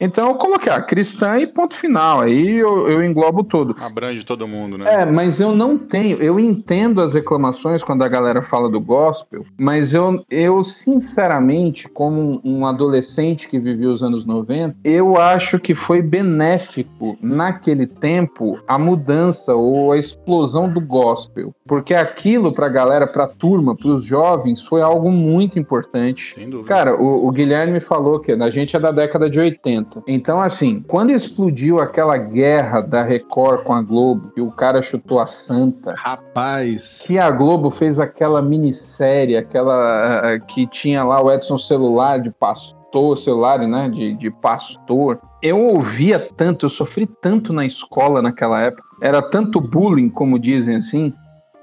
Então 0.00 0.28
eu 0.28 0.34
coloquei, 0.36 0.72
ah, 0.72 0.80
cristã 0.80 1.38
e 1.38 1.46
ponto 1.46 1.74
final. 1.74 2.20
Aí 2.22 2.56
eu, 2.56 2.88
eu 2.88 3.04
englobo 3.04 3.44
tudo. 3.44 3.76
Abrange 3.78 4.24
todo 4.24 4.48
mundo, 4.48 4.78
né? 4.78 5.02
É, 5.02 5.04
mas 5.04 5.38
eu 5.38 5.54
não 5.54 5.76
tenho. 5.76 6.16
Eu 6.22 6.40
entendo 6.40 7.02
as 7.02 7.12
reclamações 7.12 7.84
quando 7.84 8.02
a 8.02 8.08
galera 8.08 8.42
fala 8.42 8.70
do 8.70 8.80
gospel, 8.80 9.44
mas 9.58 9.92
eu, 9.92 10.24
eu 10.30 10.64
sinceramente, 10.64 11.86
como 11.88 12.40
um 12.42 12.64
adolescente 12.64 13.46
que 13.46 13.58
viveu 13.58 13.90
os 13.90 14.02
anos 14.02 14.24
90, 14.24 14.76
eu 14.82 15.18
acho 15.18 15.58
que 15.58 15.74
foi 15.74 16.00
benéfico 16.00 17.18
naquele 17.20 17.86
tempo 17.86 18.58
a 18.66 18.78
mudança 18.78 19.54
ou 19.54 19.92
a 19.92 19.98
explosão 19.98 20.72
do 20.72 20.80
gospel. 20.80 21.54
Porque 21.66 21.94
aquilo 21.94 22.52
pra 22.52 22.68
galera, 22.68 23.06
pra 23.06 23.28
turma, 23.28 23.76
pros 23.76 24.04
jovens, 24.04 24.62
foi 24.62 24.80
algo 24.80 25.10
muito 25.10 25.58
importante. 25.58 26.32
Sem 26.32 26.48
dúvida. 26.48 26.68
Cara, 26.68 26.96
o, 26.96 27.26
o 27.26 27.30
Guilherme 27.30 27.80
falou 27.80 28.18
que 28.18 28.32
a 28.32 28.50
gente 28.50 28.74
é 28.74 28.80
da 28.80 28.90
década 28.90 29.28
de 29.28 29.38
80. 29.38 29.89
Então, 30.06 30.40
assim, 30.40 30.84
quando 30.86 31.10
explodiu 31.10 31.80
aquela 31.80 32.16
guerra 32.16 32.80
da 32.80 33.02
Record 33.02 33.64
com 33.64 33.72
a 33.72 33.82
Globo, 33.82 34.30
que 34.30 34.40
o 34.40 34.50
cara 34.50 34.82
chutou 34.82 35.20
a 35.20 35.26
santa, 35.26 35.94
Rapaz. 35.96 37.04
que 37.06 37.18
a 37.18 37.30
Globo 37.30 37.70
fez 37.70 37.98
aquela 37.98 38.40
minissérie, 38.42 39.36
aquela 39.36 40.36
uh, 40.36 40.46
que 40.46 40.66
tinha 40.66 41.02
lá 41.04 41.22
o 41.22 41.30
Edson 41.30 41.58
Celular 41.58 42.20
de 42.20 42.30
pastor, 42.30 43.18
celular, 43.18 43.58
né, 43.60 43.88
de, 43.88 44.14
de 44.14 44.30
pastor. 44.30 45.20
Eu 45.42 45.58
ouvia 45.58 46.18
tanto, 46.36 46.66
eu 46.66 46.70
sofri 46.70 47.06
tanto 47.06 47.52
na 47.52 47.64
escola 47.64 48.20
naquela 48.20 48.60
época, 48.60 48.82
era 49.00 49.22
tanto 49.22 49.60
bullying, 49.60 50.08
como 50.08 50.38
dizem 50.38 50.76
assim, 50.76 51.12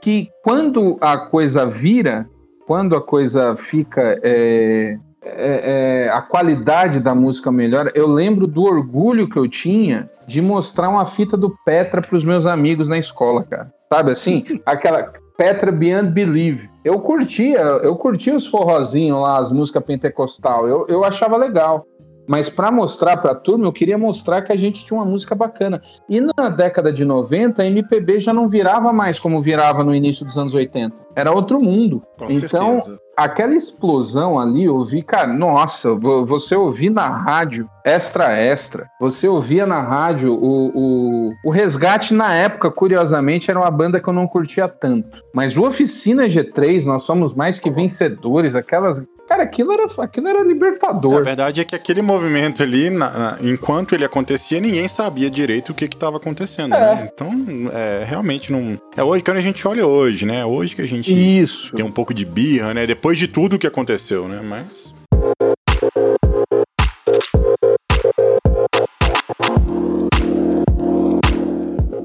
que 0.02 0.30
quando 0.44 0.98
a 1.02 1.18
coisa 1.18 1.66
vira, 1.66 2.28
quando 2.66 2.96
a 2.96 3.02
coisa 3.02 3.56
fica 3.56 4.20
é, 4.24 4.98
é, 5.24 6.06
é, 6.06 6.10
a 6.10 6.22
qualidade 6.22 7.00
da 7.00 7.16
música 7.16 7.52
melhora, 7.52 7.92
eu 7.96 8.08
lembro 8.08 8.48
do 8.48 8.64
orgulho 8.64 9.30
que 9.30 9.38
eu 9.38 9.48
tinha 9.48 10.10
de 10.28 10.42
mostrar 10.42 10.90
uma 10.90 11.06
fita 11.06 11.38
do 11.38 11.56
Petra 11.66 12.02
para 12.02 12.16
os 12.16 12.24
meus 12.24 12.46
amigos 12.46 12.90
na 12.90 12.98
escola, 12.98 13.44
cara. 13.44 13.72
Sabe 13.92 14.12
assim? 14.12 14.46
Aquela 14.66 15.12
Petra 15.38 15.72
Beyond 15.72 16.12
Believe. 16.12 16.70
Eu 16.84 17.00
curtia, 17.00 17.60
eu 17.60 17.96
curtia 17.96 18.36
os 18.36 18.48
forrozinhos 18.48 19.22
lá, 19.22 19.40
as 19.40 19.52
músicas 19.52 19.84
pentecostal. 19.84 20.68
Eu, 20.68 20.86
eu 20.88 21.04
achava 21.04 21.38
legal. 21.38 21.86
Mas 22.28 22.50
para 22.50 22.70
mostrar 22.70 23.18
para 23.18 23.32
a 23.32 23.36
turma, 23.36 23.66
eu 23.66 23.72
queria 23.72 23.98
mostrar 23.98 24.42
que 24.42 24.52
a 24.52 24.58
gente 24.58 24.84
tinha 24.84 25.00
uma 25.00 25.06
música 25.06 25.34
bacana. 25.34 25.82
E 26.10 26.20
na 26.20 26.50
década 26.50 26.92
de 26.92 27.06
90, 27.06 27.62
a 27.62 27.66
MPB 27.66 28.20
já 28.20 28.34
não 28.34 28.50
virava 28.50 28.92
mais 28.92 29.18
como 29.18 29.42
virava 29.42 29.84
no 29.84 29.96
início 29.96 30.26
dos 30.26 30.38
anos 30.38 30.54
80. 30.54 30.94
Era 31.16 31.32
outro 31.32 31.60
mundo. 31.60 32.04
Com 32.18 32.26
então, 32.30 32.82
certeza. 32.82 33.00
aquela 33.16 33.56
explosão 33.56 34.38
ali, 34.40 34.66
eu 34.66 34.84
vi, 34.86 35.02
cara, 35.02 35.34
nossa, 35.34 35.96
vo- 35.96 36.26
você 36.26 36.54
ouvir 36.56 36.92
na 36.92 37.08
rádio 37.08 37.68
extra 37.84 38.32
extra, 38.38 38.86
você 39.00 39.28
ouvia 39.28 39.66
na 39.66 39.82
rádio 39.82 40.34
o, 40.34 40.72
o, 40.76 41.34
o 41.46 41.50
Resgate 41.50 42.14
na 42.14 42.36
época, 42.36 42.70
curiosamente, 42.70 43.50
era 43.50 43.60
uma 43.60 43.72
banda 43.72 44.00
que 44.00 44.08
eu 44.08 44.14
não 44.14 44.28
curtia 44.28 44.68
tanto. 44.68 45.24
Mas 45.34 45.58
o 45.58 45.64
Oficina 45.64 46.26
G3, 46.28 46.86
nós 46.86 47.04
somos 47.04 47.34
mais 47.34 47.60
que 47.60 47.72
vencedores, 47.72 48.54
aquelas. 48.54 49.02
Cara, 49.28 49.44
aquilo 49.44 49.72
era, 49.74 49.88
aquilo 49.98 50.28
era 50.28 50.40
A 50.40 50.44
libertador. 50.44 51.24
verdade 51.24 51.60
é 51.60 51.64
que 51.66 51.76
aquele 51.76 52.02
movimento 52.02 52.64
ali, 52.64 52.90
na- 52.90 53.10
na- 53.12 53.38
enquanto 53.42 53.94
ele 53.94 54.06
acontecia, 54.06 54.60
ninguém 54.62 54.88
sabia 54.88 55.30
direito 55.30 55.72
o 55.72 55.76
que 55.76 55.86
estava 55.86 56.16
acontecendo, 56.18 56.74
É. 56.74 56.96
né? 56.96 57.10
Então, 57.14 57.32
é, 57.74 58.04
realmente 58.06 58.52
não. 58.52 58.80
É 58.96 59.04
hoje 59.04 59.24
quando 59.24 59.38
a 59.38 59.42
gente 59.42 59.68
olha 59.68 59.86
hoje, 59.86 60.26
né? 60.26 60.46
Hoje 60.46 60.76
que 60.76 60.82
a 60.82 60.88
gente 60.88 61.12
Isso. 61.12 61.74
tem 61.76 61.84
um 61.84 61.92
pouco 61.92 62.14
de 62.14 62.26
birra, 62.26 62.74
né? 62.74 62.88
Depois 62.88 63.18
de 63.18 63.28
tudo 63.28 63.60
que 63.60 63.68
aconteceu, 63.68 64.28
né? 64.30 64.40
Mas. 64.42 64.96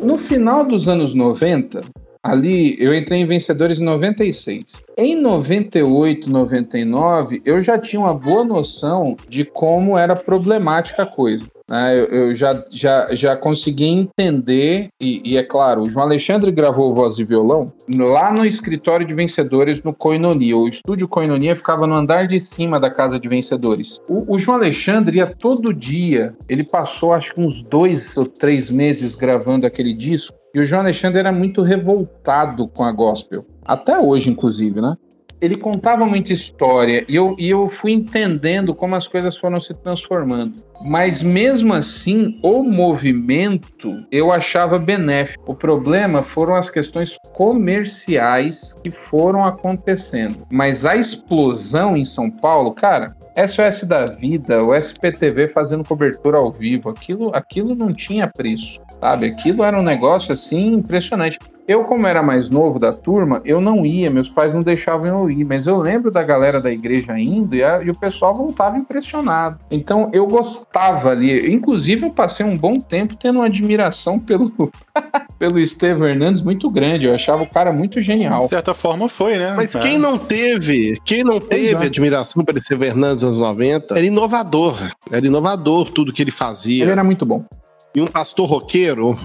No 0.03 0.19
final 0.19 0.65
dos 0.65 0.89
anos 0.89 1.15
90, 1.15 1.83
ali 2.23 2.77
eu 2.79 2.95
entrei 2.95 3.21
em 3.21 3.27
Vencedores 3.27 3.81
em 3.81 3.85
96. 3.85 4.83
Em 4.97 5.17
98, 5.17 6.31
99, 6.31 7.43
eu 7.45 7.61
já 7.61 7.79
tinha 7.79 8.01
uma 8.01 8.15
boa 8.15 8.45
noção 8.45 9.17
de 9.29 9.45
como 9.45 9.99
era 9.99 10.15
problemática 10.15 11.03
a 11.03 11.07
coisa. 11.07 11.45
Né? 11.69 11.99
Eu, 11.99 12.05
eu 12.07 12.35
já, 12.35 12.65
já, 12.71 13.15
já 13.15 13.37
consegui 13.37 13.87
entender, 13.87 14.89
e, 15.01 15.33
e 15.33 15.37
é 15.37 15.43
claro, 15.43 15.83
o 15.83 15.91
João 15.91 16.07
Alexandre 16.07 16.51
gravou 16.51 16.95
voz 16.95 17.19
e 17.19 17.25
violão 17.25 17.73
lá 17.89 18.33
no 18.33 18.45
escritório 18.45 19.07
de 19.07 19.15
Vencedores 19.15 19.83
no 19.83 19.93
Coinonia. 19.93 20.57
O 20.57 20.69
estúdio 20.69 21.09
Coinonia 21.09 21.57
ficava 21.57 21.87
no 21.87 21.95
andar 21.95 22.27
de 22.27 22.39
cima 22.39 22.79
da 22.79 22.91
casa 22.91 23.19
de 23.19 23.29
Vencedores. 23.29 24.01
O, 24.09 24.35
o 24.35 24.39
João 24.39 24.59
Alexandre 24.59 25.19
ia 25.19 25.27
todo 25.27 25.73
dia, 25.73 26.35
ele 26.49 26.65
passou 26.65 27.13
acho 27.13 27.35
que 27.35 27.41
uns 27.41 27.63
dois 27.63 28.17
ou 28.17 28.27
três 28.27 28.71
meses 28.71 29.15
gravando 29.15 29.67
aquele 29.67 29.95
disco. 29.95 30.37
E 30.55 30.61
o 30.61 30.65
João 30.65 30.83
Alexandre 30.83 31.19
era 31.19 31.33
muito 31.33 31.63
revoltado 31.63 32.69
com 32.69 32.85
a 32.85 32.93
gospel. 32.93 33.47
Até 33.65 33.99
hoje, 33.99 34.29
inclusive, 34.29 34.81
né? 34.81 34.97
Ele 35.43 35.57
contava 35.57 36.07
muita 36.07 36.33
história 36.33 37.05
e 37.09 37.17
eu, 37.17 37.35
e 37.37 37.51
eu 37.51 37.69
fui 37.69 37.91
entendendo 37.91 38.73
como 38.73 38.95
as 38.95 39.09
coisas 39.09 39.37
foram 39.37 39.59
se 39.59 39.75
transformando. 39.75 40.55
Mas 40.85 41.21
mesmo 41.21 41.75
assim, 41.75 42.39
o 42.45 42.63
movimento 42.63 44.05
eu 44.11 44.31
achava 44.31 44.79
benéfico. 44.79 45.51
O 45.51 45.55
problema 45.55 46.23
foram 46.23 46.55
as 46.55 46.71
questões 46.71 47.17
comerciais 47.35 48.73
que 48.85 48.91
foram 48.93 49.45
acontecendo. 49.45 50.47
Mas 50.49 50.85
a 50.85 50.95
explosão 50.95 51.97
em 51.97 52.05
São 52.05 52.31
Paulo, 52.31 52.73
cara, 52.73 53.17
SOS 53.37 53.85
da 53.85 54.07
Vida, 54.07 54.63
o 54.63 54.75
SPTV 54.75 55.49
fazendo 55.49 55.85
cobertura 55.85 56.39
ao 56.39 56.53
vivo, 56.53 56.91
aquilo, 56.91 57.31
aquilo 57.35 57.75
não 57.75 57.93
tinha 57.93 58.29
preço, 58.29 58.81
sabe? 59.01 59.27
Aquilo 59.27 59.65
era 59.65 59.79
um 59.79 59.83
negócio 59.83 60.33
assim 60.35 60.75
impressionante. 60.75 61.39
Eu, 61.67 61.85
como 61.85 62.07
era 62.09 62.23
mais 62.23 62.51
novo 62.51 62.79
da 62.79 62.93
turma, 62.93 63.41
eu 63.45 63.61
não 63.61 63.87
ia, 63.87 64.11
meus 64.11 64.29
pais 64.29 64.53
não 64.53 64.61
deixavam 64.61 65.07
eu 65.07 65.31
ir, 65.31 65.45
mas 65.45 65.67
eu 65.67 65.77
lembro 65.79 66.11
da 66.11 66.23
galera 66.23 66.61
da 66.61 66.71
igreja 66.71 67.17
indo 67.19 67.55
e, 67.55 67.63
a- 67.63 67.79
e 67.83 67.89
o 67.89 67.97
pessoal 67.97 68.35
voltava 68.35 68.77
impressionado. 68.77 69.59
Então 69.71 70.11
eu 70.13 70.27
gostava 70.27 71.11
ali, 71.11 71.53
inclusive 71.53 72.05
eu 72.05 72.11
passei 72.11 72.45
um 72.45 72.57
bom 72.59 72.75
tempo 72.81 73.15
tendo 73.17 73.39
uma 73.39 73.47
admiração 73.47 74.19
pelo, 74.19 74.53
pelo 75.43 75.59
Estevão 75.59 76.07
Hernandes 76.07 76.41
muito 76.41 76.71
grande, 76.71 77.05
eu 77.07 77.13
achava 77.13 77.43
o 77.43 77.47
cara 77.51 77.73
muito 77.73 78.01
genial. 78.01 78.43
De 78.43 78.49
certa 78.49 78.73
forma 78.73 79.09
foi, 79.09 79.39
né? 79.39 79.55
Mas 79.57 79.75
É. 79.75 79.81
quem 79.81 79.99
não 79.99 80.17
teve, 80.17 80.97
quem 81.05 81.25
não 81.25 81.41
teve 81.41 81.83
é. 81.83 81.87
admiração 81.87 82.45
por 82.45 82.57
esse 82.57 82.77
Fernandes 82.79 83.25
nos 83.25 83.39
anos 83.39 83.39
90, 83.39 83.99
era 83.99 84.07
inovador. 84.07 84.77
Era 85.11 85.27
inovador 85.27 85.91
tudo 85.91 86.13
que 86.13 86.23
ele 86.23 86.31
fazia. 86.31 86.85
Ele 86.85 86.93
era 86.93 87.03
muito 87.03 87.27
bom. 87.27 87.45
E 87.93 88.01
um 88.01 88.07
pastor 88.07 88.47
roqueiro, 88.49 89.19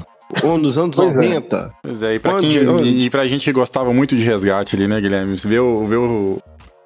um 0.44 0.58
nos 0.58 0.80
anos 0.80 0.96
Pois 0.96 1.12
é. 1.12 1.14
90. 1.14 1.72
Pois 1.84 2.02
é, 2.02 2.16
e 2.16 2.20
pra, 2.20 2.36
Onde- 2.38 2.50
quem, 2.58 2.68
onde? 2.68 2.90
e, 2.90 3.06
e 3.06 3.10
pra 3.12 3.28
gente 3.28 3.44
que 3.44 3.52
gostava 3.54 3.94
muito 3.94 4.16
de 4.16 4.24
resgate 4.24 4.76
ali, 4.76 4.88
né, 4.88 5.00
Guilherme? 5.00 5.36
Ver 5.36 5.60
o, 5.60 5.86
ver 5.86 5.98
o, 5.98 6.40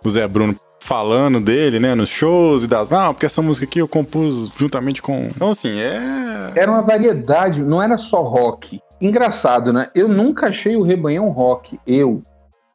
o 0.04 0.10
Zé 0.10 0.28
Bruno 0.28 0.54
falando 0.82 1.40
dele, 1.40 1.80
né, 1.80 1.96
nos 1.96 2.10
shows 2.10 2.66
e 2.66 2.68
das. 2.68 2.90
Não, 2.90 3.14
porque 3.14 3.26
essa 3.26 3.42
música 3.42 3.66
aqui 3.66 3.80
eu 3.80 3.88
compus 3.88 4.52
juntamente 4.60 5.02
com. 5.02 5.30
Então, 5.34 5.52
assim, 5.52 5.80
é. 5.80 6.02
Era 6.54 6.70
uma 6.70 6.82
variedade, 6.82 7.64
não 7.64 7.82
era 7.82 7.98
só 7.98 8.22
rock. 8.24 8.82
Engraçado, 9.02 9.74
né? 9.74 9.90
Eu 9.96 10.08
nunca 10.08 10.48
achei 10.48 10.76
o 10.76 10.84
Rebanhão 10.84 11.30
rock. 11.30 11.80
Eu. 11.88 12.22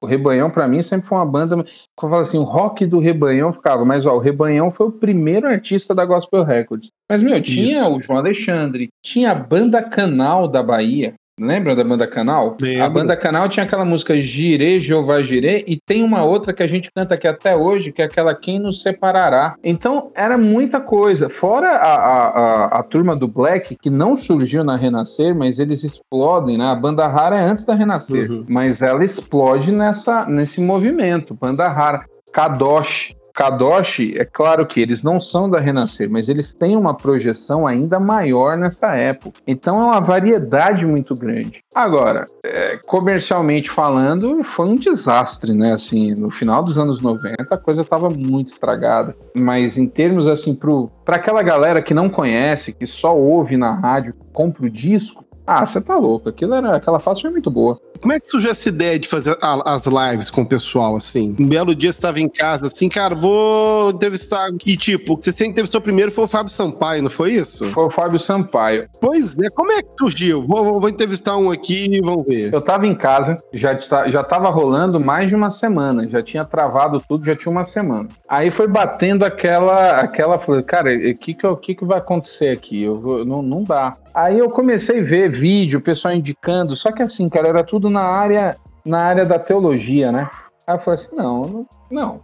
O 0.01 0.07
Rebanhão, 0.07 0.51
pra 0.51 0.69
mim, 0.69 0.83
sempre 0.83 1.07
foi 1.07 1.17
uma 1.17 1.25
banda. 1.25 1.62
que 1.65 1.71
Eu 1.71 2.11
falo 2.11 2.21
assim, 2.21 2.39
o 2.39 2.43
rock 2.43 2.85
do 2.85 2.99
Rebanhão 2.99 3.53
ficava, 3.53 3.85
mas 3.85 4.05
ó, 4.05 4.15
o 4.15 4.19
Rebanhão 4.19 4.71
foi 4.71 4.89
o 4.89 4.93
primeiro 4.93 5.49
artista 5.49 5.95
da 5.95 6.05
Gospel 6.05 6.45
Records. 6.45 6.91
Mas, 7.09 7.23
meu, 7.23 7.41
tinha 7.43 7.81
Isso. 7.81 7.97
o 7.97 8.03
João 8.03 8.19
Alexandre, 8.19 8.89
tinha 9.03 9.31
a 9.31 9.35
banda 9.35 9.83
Canal 9.83 10.49
da 10.49 10.62
Bahia. 10.62 11.15
Lembra 11.38 11.77
da 11.77 11.85
banda 11.85 12.07
Canal? 12.07 12.57
Lembro. 12.61 12.83
A 12.85 12.88
banda 12.88 13.16
Canal 13.16 13.46
tinha 13.49 13.64
aquela 13.66 13.85
música 13.85 14.16
Girê, 14.16 14.79
Jeová 14.79 15.20
Girê, 15.22 15.64
e 15.66 15.79
tem 15.79 16.03
uma 16.03 16.25
outra 16.25 16.53
que 16.53 16.62
a 16.62 16.66
gente 16.66 16.90
canta 16.90 17.14
aqui 17.14 17.29
até 17.29 17.55
hoje, 17.55 17.92
que 17.92 18.01
é 18.01 18.07
aquela 18.07 18.35
Quem 18.35 18.59
Nos 18.59 18.81
Separará. 18.83 19.55
Então, 19.62 20.11
era 20.14 20.38
muita 20.38 20.81
coisa. 20.81 21.29
Fora 21.29 21.68
a, 21.72 21.94
a, 21.94 22.27
a, 22.29 22.64
a 22.79 22.83
turma 22.83 23.14
do 23.14 23.29
Black, 23.29 23.77
que 23.77 23.90
não 23.90 24.16
surgiu 24.16 24.64
na 24.64 24.77
Renascer, 24.77 25.35
mas 25.35 25.59
eles 25.59 25.85
explodem, 25.85 26.57
né? 26.57 26.64
A 26.66 26.75
banda 26.75 27.07
rara 27.07 27.37
é 27.38 27.44
antes 27.44 27.64
da 27.64 27.75
Renascer, 27.75 28.31
Uhum. 28.31 28.46
mas 28.49 28.81
ela 28.81 29.05
explode 29.05 29.72
nessa, 29.72 30.25
nesse 30.27 30.61
movimento. 30.61 31.35
Banda 31.35 31.68
rara. 31.68 32.05
Kadosh. 32.33 33.16
Kadosh, 33.37 34.01
é 34.14 34.25
claro 34.25 34.64
que 34.64 34.81
eles 34.81 35.03
não 35.03 35.20
são 35.20 35.49
da 35.49 35.61
Renascer, 35.61 36.11
mas 36.11 36.31
eles 36.31 36.55
têm 36.55 36.75
uma 36.75 36.94
projeção 36.94 37.66
ainda 37.66 38.01
maior 38.01 38.57
nessa 38.57 38.96
época. 38.96 39.38
Então 39.46 39.79
é 39.79 39.85
uma 39.85 40.01
variedade 40.01 40.87
muito 40.87 41.14
grande. 41.14 41.62
Agora, 41.75 42.25
é, 42.42 42.79
comercialmente 42.87 43.68
falando, 43.68 44.42
foi 44.42 44.66
um 44.66 44.77
desastre, 44.77 45.53
né? 45.53 45.75
Assim, 45.75 46.14
no 46.14 46.31
final 46.31 46.62
dos 46.62 46.79
anos 46.79 47.03
90 47.03 47.55
a 47.55 47.59
coisa 47.59 47.83
estava 47.83 48.09
muito 48.09 48.49
estragada. 48.49 49.14
Mas 49.35 49.77
em 49.77 49.87
termos 49.87 50.27
assim, 50.27 50.59
para 51.05 51.16
aquela 51.16 51.42
galera 51.42 51.83
que 51.83 51.92
não 51.92 52.09
conhece, 52.09 52.72
que 52.72 52.87
só 52.87 53.14
ouve 53.14 53.59
na 53.59 53.75
rádio, 53.75 54.14
compra 54.33 54.64
o 54.64 54.70
disco, 54.70 55.26
ah, 55.47 55.65
você 55.65 55.81
tá 55.81 55.97
louco. 55.97 56.29
Aquilo 56.29 56.55
era, 56.55 56.77
aquela 56.77 56.99
fase 56.99 57.23
foi 57.23 57.31
muito 57.31 57.51
boa. 57.51 57.79
como 58.01 58.13
é 58.13 58.21
que 58.21 58.27
surgiu 58.27 58.51
essa 58.51 58.69
ideia 58.69 58.99
de 58.99 59.09
fazer 59.09 59.37
a- 59.41 59.73
as 59.75 59.87
lives 59.87 60.29
com 60.31 60.43
o 60.43 60.47
pessoal, 60.47 60.97
assim? 60.97 61.35
Um 61.41 61.49
belo 61.49 61.75
dia 61.75 61.91
você 61.91 61.97
estava 61.99 62.21
em 62.21 62.29
casa, 62.29 62.67
assim, 62.67 62.89
cara, 62.91 63.15
vou 63.15 63.91
entrevistar. 63.91 64.49
E 64.67 64.77
tipo, 64.77 65.17
você 65.17 65.33
sempre 65.33 65.53
entrevistou 65.53 65.81
primeiro 65.81 66.13
foi 66.13 66.25
o 66.25 66.29
Fábio 66.29 66.53
Sampaio, 66.53 67.03
não 67.03 67.11
foi 67.11 67.33
isso? 67.33 67.71
Foi 67.71 67.85
o 67.87 67.91
Fábio 67.91 68.21
Sampaio. 68.21 68.87
Pois 69.01 69.39
é, 69.39 69.49
como 69.49 69.73
é 69.73 69.83
que 69.83 69.89
surgiu? 69.99 70.43
Vou, 70.47 70.63
vou- 70.65 70.81
vou 70.81 70.89
entrevistar 70.91 71.37
um 71.39 71.51
aqui 71.51 71.87
e 71.97 72.01
vamos 72.03 72.27
ver. 72.27 72.53
Eu 72.53 72.61
tava 72.61 72.87
em 72.87 72.95
casa, 72.95 73.39
já, 73.55 73.77
já 74.09 74.23
tava 74.23 74.51
rolando 74.51 75.01
mais 75.01 75.29
de 75.31 75.35
uma 75.35 75.49
semana, 75.51 76.07
já 76.07 76.23
tinha 76.23 76.45
travado 76.45 77.03
tudo, 77.09 77.25
já 77.25 77.35
tinha 77.35 77.51
uma 77.51 77.65
semana. 77.65 78.09
Aí 78.29 78.51
foi 78.51 78.67
batendo 78.69 79.25
aquela, 79.25 79.93
aquela, 79.93 80.39
cara, 80.63 80.91
o 80.95 81.15
que 81.19 81.33
que, 81.35 81.57
que 81.63 81.75
que 81.75 81.85
vai 81.85 81.99
acontecer 81.99 82.49
aqui? 82.51 82.83
Eu 82.83 83.01
vou- 83.01 83.25
não, 83.25 83.41
não 83.43 83.63
dá. 83.65 83.97
Aí 84.15 84.39
eu 84.39 84.49
comecei 84.49 85.01
a 85.01 85.03
ver 85.05 85.31
vídeo, 85.37 85.79
o 85.79 85.83
pessoal 85.83 86.14
indicando, 86.14 86.75
só 86.77 86.90
que 86.92 87.03
assim, 87.03 87.29
cara, 87.29 87.49
era 87.49 87.62
tudo 87.64 87.88
na 87.90 88.03
área, 88.03 88.57
na 88.85 89.01
área 89.05 89.25
da 89.25 89.38
teologia, 89.38 90.11
né? 90.11 90.29
Aí 90.66 90.75
eu 90.75 90.79
falei 90.79 90.94
assim, 91.01 91.14
não, 91.16 91.66
não, 91.90 92.20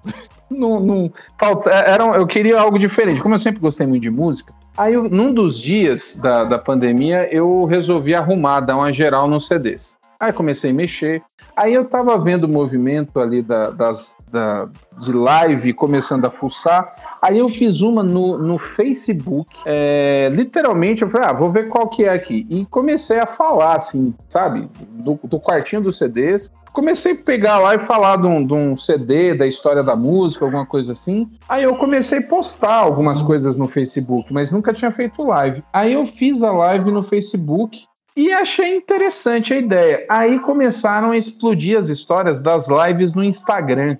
não, 0.50 0.80
não, 0.80 1.12
falta, 1.38 1.70
era, 1.70 2.04
um- 2.04 2.14
eu 2.14 2.26
queria 2.26 2.60
algo 2.60 2.78
diferente. 2.78 3.20
Como 3.20 3.34
eu 3.34 3.38
sempre 3.38 3.60
gostei 3.60 3.86
muito 3.86 4.02
de 4.02 4.10
música, 4.10 4.52
Aí, 4.74 4.94
eu- 4.94 5.04
num 5.04 5.34
dos 5.34 5.58
dias 5.60 6.14
da, 6.22 6.44
da 6.44 6.58
pandemia, 6.58 7.28
eu 7.30 7.66
resolvi 7.66 8.14
arrumar, 8.14 8.60
dar 8.60 8.76
uma 8.76 8.90
geral 8.90 9.28
nos 9.28 9.46
CDs. 9.46 9.98
Aí 10.18 10.32
comecei 10.32 10.70
a 10.70 10.74
mexer. 10.74 11.22
Aí 11.56 11.74
eu 11.74 11.84
tava 11.84 12.16
vendo 12.18 12.44
o 12.44 12.48
movimento 12.48 13.20
ali 13.20 13.42
da, 13.42 13.70
das, 13.70 14.16
da, 14.30 14.68
de 14.98 15.12
live, 15.12 15.72
começando 15.72 16.24
a 16.24 16.30
fuçar. 16.30 16.94
Aí 17.20 17.38
eu 17.38 17.48
fiz 17.48 17.80
uma 17.80 18.02
no, 18.02 18.38
no 18.38 18.58
Facebook. 18.58 19.54
É, 19.66 20.28
literalmente, 20.32 21.02
eu 21.02 21.10
falei, 21.10 21.28
ah, 21.28 21.32
vou 21.32 21.50
ver 21.50 21.68
qual 21.68 21.88
que 21.88 22.04
é 22.04 22.10
aqui. 22.10 22.46
E 22.48 22.64
comecei 22.66 23.18
a 23.18 23.26
falar, 23.26 23.76
assim, 23.76 24.14
sabe? 24.28 24.68
Do, 24.90 25.18
do 25.24 25.38
quartinho 25.38 25.82
dos 25.82 25.98
CDs. 25.98 26.50
Comecei 26.72 27.12
a 27.12 27.16
pegar 27.16 27.58
lá 27.58 27.74
e 27.74 27.78
falar 27.78 28.16
de 28.16 28.26
um, 28.26 28.46
de 28.46 28.54
um 28.54 28.74
CD, 28.74 29.34
da 29.34 29.46
história 29.46 29.82
da 29.82 29.94
música, 29.94 30.46
alguma 30.46 30.64
coisa 30.64 30.92
assim. 30.92 31.28
Aí 31.46 31.64
eu 31.64 31.76
comecei 31.76 32.20
a 32.20 32.26
postar 32.26 32.76
algumas 32.76 33.20
coisas 33.20 33.56
no 33.56 33.68
Facebook, 33.68 34.32
mas 34.32 34.50
nunca 34.50 34.72
tinha 34.72 34.90
feito 34.90 35.22
live. 35.22 35.62
Aí 35.70 35.92
eu 35.92 36.06
fiz 36.06 36.42
a 36.42 36.50
live 36.50 36.90
no 36.90 37.02
Facebook 37.02 37.84
e 38.16 38.32
achei 38.32 38.76
interessante 38.76 39.52
a 39.52 39.58
ideia. 39.58 40.06
Aí 40.08 40.38
começaram 40.40 41.12
a 41.12 41.16
explodir 41.16 41.78
as 41.78 41.88
histórias 41.88 42.40
das 42.40 42.66
lives 42.68 43.14
no 43.14 43.24
Instagram. 43.24 43.96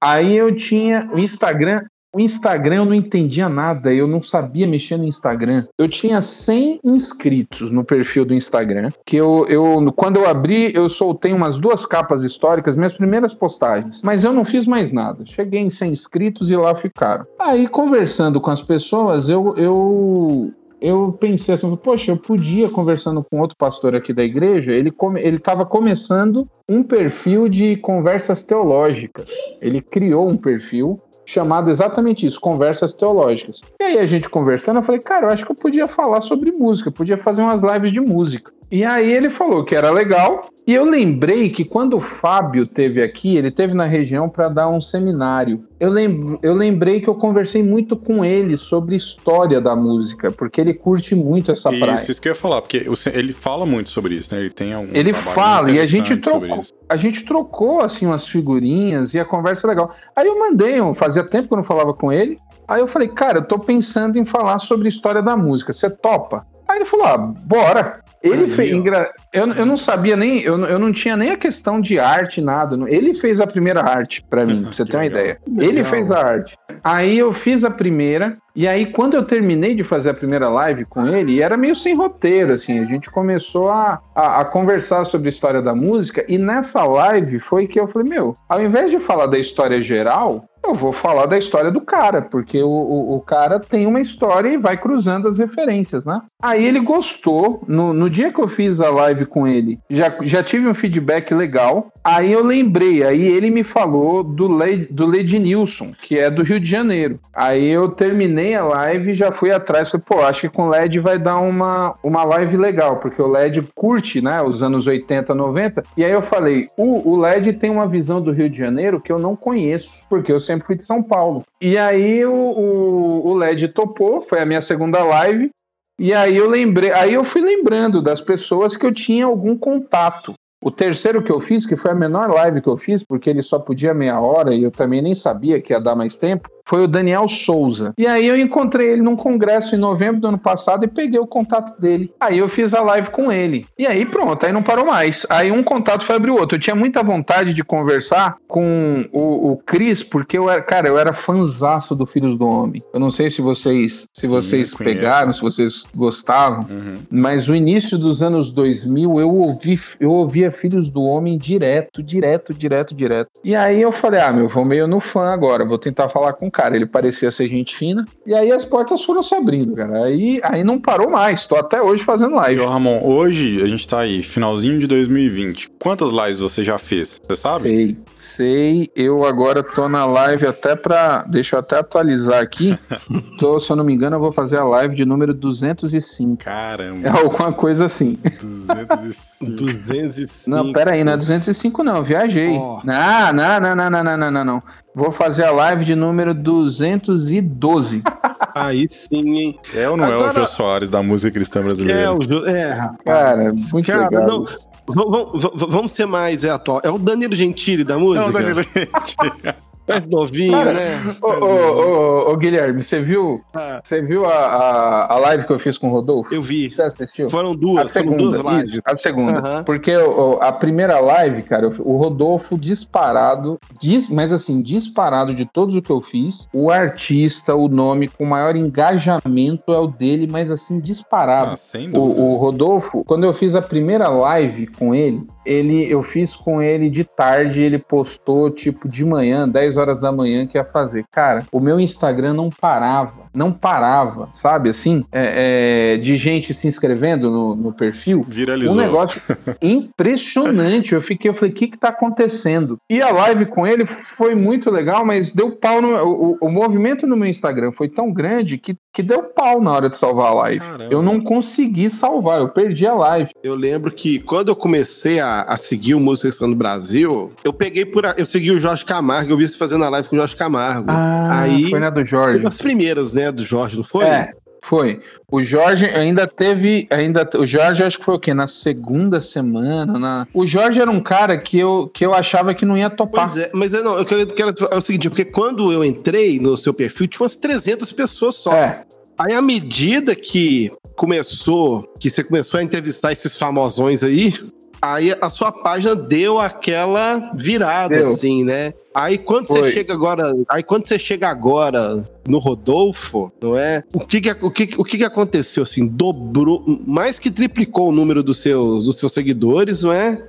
Aí 0.00 0.36
eu 0.36 0.54
tinha 0.54 1.08
o 1.12 1.18
Instagram. 1.18 1.82
O 2.14 2.20
Instagram 2.20 2.76
eu 2.76 2.84
não 2.86 2.94
entendia 2.94 3.46
nada, 3.46 3.92
eu 3.92 4.06
não 4.06 4.22
sabia 4.22 4.66
mexer 4.66 4.96
no 4.96 5.04
Instagram. 5.04 5.66
Eu 5.76 5.86
tinha 5.86 6.22
100 6.22 6.80
inscritos 6.82 7.70
no 7.70 7.84
perfil 7.84 8.24
do 8.24 8.32
Instagram, 8.32 8.88
que 9.04 9.16
eu, 9.16 9.46
eu 9.50 9.92
quando 9.94 10.16
eu 10.16 10.26
abri, 10.26 10.74
eu 10.74 10.88
soltei 10.88 11.34
umas 11.34 11.58
duas 11.58 11.84
capas 11.84 12.22
históricas, 12.22 12.74
minhas 12.74 12.94
primeiras 12.94 13.34
postagens, 13.34 14.00
mas 14.02 14.24
eu 14.24 14.32
não 14.32 14.44
fiz 14.44 14.66
mais 14.66 14.90
nada. 14.90 15.26
Cheguei 15.26 15.60
em 15.60 15.68
100 15.68 15.90
inscritos 15.90 16.50
e 16.50 16.56
lá 16.56 16.74
ficaram. 16.74 17.26
Aí 17.38 17.68
conversando 17.68 18.40
com 18.40 18.50
as 18.50 18.62
pessoas, 18.62 19.28
eu, 19.28 19.54
eu 19.58 20.54
eu 20.80 21.16
pensei 21.18 21.54
assim, 21.54 21.74
poxa, 21.76 22.10
eu 22.10 22.16
podia, 22.16 22.68
conversando 22.68 23.24
com 23.24 23.40
outro 23.40 23.56
pastor 23.56 23.94
aqui 23.94 24.12
da 24.12 24.22
igreja, 24.22 24.72
ele 24.72 24.90
come, 24.90 25.20
estava 25.22 25.64
começando 25.64 26.48
um 26.68 26.82
perfil 26.82 27.48
de 27.48 27.76
conversas 27.76 28.42
teológicas. 28.42 29.30
Ele 29.60 29.80
criou 29.80 30.28
um 30.28 30.36
perfil 30.36 31.00
chamado 31.24 31.70
exatamente 31.70 32.24
isso, 32.24 32.40
conversas 32.40 32.92
teológicas. 32.92 33.60
E 33.80 33.84
aí 33.84 33.98
a 33.98 34.06
gente 34.06 34.28
conversando, 34.28 34.76
eu 34.76 34.82
falei, 34.82 35.00
cara, 35.00 35.26
eu 35.26 35.30
acho 35.30 35.44
que 35.44 35.50
eu 35.50 35.56
podia 35.56 35.88
falar 35.88 36.20
sobre 36.20 36.52
música, 36.52 36.90
podia 36.90 37.18
fazer 37.18 37.42
umas 37.42 37.62
lives 37.62 37.92
de 37.92 38.00
música. 38.00 38.52
E 38.70 38.84
aí 38.84 39.12
ele 39.12 39.30
falou 39.30 39.64
que 39.64 39.76
era 39.76 39.90
legal, 39.90 40.48
e 40.66 40.74
eu 40.74 40.84
lembrei 40.84 41.50
que 41.50 41.64
quando 41.64 41.96
o 41.96 42.00
Fábio 42.00 42.66
teve 42.66 43.00
aqui, 43.00 43.36
ele 43.36 43.52
teve 43.52 43.74
na 43.74 43.86
região 43.86 44.28
para 44.28 44.48
dar 44.48 44.68
um 44.68 44.80
seminário. 44.80 45.64
Eu, 45.78 45.88
lembro, 45.88 46.40
eu 46.42 46.52
lembrei 46.52 47.00
que 47.00 47.06
eu 47.08 47.14
conversei 47.14 47.62
muito 47.62 47.96
com 47.96 48.24
ele 48.24 48.56
sobre 48.56 48.96
história 48.96 49.60
da 49.60 49.76
música, 49.76 50.32
porque 50.32 50.60
ele 50.60 50.74
curte 50.74 51.14
muito 51.14 51.52
essa 51.52 51.68
praia. 51.70 51.94
Isso, 51.94 52.10
isso 52.10 52.20
que 52.20 52.28
eu 52.28 52.32
ia 52.32 52.36
falar, 52.36 52.60
porque 52.60 52.84
ele 53.14 53.32
fala 53.32 53.64
muito 53.64 53.88
sobre 53.90 54.14
isso, 54.16 54.34
né? 54.34 54.40
Ele 54.40 54.50
tem 54.50 54.72
algum 54.74 54.88
Ele 54.96 55.12
fala 55.12 55.62
muito 55.62 55.76
e 55.76 55.80
a 55.80 55.84
gente 55.84 56.16
trocou, 56.16 56.60
isso. 56.60 56.74
a 56.88 56.96
gente 56.96 57.24
trocou 57.24 57.80
assim 57.82 58.04
umas 58.06 58.26
figurinhas 58.26 59.14
e 59.14 59.20
a 59.20 59.24
conversa 59.24 59.66
é 59.66 59.70
legal. 59.70 59.92
Aí 60.16 60.26
eu 60.26 60.36
mandei, 60.40 60.80
um- 60.80 60.92
fazia 60.92 61.22
tempo 61.22 61.46
que 61.46 61.54
eu 61.54 61.58
não 61.58 61.64
falava 61.64 61.94
com 61.94 62.12
ele. 62.12 62.36
Aí 62.66 62.80
eu 62.80 62.88
falei, 62.88 63.06
cara, 63.06 63.38
eu 63.38 63.44
tô 63.44 63.60
pensando 63.60 64.16
em 64.18 64.24
falar 64.24 64.58
sobre 64.58 64.88
história 64.88 65.22
da 65.22 65.36
música. 65.36 65.72
Você 65.72 65.88
topa? 65.88 66.44
Aí 66.68 66.76
ele 66.78 66.84
falou, 66.84 67.06
ah, 67.06 67.16
bora. 67.18 68.00
Ele 68.22 68.48
fez. 68.48 68.72
engra- 68.72 69.12
Eu, 69.32 69.46
eu 69.52 69.64
não 69.66 69.76
sabia 69.76 70.16
nem. 70.16 70.40
Eu, 70.40 70.58
não- 70.58 70.66
eu 70.66 70.78
não 70.80 70.90
tinha 70.92 71.16
nem 71.16 71.30
a 71.30 71.36
questão 71.36 71.80
de 71.80 71.98
arte, 72.00 72.40
nada. 72.40 72.76
Ele 72.88 73.14
fez 73.14 73.40
a 73.40 73.46
primeira 73.46 73.82
arte 73.82 74.24
pra 74.28 74.44
mim, 74.44 74.62
pra 74.62 74.72
você 74.72 74.84
ter 74.84 74.96
uma 74.96 75.02
legal. 75.04 75.20
ideia. 75.20 75.38
Ele 75.46 75.66
Legal. 75.76 75.84
fez 75.92 76.10
a 76.10 76.18
arte. 76.26 76.56
Aí 76.82 77.16
eu 77.18 77.32
fiz 77.32 77.62
a 77.62 77.70
primeira. 77.70 78.32
E 78.54 78.66
aí, 78.66 78.86
quando 78.90 79.14
eu 79.14 79.22
terminei 79.24 79.74
de 79.76 79.84
fazer 79.84 80.10
a 80.10 80.14
primeira 80.14 80.48
live 80.48 80.84
com 80.86 81.06
ele, 81.06 81.40
era 81.42 81.56
meio 81.56 81.76
sem 81.76 81.94
roteiro, 81.94 82.54
assim. 82.54 82.80
A 82.80 82.86
gente 82.86 83.10
começou 83.10 83.70
a, 83.70 84.00
a, 84.14 84.40
a 84.40 84.44
conversar 84.46 85.04
sobre 85.04 85.28
a 85.28 85.30
história 85.30 85.62
da 85.62 85.74
música. 85.74 86.24
E 86.26 86.36
nessa 86.36 86.82
live 86.84 87.38
foi 87.38 87.66
que 87.68 87.78
eu 87.78 87.86
falei: 87.86 88.08
Meu, 88.08 88.34
ao 88.48 88.60
invés 88.60 88.90
de 88.90 88.98
falar 88.98 89.26
da 89.26 89.38
história 89.38 89.80
geral, 89.80 90.46
eu 90.68 90.74
vou 90.74 90.92
falar 90.92 91.26
da 91.26 91.38
história 91.38 91.70
do 91.70 91.80
cara, 91.80 92.22
porque 92.22 92.62
o, 92.62 92.68
o, 92.68 93.16
o 93.16 93.20
cara 93.20 93.60
tem 93.60 93.86
uma 93.86 94.00
história 94.00 94.48
e 94.48 94.56
vai 94.56 94.76
cruzando 94.76 95.28
as 95.28 95.38
referências, 95.38 96.04
né? 96.04 96.20
Aí 96.42 96.64
ele 96.64 96.80
gostou. 96.80 97.62
No, 97.66 97.92
no 97.92 98.08
dia 98.08 98.32
que 98.32 98.40
eu 98.40 98.48
fiz 98.48 98.80
a 98.80 98.90
live 98.90 99.26
com 99.26 99.46
ele, 99.46 99.78
já, 99.90 100.14
já 100.22 100.42
tive 100.42 100.68
um 100.68 100.74
feedback 100.74 101.32
legal. 101.34 101.90
Aí 102.04 102.30
eu 102.30 102.44
lembrei, 102.44 103.02
aí 103.02 103.26
ele 103.26 103.50
me 103.50 103.64
falou 103.64 104.22
do, 104.22 104.46
Le, 104.46 104.86
do 104.88 105.06
Lednilson, 105.06 105.90
que 106.00 106.16
é 106.16 106.30
do 106.30 106.44
Rio 106.44 106.60
de 106.60 106.70
Janeiro. 106.70 107.18
Aí 107.34 107.66
eu 107.66 107.88
terminei 107.88 108.54
a 108.54 108.64
live 108.64 109.10
e 109.10 109.14
já 109.14 109.32
fui 109.32 109.50
atrás. 109.50 109.90
Falei, 109.90 110.04
pô, 110.06 110.22
acho 110.22 110.42
que 110.42 110.48
com 110.48 110.68
LED 110.68 111.00
vai 111.00 111.18
dar 111.18 111.40
uma, 111.40 111.96
uma 112.04 112.22
live 112.22 112.56
legal, 112.56 112.98
porque 112.98 113.20
o 113.20 113.26
LED 113.26 113.60
curte, 113.74 114.20
né, 114.20 114.40
os 114.40 114.62
anos 114.62 114.86
80, 114.86 115.34
90. 115.34 115.82
E 115.96 116.04
aí 116.04 116.12
eu 116.12 116.22
falei, 116.22 116.68
o, 116.76 117.10
o 117.10 117.16
LED 117.16 117.54
tem 117.54 117.70
uma 117.70 117.88
visão 117.88 118.22
do 118.22 118.30
Rio 118.30 118.48
de 118.48 118.56
Janeiro 118.56 119.00
que 119.00 119.10
eu 119.10 119.18
não 119.18 119.34
conheço, 119.34 120.06
porque 120.08 120.30
eu 120.30 120.38
sempre 120.38 120.55
fui 120.64 120.76
de 120.76 120.84
São 120.84 121.02
Paulo. 121.02 121.42
E 121.60 121.76
aí 121.76 122.24
o, 122.24 122.32
o, 122.32 123.28
o 123.28 123.34
LED 123.34 123.68
topou, 123.68 124.22
foi 124.22 124.40
a 124.40 124.46
minha 124.46 124.62
segunda 124.62 125.02
live. 125.02 125.50
E 125.98 126.12
aí 126.12 126.36
eu 126.36 126.48
lembrei, 126.48 126.92
aí 126.92 127.14
eu 127.14 127.24
fui 127.24 127.40
lembrando 127.40 128.02
das 128.02 128.20
pessoas 128.20 128.76
que 128.76 128.84
eu 128.84 128.92
tinha 128.92 129.24
algum 129.24 129.56
contato. 129.56 130.34
O 130.62 130.70
terceiro 130.70 131.22
que 131.22 131.30
eu 131.30 131.40
fiz, 131.40 131.64
que 131.64 131.76
foi 131.76 131.92
a 131.92 131.94
menor 131.94 132.28
live 132.30 132.60
que 132.60 132.68
eu 132.68 132.76
fiz, 132.76 133.02
porque 133.02 133.30
ele 133.30 133.42
só 133.42 133.58
podia 133.58 133.94
meia 133.94 134.20
hora 134.20 134.54
e 134.54 134.62
eu 134.62 134.70
também 134.70 135.00
nem 135.00 135.14
sabia 135.14 135.60
que 135.60 135.72
ia 135.72 135.80
dar 135.80 135.94
mais 135.94 136.16
tempo, 136.16 136.50
foi 136.66 136.82
o 136.82 136.88
Daniel 136.88 137.28
Souza. 137.28 137.94
E 137.96 138.06
aí 138.06 138.26
eu 138.26 138.36
encontrei 138.36 138.90
ele 138.90 139.02
num 139.02 139.16
congresso 139.16 139.74
em 139.74 139.78
novembro 139.78 140.20
do 140.20 140.28
ano 140.28 140.38
passado 140.38 140.84
e 140.84 140.88
peguei 140.88 141.18
o 141.18 141.26
contato 141.26 141.80
dele. 141.80 142.12
Aí 142.20 142.38
eu 142.38 142.48
fiz 142.48 142.74
a 142.74 142.82
live 142.82 143.10
com 143.10 143.30
ele. 143.30 143.64
E 143.78 143.86
aí 143.86 144.04
pronto, 144.04 144.44
aí 144.44 144.52
não 144.52 144.62
parou 144.62 144.84
mais. 144.84 145.24
Aí 145.30 145.52
um 145.52 145.62
contato 145.62 146.04
foi 146.04 146.16
abrir 146.16 146.32
o 146.32 146.38
outro. 146.38 146.56
Eu 146.56 146.60
tinha 146.60 146.74
muita 146.74 147.02
vontade 147.04 147.54
de 147.54 147.62
conversar 147.62 148.36
com 148.48 149.04
o, 149.12 149.52
o 149.52 149.56
Cris, 149.58 150.02
porque 150.02 150.36
eu 150.36 150.50
era, 150.50 150.60
cara, 150.60 150.88
eu 150.88 150.98
era 150.98 151.12
fanzaço 151.12 151.94
do 151.94 152.04
Filhos 152.04 152.36
do 152.36 152.46
Homem. 152.46 152.82
Eu 152.92 152.98
não 152.98 153.10
sei 153.10 153.30
se 153.30 153.40
vocês, 153.40 154.08
se 154.12 154.22
Sim, 154.22 154.28
vocês 154.28 154.74
pegaram, 154.74 155.32
se 155.32 155.40
vocês 155.40 155.84
gostavam. 155.94 156.66
Uhum. 156.68 156.96
Mas 157.08 157.48
o 157.48 157.54
início 157.54 157.96
dos 157.96 158.24
anos 158.24 158.50
2000, 158.50 159.20
eu 159.20 159.32
ouvi, 159.32 159.80
eu 160.00 160.10
ouvia 160.10 160.50
Filhos 160.50 160.88
do 160.88 161.02
Homem 161.02 161.38
direto, 161.38 162.02
direto, 162.02 162.52
direto, 162.52 162.92
direto. 162.92 163.30
E 163.44 163.54
aí 163.54 163.80
eu 163.80 163.92
falei, 163.92 164.20
ah, 164.20 164.32
meu, 164.32 164.48
vou 164.48 164.64
meio 164.64 164.88
no 164.88 164.98
fã 164.98 165.32
agora, 165.32 165.64
vou 165.64 165.78
tentar 165.78 166.08
falar 166.08 166.32
com 166.32 166.48
o 166.48 166.55
cara, 166.56 166.74
ele 166.74 166.86
parecia 166.86 167.30
ser 167.30 167.48
gente 167.48 167.76
fina. 167.76 168.06
E 168.26 168.34
aí 168.34 168.50
as 168.50 168.64
portas 168.64 169.02
foram 169.02 169.22
se 169.22 169.34
abrindo, 169.34 169.74
cara. 169.74 170.04
Aí, 170.04 170.40
aí 170.42 170.64
não 170.64 170.80
parou 170.80 171.10
mais, 171.10 171.44
tô 171.44 171.54
até 171.54 171.82
hoje 171.82 172.02
fazendo 172.02 172.36
live. 172.36 172.62
Ô, 172.62 172.68
Ramon, 172.68 172.98
hoje 173.04 173.62
a 173.62 173.68
gente 173.68 173.86
tá 173.86 174.00
aí, 174.00 174.22
finalzinho 174.22 174.78
de 174.78 174.86
2020. 174.86 175.68
Quantas 175.78 176.10
lives 176.12 176.40
você 176.40 176.64
já 176.64 176.78
fez? 176.78 177.20
Você 177.22 177.36
sabe? 177.36 177.68
Sei, 177.68 177.96
sei. 178.16 178.90
Eu 178.96 179.26
agora 179.26 179.62
tô 179.62 179.86
na 179.86 180.06
live 180.06 180.46
até 180.46 180.74
pra. 180.74 181.26
Deixa 181.28 181.56
eu 181.56 181.60
até 181.60 181.76
atualizar 181.78 182.40
aqui. 182.40 182.78
tô, 183.38 183.60
se 183.60 183.70
eu 183.70 183.76
não 183.76 183.84
me 183.84 183.92
engano, 183.92 184.16
eu 184.16 184.20
vou 184.20 184.32
fazer 184.32 184.58
a 184.58 184.64
live 184.64 184.96
de 184.96 185.04
número 185.04 185.34
205. 185.34 186.42
Caramba. 186.42 187.06
É 187.06 187.10
alguma 187.10 187.52
coisa 187.52 187.84
assim. 187.84 188.16
205. 188.40 189.52
205. 189.52 190.50
Não, 190.50 190.72
pera 190.72 190.92
aí, 190.94 191.04
não 191.04 191.12
é 191.12 191.16
205 191.18 191.84
não, 191.84 191.98
eu 191.98 192.02
viajei. 192.02 192.56
Oh. 192.56 192.80
Não, 192.82 193.32
não, 193.34 193.60
não, 193.60 193.74
não, 193.76 193.90
não, 193.90 194.16
não, 194.16 194.30
não, 194.30 194.44
não. 194.44 194.62
Vou 194.96 195.12
fazer 195.12 195.44
a 195.44 195.50
live 195.50 195.84
de 195.84 195.94
número 195.94 196.32
212. 196.32 198.02
Aí 198.56 198.86
sim, 198.88 199.36
hein? 199.38 199.58
É 199.74 199.90
ou 199.90 199.94
não 199.96 200.06
é 200.06 200.08
o 200.08 200.20
Agora- 200.20 200.32
Jô 200.32 200.46
Soares 200.46 200.88
da 200.88 201.02
música 201.02 201.30
cristã 201.30 201.60
brasileira? 201.62 202.00
É, 202.00 202.10
o 202.10 202.22
Ju- 202.22 202.46
é, 202.46 202.72
rapaz. 202.72 202.98
Cara, 203.04 203.54
muito 203.72 203.86
Cara, 203.86 204.02
legal. 204.04 204.26
não- 204.26 204.44
isso. 204.44 204.66
v- 204.88 205.38
v- 205.38 205.50
v- 205.54 205.66
vamos 205.68 205.92
ser 205.92 206.06
mais 206.06 206.44
é, 206.44 206.50
atual. 206.50 206.80
É 206.82 206.88
o 206.90 206.96
Danilo 206.98 207.36
Gentili 207.36 207.84
da 207.84 207.98
música? 207.98 208.24
Não, 208.24 208.32
Danilo 208.32 208.62
Gentili. 208.62 208.88
Mais 209.88 210.06
novinho, 210.06 210.52
Cara, 210.52 210.72
né? 210.72 211.00
Ô, 211.22 211.26
ô, 211.28 212.28
ô, 212.28 212.32
ô, 212.32 212.36
Guilherme, 212.36 212.82
você 212.82 213.00
viu, 213.00 213.40
Ah. 213.54 213.80
você 213.84 214.02
viu 214.02 214.24
a, 214.24 214.34
a, 214.34 215.12
a 215.14 215.18
live 215.18 215.46
que 215.46 215.52
eu 215.52 215.58
fiz 215.58 215.78
com 215.78 215.88
o 215.88 215.92
Rodolfo? 215.92 216.34
Eu 216.34 216.42
vi. 216.42 216.70
Você 216.70 216.82
assistiu? 216.82 217.28
Foram 217.30 217.54
duas, 217.54 217.92
foram 217.92 218.08
segunda, 218.12 218.38
duas 218.38 218.38
lives. 218.62 218.80
a 218.84 218.96
segunda. 218.96 219.38
Aham. 219.38 219.64
Porque 219.64 219.96
o- 219.96 220.38
a 220.40 220.50
primeira 220.52 220.98
live, 220.98 221.42
cara, 221.42 221.68
o 221.68 221.96
Rodolfo 221.96 222.58
disparado, 222.58 223.58
dis- 223.80 224.08
mas 224.08 224.32
assim, 224.32 224.60
disparado 224.62 225.34
de 225.34 225.44
todos 225.44 225.74
o 225.76 225.82
que 225.82 225.90
eu 225.90 226.00
fiz, 226.00 226.48
o 226.52 226.70
artista, 226.70 227.54
o 227.54 227.68
nome 227.68 228.08
com 228.08 228.24
maior 228.24 228.56
engajamento 228.56 229.72
é 229.72 229.78
o 229.78 229.86
dele, 229.86 230.28
mas 230.30 230.50
assim, 230.50 230.80
disparado. 230.80 231.52
Ah, 231.52 231.56
sem 231.56 231.88
O, 231.88 231.92
dúvida. 231.92 232.22
o 232.22 232.32
Rodolfo, 232.36 233.04
quando 233.04 233.24
eu 233.24 233.32
fiz 233.34 233.54
a 233.54 233.62
primeira 233.62 234.08
live 234.08 234.66
com 234.66 234.94
ele, 234.94 235.22
ele, 235.46 235.90
eu 235.90 236.02
fiz 236.02 236.34
com 236.34 236.60
ele 236.60 236.90
de 236.90 237.04
tarde, 237.04 237.62
ele 237.62 237.78
postou 237.78 238.50
tipo 238.50 238.88
de 238.88 239.04
manhã, 239.04 239.48
10 239.48 239.76
horas 239.76 240.00
da 240.00 240.10
manhã 240.10 240.46
que 240.46 240.58
ia 240.58 240.64
fazer. 240.64 241.04
Cara, 241.10 241.44
o 241.52 241.60
meu 241.60 241.78
Instagram 241.78 242.34
não 242.34 242.50
parava, 242.50 243.25
não 243.36 243.52
parava, 243.52 244.28
sabe 244.32 244.70
assim? 244.70 245.04
É, 245.12 245.94
é, 245.94 245.96
de 245.98 246.16
gente 246.16 246.52
se 246.54 246.66
inscrevendo 246.66 247.30
no, 247.30 247.54
no 247.54 247.72
perfil. 247.72 248.24
Viralizou. 248.26 248.74
Um 248.74 248.78
negócio 248.78 249.20
impressionante. 249.60 250.94
Eu 250.94 251.02
fiquei, 251.02 251.30
eu 251.30 251.34
falei, 251.34 251.50
o 251.50 251.54
que 251.54 251.68
que 251.68 251.78
tá 251.78 251.88
acontecendo? 251.88 252.78
E 252.90 253.00
a 253.02 253.10
live 253.10 253.46
com 253.46 253.66
ele 253.66 253.86
foi 253.86 254.34
muito 254.34 254.70
legal, 254.70 255.04
mas 255.04 255.32
deu 255.32 255.50
pau 255.52 255.80
no. 255.80 255.88
O, 255.96 256.38
o- 256.40 256.50
movimento 256.56 257.06
no 257.06 257.16
meu 257.16 257.28
Instagram 257.28 257.70
foi 257.72 257.88
tão 257.88 258.10
grande 258.12 258.56
que, 258.56 258.74
que 258.92 259.02
deu 259.02 259.22
pau 259.24 259.60
na 259.60 259.72
hora 259.72 259.90
de 259.90 259.96
salvar 259.96 260.28
a 260.28 260.34
live. 260.34 260.60
Caramba. 260.60 260.86
Eu 260.90 261.02
não 261.02 261.20
consegui 261.20 261.90
salvar, 261.90 262.40
eu 262.40 262.48
perdi 262.48 262.86
a 262.86 262.94
live. 262.94 263.30
Eu 263.42 263.54
lembro 263.54 263.90
que 263.92 264.18
quando 264.20 264.48
eu 264.48 264.56
comecei 264.56 265.20
a, 265.20 265.42
a 265.42 265.56
seguir 265.56 265.94
o 265.94 266.00
Música 266.00 266.46
no 266.46 266.54
Brasil, 266.54 267.30
eu 267.44 267.52
peguei 267.52 267.84
por. 267.84 268.06
a- 268.06 268.14
Eu 268.16 268.24
segui 268.24 268.50
o 268.50 268.58
Jorge 268.60 268.84
Camargo, 268.84 269.32
eu 269.32 269.36
vi 269.36 269.46
você 269.46 269.58
fazendo 269.58 269.84
a 269.84 269.88
live 269.90 270.08
com 270.08 270.16
o 270.16 270.18
Jorge 270.18 270.34
Camargo. 270.36 270.86
Ah, 270.88 271.42
Aí- 271.42 271.68
foi 271.68 271.80
na 271.80 271.90
do 271.90 272.04
Jorge. 272.04 272.38
das 272.38 272.58
primeiras, 272.58 273.12
né, 273.12 273.25
do 273.30 273.44
Jorge, 273.44 273.76
não 273.76 273.84
foi? 273.84 274.04
É, 274.04 274.30
foi. 274.62 275.00
O 275.30 275.42
Jorge 275.42 275.86
ainda 275.86 276.26
teve. 276.26 276.86
ainda 276.90 277.28
O 277.36 277.46
Jorge 277.46 277.82
acho 277.82 277.98
que 277.98 278.04
foi 278.04 278.14
o 278.14 278.18
quê? 278.20 278.34
Na 278.34 278.46
segunda 278.46 279.20
semana. 279.20 279.98
Na... 279.98 280.28
O 280.34 280.46
Jorge 280.46 280.80
era 280.80 280.90
um 280.90 281.00
cara 281.00 281.38
que 281.38 281.58
eu, 281.58 281.88
que 281.92 282.04
eu 282.04 282.12
achava 282.14 282.54
que 282.54 282.64
não 282.64 282.76
ia 282.76 282.90
topar. 282.90 283.30
Pois 283.30 283.42
é, 283.44 283.50
mas 283.54 283.72
é, 283.74 283.82
não, 283.82 283.98
eu 283.98 284.04
quero, 284.04 284.26
quero- 284.26 284.54
é 284.70 284.76
o 284.76 284.80
seguinte, 284.80 285.08
porque 285.08 285.24
quando 285.24 285.72
eu 285.72 285.84
entrei 285.84 286.40
no 286.40 286.56
seu 286.56 286.74
perfil, 286.74 287.06
tinha 287.06 287.22
umas 287.22 287.36
300 287.36 287.92
pessoas 287.92 288.34
só. 288.36 288.52
É, 288.52 288.82
Aí, 289.18 289.32
à 289.32 289.40
medida 289.40 290.14
que 290.14 290.70
começou, 290.94 291.90
que 291.98 292.10
você 292.10 292.22
começou 292.22 292.60
a 292.60 292.62
entrevistar 292.62 293.12
esses 293.12 293.36
famosões 293.36 294.04
aí, 294.04 294.34
aí 294.82 295.16
a 295.22 295.30
sua 295.30 295.50
página 295.50 295.96
deu 295.96 296.38
aquela 296.38 297.32
virada, 297.34 297.94
Deu. 297.94 298.10
assim, 298.12 298.44
né? 298.44 298.74
Aí 298.96 299.18
quando 299.18 299.48
você 299.48 299.72
chega 299.72 299.92
agora, 299.92 300.34
aí 300.48 300.62
quando 300.62 300.88
você 300.88 300.98
chega 300.98 301.28
agora 301.28 302.02
no 302.26 302.38
Rodolfo, 302.38 303.30
não 303.42 303.54
é? 303.54 303.82
O 303.92 304.00
que 304.00 304.22
que, 304.22 304.30
o 304.30 304.50
que, 304.50 304.70
o 304.78 304.84
que 304.84 304.96
que 304.96 305.04
aconteceu 305.04 305.64
assim? 305.64 305.86
Dobrou, 305.86 306.64
mais 306.86 307.18
que 307.18 307.30
triplicou 307.30 307.90
o 307.90 307.92
número 307.92 308.22
dos 308.22 308.40
seus, 308.40 308.86
dos 308.86 308.98
seus 308.98 309.12
seguidores, 309.12 309.82
não 309.82 309.92
é? 309.92 310.24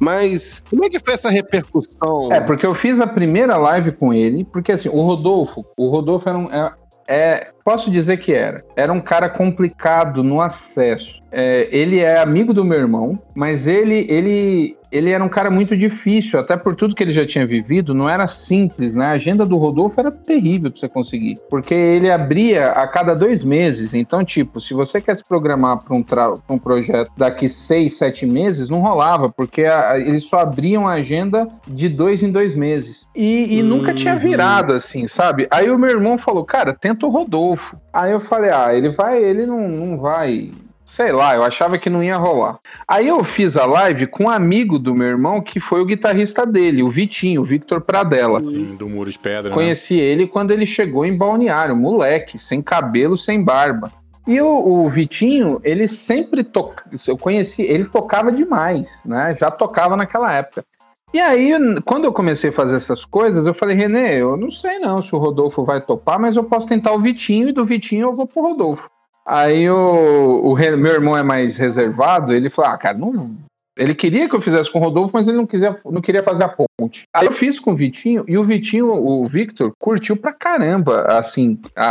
Mas 0.00 0.62
como 0.70 0.86
é 0.86 0.88
que 0.88 0.98
foi 0.98 1.12
essa 1.12 1.28
repercussão? 1.28 2.32
É, 2.32 2.40
porque 2.40 2.64
eu 2.64 2.74
fiz 2.74 2.98
a 2.98 3.06
primeira 3.06 3.58
live 3.58 3.92
com 3.92 4.14
ele, 4.14 4.42
porque 4.42 4.72
assim, 4.72 4.88
o 4.88 5.02
Rodolfo, 5.02 5.66
o 5.76 5.90
Rodolfo 5.90 6.26
era 6.30 6.38
um. 6.38 6.50
É, 6.50 6.72
é- 7.06 7.50
posso 7.62 7.90
dizer 7.90 8.18
que 8.20 8.32
era. 8.32 8.64
Era 8.74 8.90
um 8.90 9.02
cara 9.02 9.28
complicado 9.28 10.22
no 10.24 10.40
acesso. 10.40 11.20
É, 11.30 11.68
ele 11.70 11.98
é 12.00 12.18
amigo 12.20 12.54
do 12.54 12.64
meu 12.64 12.78
irmão, 12.78 13.18
mas 13.34 13.66
ele, 13.66 14.06
ele, 14.08 14.76
ele 14.90 15.10
era 15.10 15.22
um 15.22 15.28
cara 15.28 15.50
muito 15.50 15.76
difícil, 15.76 16.38
até 16.40 16.56
por 16.56 16.74
tudo 16.74 16.94
que 16.94 17.02
ele 17.02 17.12
já 17.12 17.26
tinha 17.26 17.44
vivido, 17.46 17.92
não 17.92 18.08
era 18.08 18.26
simples, 18.26 18.94
né? 18.94 19.06
A 19.06 19.10
agenda 19.10 19.44
do 19.44 19.56
Rodolfo 19.58 20.00
era 20.00 20.10
terrível 20.10 20.70
pra 20.70 20.80
você 20.80 20.88
conseguir, 20.88 21.38
porque 21.50 21.74
ele 21.74 22.10
abria 22.10 22.68
a 22.68 22.86
cada 22.88 23.14
dois 23.14 23.44
meses. 23.44 23.92
Então, 23.92 24.24
tipo, 24.24 24.58
se 24.60 24.72
você 24.72 25.00
quer 25.00 25.16
se 25.16 25.24
programar 25.24 25.84
para 25.84 25.94
um, 25.94 26.04
um 26.48 26.58
projeto 26.58 27.10
daqui 27.16 27.46
seis, 27.48 27.98
sete 27.98 28.24
meses, 28.24 28.70
não 28.70 28.80
rolava, 28.80 29.28
porque 29.28 29.64
a- 29.64 29.90
a- 29.92 29.98
eles 30.00 30.24
só 30.24 30.38
abriam 30.38 30.88
a 30.88 30.92
agenda 30.92 31.46
de 31.66 31.88
dois 31.90 32.22
em 32.22 32.32
dois 32.32 32.54
meses. 32.54 33.06
E, 33.14 33.58
e 33.58 33.62
nunca 33.62 33.92
tinha 33.92 34.14
Uhum. 34.14 34.20
virado, 34.20 34.72
assim, 34.72 35.06
sabe? 35.06 35.46
Aí 35.50 35.70
o 35.70 35.78
meu 35.78 35.90
irmão 35.90 36.16
falou, 36.16 36.44
cara, 36.44 36.72
tenta 36.72 37.04
o 37.04 37.10
Rodolfo. 37.10 37.76
Aí 37.92 38.12
eu 38.12 38.20
falei, 38.20 38.50
ah, 38.50 38.72
ele 38.74 38.88
vai, 38.90 39.22
ele 39.22 39.44
não, 39.44 39.68
não 39.68 39.96
vai. 39.98 40.50
Sei 40.88 41.12
lá, 41.12 41.34
eu 41.34 41.44
achava 41.44 41.76
que 41.76 41.90
não 41.90 42.02
ia 42.02 42.16
rolar. 42.16 42.58
Aí 42.88 43.08
eu 43.08 43.22
fiz 43.22 43.58
a 43.58 43.66
live 43.66 44.06
com 44.06 44.24
um 44.24 44.30
amigo 44.30 44.78
do 44.78 44.94
meu 44.94 45.06
irmão, 45.06 45.38
que 45.42 45.60
foi 45.60 45.82
o 45.82 45.84
guitarrista 45.84 46.46
dele, 46.46 46.82
o 46.82 46.88
Vitinho, 46.88 47.42
o 47.42 47.44
Victor 47.44 47.82
Pradella. 47.82 48.42
Sim, 48.42 48.74
do 48.74 48.88
muro 48.88 49.10
de 49.10 49.18
pedra, 49.18 49.50
né? 49.50 49.54
Conheci 49.54 49.96
ele 49.96 50.26
quando 50.26 50.50
ele 50.50 50.64
chegou 50.64 51.04
em 51.04 51.14
Balneário, 51.14 51.76
moleque, 51.76 52.38
sem 52.38 52.62
cabelo, 52.62 53.18
sem 53.18 53.44
barba. 53.44 53.92
E 54.26 54.40
o, 54.40 54.48
o 54.48 54.88
Vitinho, 54.88 55.60
ele 55.62 55.86
sempre 55.86 56.42
toca, 56.42 56.84
eu 57.06 57.18
conheci, 57.18 57.60
ele 57.62 57.84
tocava 57.84 58.32
demais, 58.32 59.00
né? 59.04 59.34
Já 59.38 59.50
tocava 59.50 59.94
naquela 59.94 60.32
época. 60.32 60.64
E 61.12 61.20
aí, 61.20 61.52
quando 61.84 62.06
eu 62.06 62.12
comecei 62.14 62.48
a 62.48 62.52
fazer 62.52 62.76
essas 62.76 63.04
coisas, 63.04 63.46
eu 63.46 63.52
falei, 63.52 63.76
Renê, 63.76 64.16
eu 64.16 64.38
não 64.38 64.50
sei 64.50 64.78
não 64.78 65.02
se 65.02 65.14
o 65.14 65.18
Rodolfo 65.18 65.64
vai 65.64 65.82
topar, 65.82 66.18
mas 66.18 66.34
eu 66.34 66.44
posso 66.44 66.66
tentar 66.66 66.92
o 66.92 66.98
Vitinho 66.98 67.50
e 67.50 67.52
do 67.52 67.64
Vitinho 67.64 68.08
eu 68.08 68.12
vou 68.14 68.26
pro 68.26 68.40
Rodolfo. 68.40 68.88
Aí 69.30 69.68
o, 69.68 70.40
o 70.42 70.54
meu 70.54 70.92
irmão 70.92 71.14
é 71.14 71.22
mais 71.22 71.58
reservado, 71.58 72.32
ele 72.32 72.48
falou, 72.48 72.70
ah, 72.70 72.78
cara, 72.78 72.96
não. 72.96 73.36
Ele 73.76 73.94
queria 73.94 74.26
que 74.26 74.34
eu 74.34 74.40
fizesse 74.40 74.72
com 74.72 74.78
o 74.78 74.82
Rodolfo, 74.82 75.12
mas 75.12 75.28
ele 75.28 75.36
não, 75.36 75.46
não 75.92 76.00
queria 76.00 76.22
fazer 76.22 76.44
a 76.44 76.48
ponte. 76.48 76.67
Aí 77.12 77.26
eu 77.26 77.32
fiz 77.32 77.58
com 77.58 77.72
o 77.72 77.76
Vitinho, 77.76 78.24
e 78.28 78.38
o 78.38 78.44
Vitinho, 78.44 78.92
o 78.92 79.26
Victor, 79.26 79.72
curtiu 79.78 80.16
pra 80.16 80.32
caramba, 80.32 81.02
assim, 81.08 81.58
a, 81.74 81.86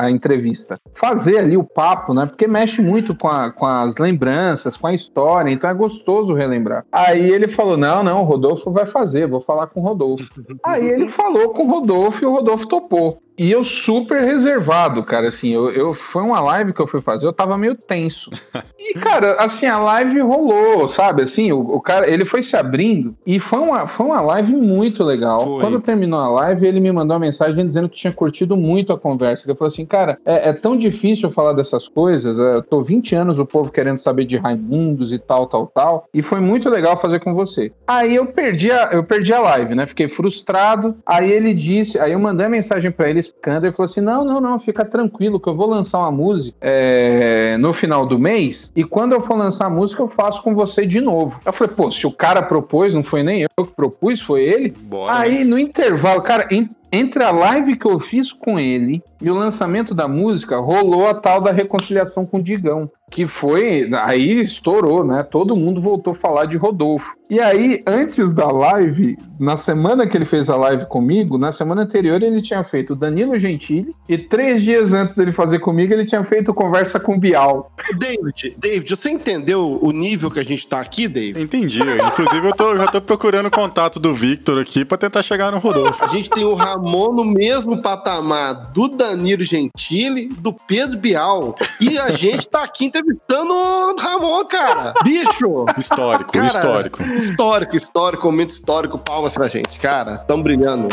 a, 0.00 0.04
a 0.04 0.10
entrevista. 0.10 0.76
Fazer 0.94 1.38
ali 1.38 1.56
o 1.56 1.62
papo, 1.62 2.12
né? 2.12 2.26
Porque 2.26 2.46
mexe 2.48 2.82
muito 2.82 3.14
com, 3.14 3.28
a- 3.28 3.52
com 3.52 3.64
as 3.64 3.96
lembranças, 3.96 4.76
com 4.76 4.88
a 4.88 4.92
história, 4.92 5.50
então 5.50 5.70
é 5.70 5.74
gostoso 5.74 6.34
relembrar. 6.34 6.84
Aí 6.90 7.30
ele 7.30 7.46
falou: 7.46 7.76
não, 7.76 8.02
não, 8.02 8.22
o 8.22 8.24
Rodolfo 8.24 8.72
vai 8.72 8.86
fazer, 8.86 9.28
vou 9.28 9.40
falar 9.40 9.68
com 9.68 9.80
o 9.80 9.84
Rodolfo. 9.84 10.24
Aí 10.64 10.86
ele 10.88 11.08
falou 11.08 11.50
com 11.50 11.64
o 11.64 11.70
Rodolfo 11.70 12.24
e 12.24 12.26
o 12.26 12.32
Rodolfo 12.32 12.66
topou. 12.66 13.18
E 13.36 13.50
eu 13.50 13.64
super 13.64 14.20
reservado, 14.22 15.02
cara, 15.02 15.26
assim, 15.26 15.52
eu, 15.52 15.68
eu 15.70 15.92
foi 15.92 16.22
uma 16.22 16.40
live 16.40 16.72
que 16.72 16.80
eu 16.80 16.86
fui 16.86 17.00
fazer, 17.00 17.26
eu 17.26 17.32
tava 17.32 17.58
meio 17.58 17.74
tenso. 17.74 18.30
E, 18.86 18.92
cara, 18.98 19.36
assim, 19.42 19.64
a 19.64 19.78
live 19.78 20.20
rolou, 20.20 20.86
sabe, 20.88 21.22
assim, 21.22 21.50
o, 21.50 21.58
o 21.60 21.80
cara, 21.80 22.06
ele 22.08 22.26
foi 22.26 22.42
se 22.42 22.54
abrindo 22.54 23.16
e 23.26 23.40
foi 23.40 23.58
uma, 23.58 23.86
foi 23.86 24.04
uma 24.04 24.20
live 24.24 24.54
muito 24.54 25.04
legal. 25.04 25.40
Foi. 25.40 25.60
Quando 25.60 25.80
terminou 25.80 26.20
a 26.20 26.28
live, 26.28 26.66
ele 26.66 26.80
me 26.80 26.90
mandou 26.90 27.14
uma 27.14 27.20
mensagem 27.20 27.64
dizendo 27.64 27.88
que 27.88 27.96
tinha 27.96 28.12
curtido 28.12 28.56
muito 28.56 28.92
a 28.92 28.98
conversa, 28.98 29.46
ele 29.46 29.56
falou 29.56 29.68
assim, 29.68 29.86
cara, 29.86 30.18
é, 30.24 30.50
é 30.50 30.52
tão 30.52 30.76
difícil 30.76 31.30
falar 31.30 31.52
dessas 31.52 31.88
coisas, 31.88 32.38
é, 32.38 32.56
eu 32.56 32.62
tô 32.62 32.80
20 32.80 33.14
anos 33.14 33.38
o 33.38 33.46
povo 33.46 33.70
querendo 33.70 33.98
saber 33.98 34.24
de 34.24 34.36
Raimundos 34.36 35.12
e 35.12 35.18
tal, 35.18 35.46
tal, 35.46 35.66
tal, 35.66 36.08
e 36.12 36.22
foi 36.22 36.40
muito 36.40 36.68
legal 36.68 36.96
fazer 36.96 37.20
com 37.20 37.34
você. 37.34 37.72
Aí 37.86 38.14
eu 38.14 38.26
perdi 38.26 38.70
a, 38.70 38.90
eu 38.92 39.04
perdi 39.04 39.32
a 39.32 39.40
live, 39.40 39.74
né, 39.74 39.86
fiquei 39.86 40.08
frustrado, 40.08 40.96
aí 41.06 41.30
ele 41.30 41.54
disse, 41.54 41.98
aí 41.98 42.12
eu 42.12 42.18
mandei 42.18 42.46
a 42.46 42.50
mensagem 42.50 42.90
pra 42.90 43.08
ele 43.08 43.20
explicando, 43.20 43.66
ele 43.66 43.72
falou 43.72 43.90
assim, 43.90 44.00
não, 44.00 44.24
não, 44.24 44.40
não, 44.40 44.58
fica 44.58 44.84
tranquilo 44.84 45.40
que 45.40 45.48
eu 45.48 45.54
vou 45.54 45.68
lançar 45.68 45.98
uma 45.98 46.12
música 46.12 46.56
é, 46.60 47.56
no 47.58 47.72
final 47.72 48.06
do 48.06 48.18
mês, 48.18 48.70
e 48.74 48.84
quando 48.84 49.12
eu 49.12 49.20
for 49.20 49.36
lançar 49.36 49.66
a 49.66 49.70
música 49.70 50.02
eu 50.02 50.08
faço 50.08 50.42
com 50.42 50.54
você 50.54 50.86
de 50.86 51.00
novo. 51.00 51.40
Eu 51.44 51.52
falei, 51.52 51.74
pô, 51.74 51.90
se 51.90 52.06
o 52.06 52.12
cara 52.12 52.42
propôs, 52.42 52.94
não 52.94 53.02
foi 53.02 53.22
nem 53.22 53.42
eu 53.42 53.64
que 53.64 53.72
propus, 53.72 54.13
foi 54.20 54.42
ele, 54.42 54.70
Bora. 54.70 55.16
Aí, 55.18 55.38
né? 55.38 55.44
no 55.44 55.58
intervalo, 55.58 56.20
cara, 56.22 56.46
en- 56.50 56.68
entre 56.92 57.22
a 57.24 57.30
live 57.32 57.76
que 57.76 57.86
eu 57.86 57.98
fiz 57.98 58.32
com 58.32 58.58
ele 58.58 59.02
e 59.20 59.28
o 59.30 59.34
lançamento 59.34 59.94
da 59.94 60.06
música, 60.06 60.58
rolou 60.58 61.08
a 61.08 61.14
tal 61.14 61.40
da 61.40 61.50
reconciliação 61.50 62.24
com 62.24 62.38
o 62.38 62.42
Digão. 62.42 62.88
Que 63.10 63.26
foi. 63.26 63.88
Aí 64.02 64.40
estourou, 64.40 65.04
né? 65.04 65.22
Todo 65.22 65.56
mundo 65.56 65.80
voltou 65.80 66.12
a 66.12 66.16
falar 66.16 66.46
de 66.46 66.56
Rodolfo. 66.56 67.14
E 67.30 67.40
aí, 67.40 67.82
antes 67.86 68.32
da 68.32 68.46
live, 68.46 69.16
na 69.40 69.56
semana 69.56 70.06
que 70.06 70.16
ele 70.16 70.26
fez 70.26 70.50
a 70.50 70.56
live 70.56 70.86
comigo, 70.86 71.38
na 71.38 71.52
semana 71.52 71.82
anterior 71.82 72.22
ele 72.22 72.42
tinha 72.42 72.62
feito 72.62 72.92
o 72.92 72.96
Danilo 72.96 73.38
Gentili. 73.38 73.94
E 74.08 74.18
três 74.18 74.62
dias 74.62 74.92
antes 74.92 75.14
dele 75.14 75.32
fazer 75.32 75.58
comigo, 75.58 75.92
ele 75.92 76.04
tinha 76.04 76.22
feito 76.22 76.52
conversa 76.52 77.00
com 77.00 77.14
o 77.14 77.18
Bial. 77.18 77.72
David, 77.98 78.56
David, 78.58 78.96
você 78.96 79.10
entendeu 79.10 79.78
o 79.80 79.90
nível 79.90 80.30
que 80.30 80.38
a 80.38 80.44
gente 80.44 80.66
tá 80.66 80.80
aqui, 80.80 81.08
David? 81.08 81.42
Entendi. 81.42 81.80
Inclusive, 81.82 82.46
eu 82.46 82.54
tô, 82.54 82.76
já 82.76 82.86
tô 82.86 83.00
procurando 83.00 83.46
o 83.46 83.50
contato 83.50 83.98
do 83.98 84.14
Victor 84.14 84.60
aqui 84.60 84.84
pra 84.84 84.98
tentar 84.98 85.22
chegar 85.22 85.50
no 85.50 85.58
Rodolfo. 85.58 86.04
A 86.04 86.08
gente 86.08 86.28
tem 86.28 86.44
o 86.44 86.54
Ramon 86.54 87.12
no 87.12 87.24
mesmo 87.24 87.80
patamar 87.80 88.70
do 88.72 88.86
Danilo 88.86 89.44
Gentili, 89.44 90.28
do 90.28 90.52
Pedro 90.52 90.98
Bial. 90.98 91.54
E 91.80 91.98
a 91.98 92.10
gente 92.10 92.46
tá 92.46 92.62
aqui 92.62 92.84
entrevistando 92.94 93.52
o 93.52 93.96
Ramon, 93.98 94.44
cara. 94.44 94.94
Bicho! 95.02 95.64
Histórico, 95.76 96.32
Cara, 96.32 96.46
histórico. 96.46 97.02
Histórico, 97.02 97.76
histórico, 97.76 98.26
momento 98.26 98.50
histórico. 98.50 98.98
Palmas 98.98 99.34
pra 99.34 99.48
gente, 99.48 99.78
cara. 99.80 100.18
Tão 100.18 100.40
brilhando. 100.40 100.86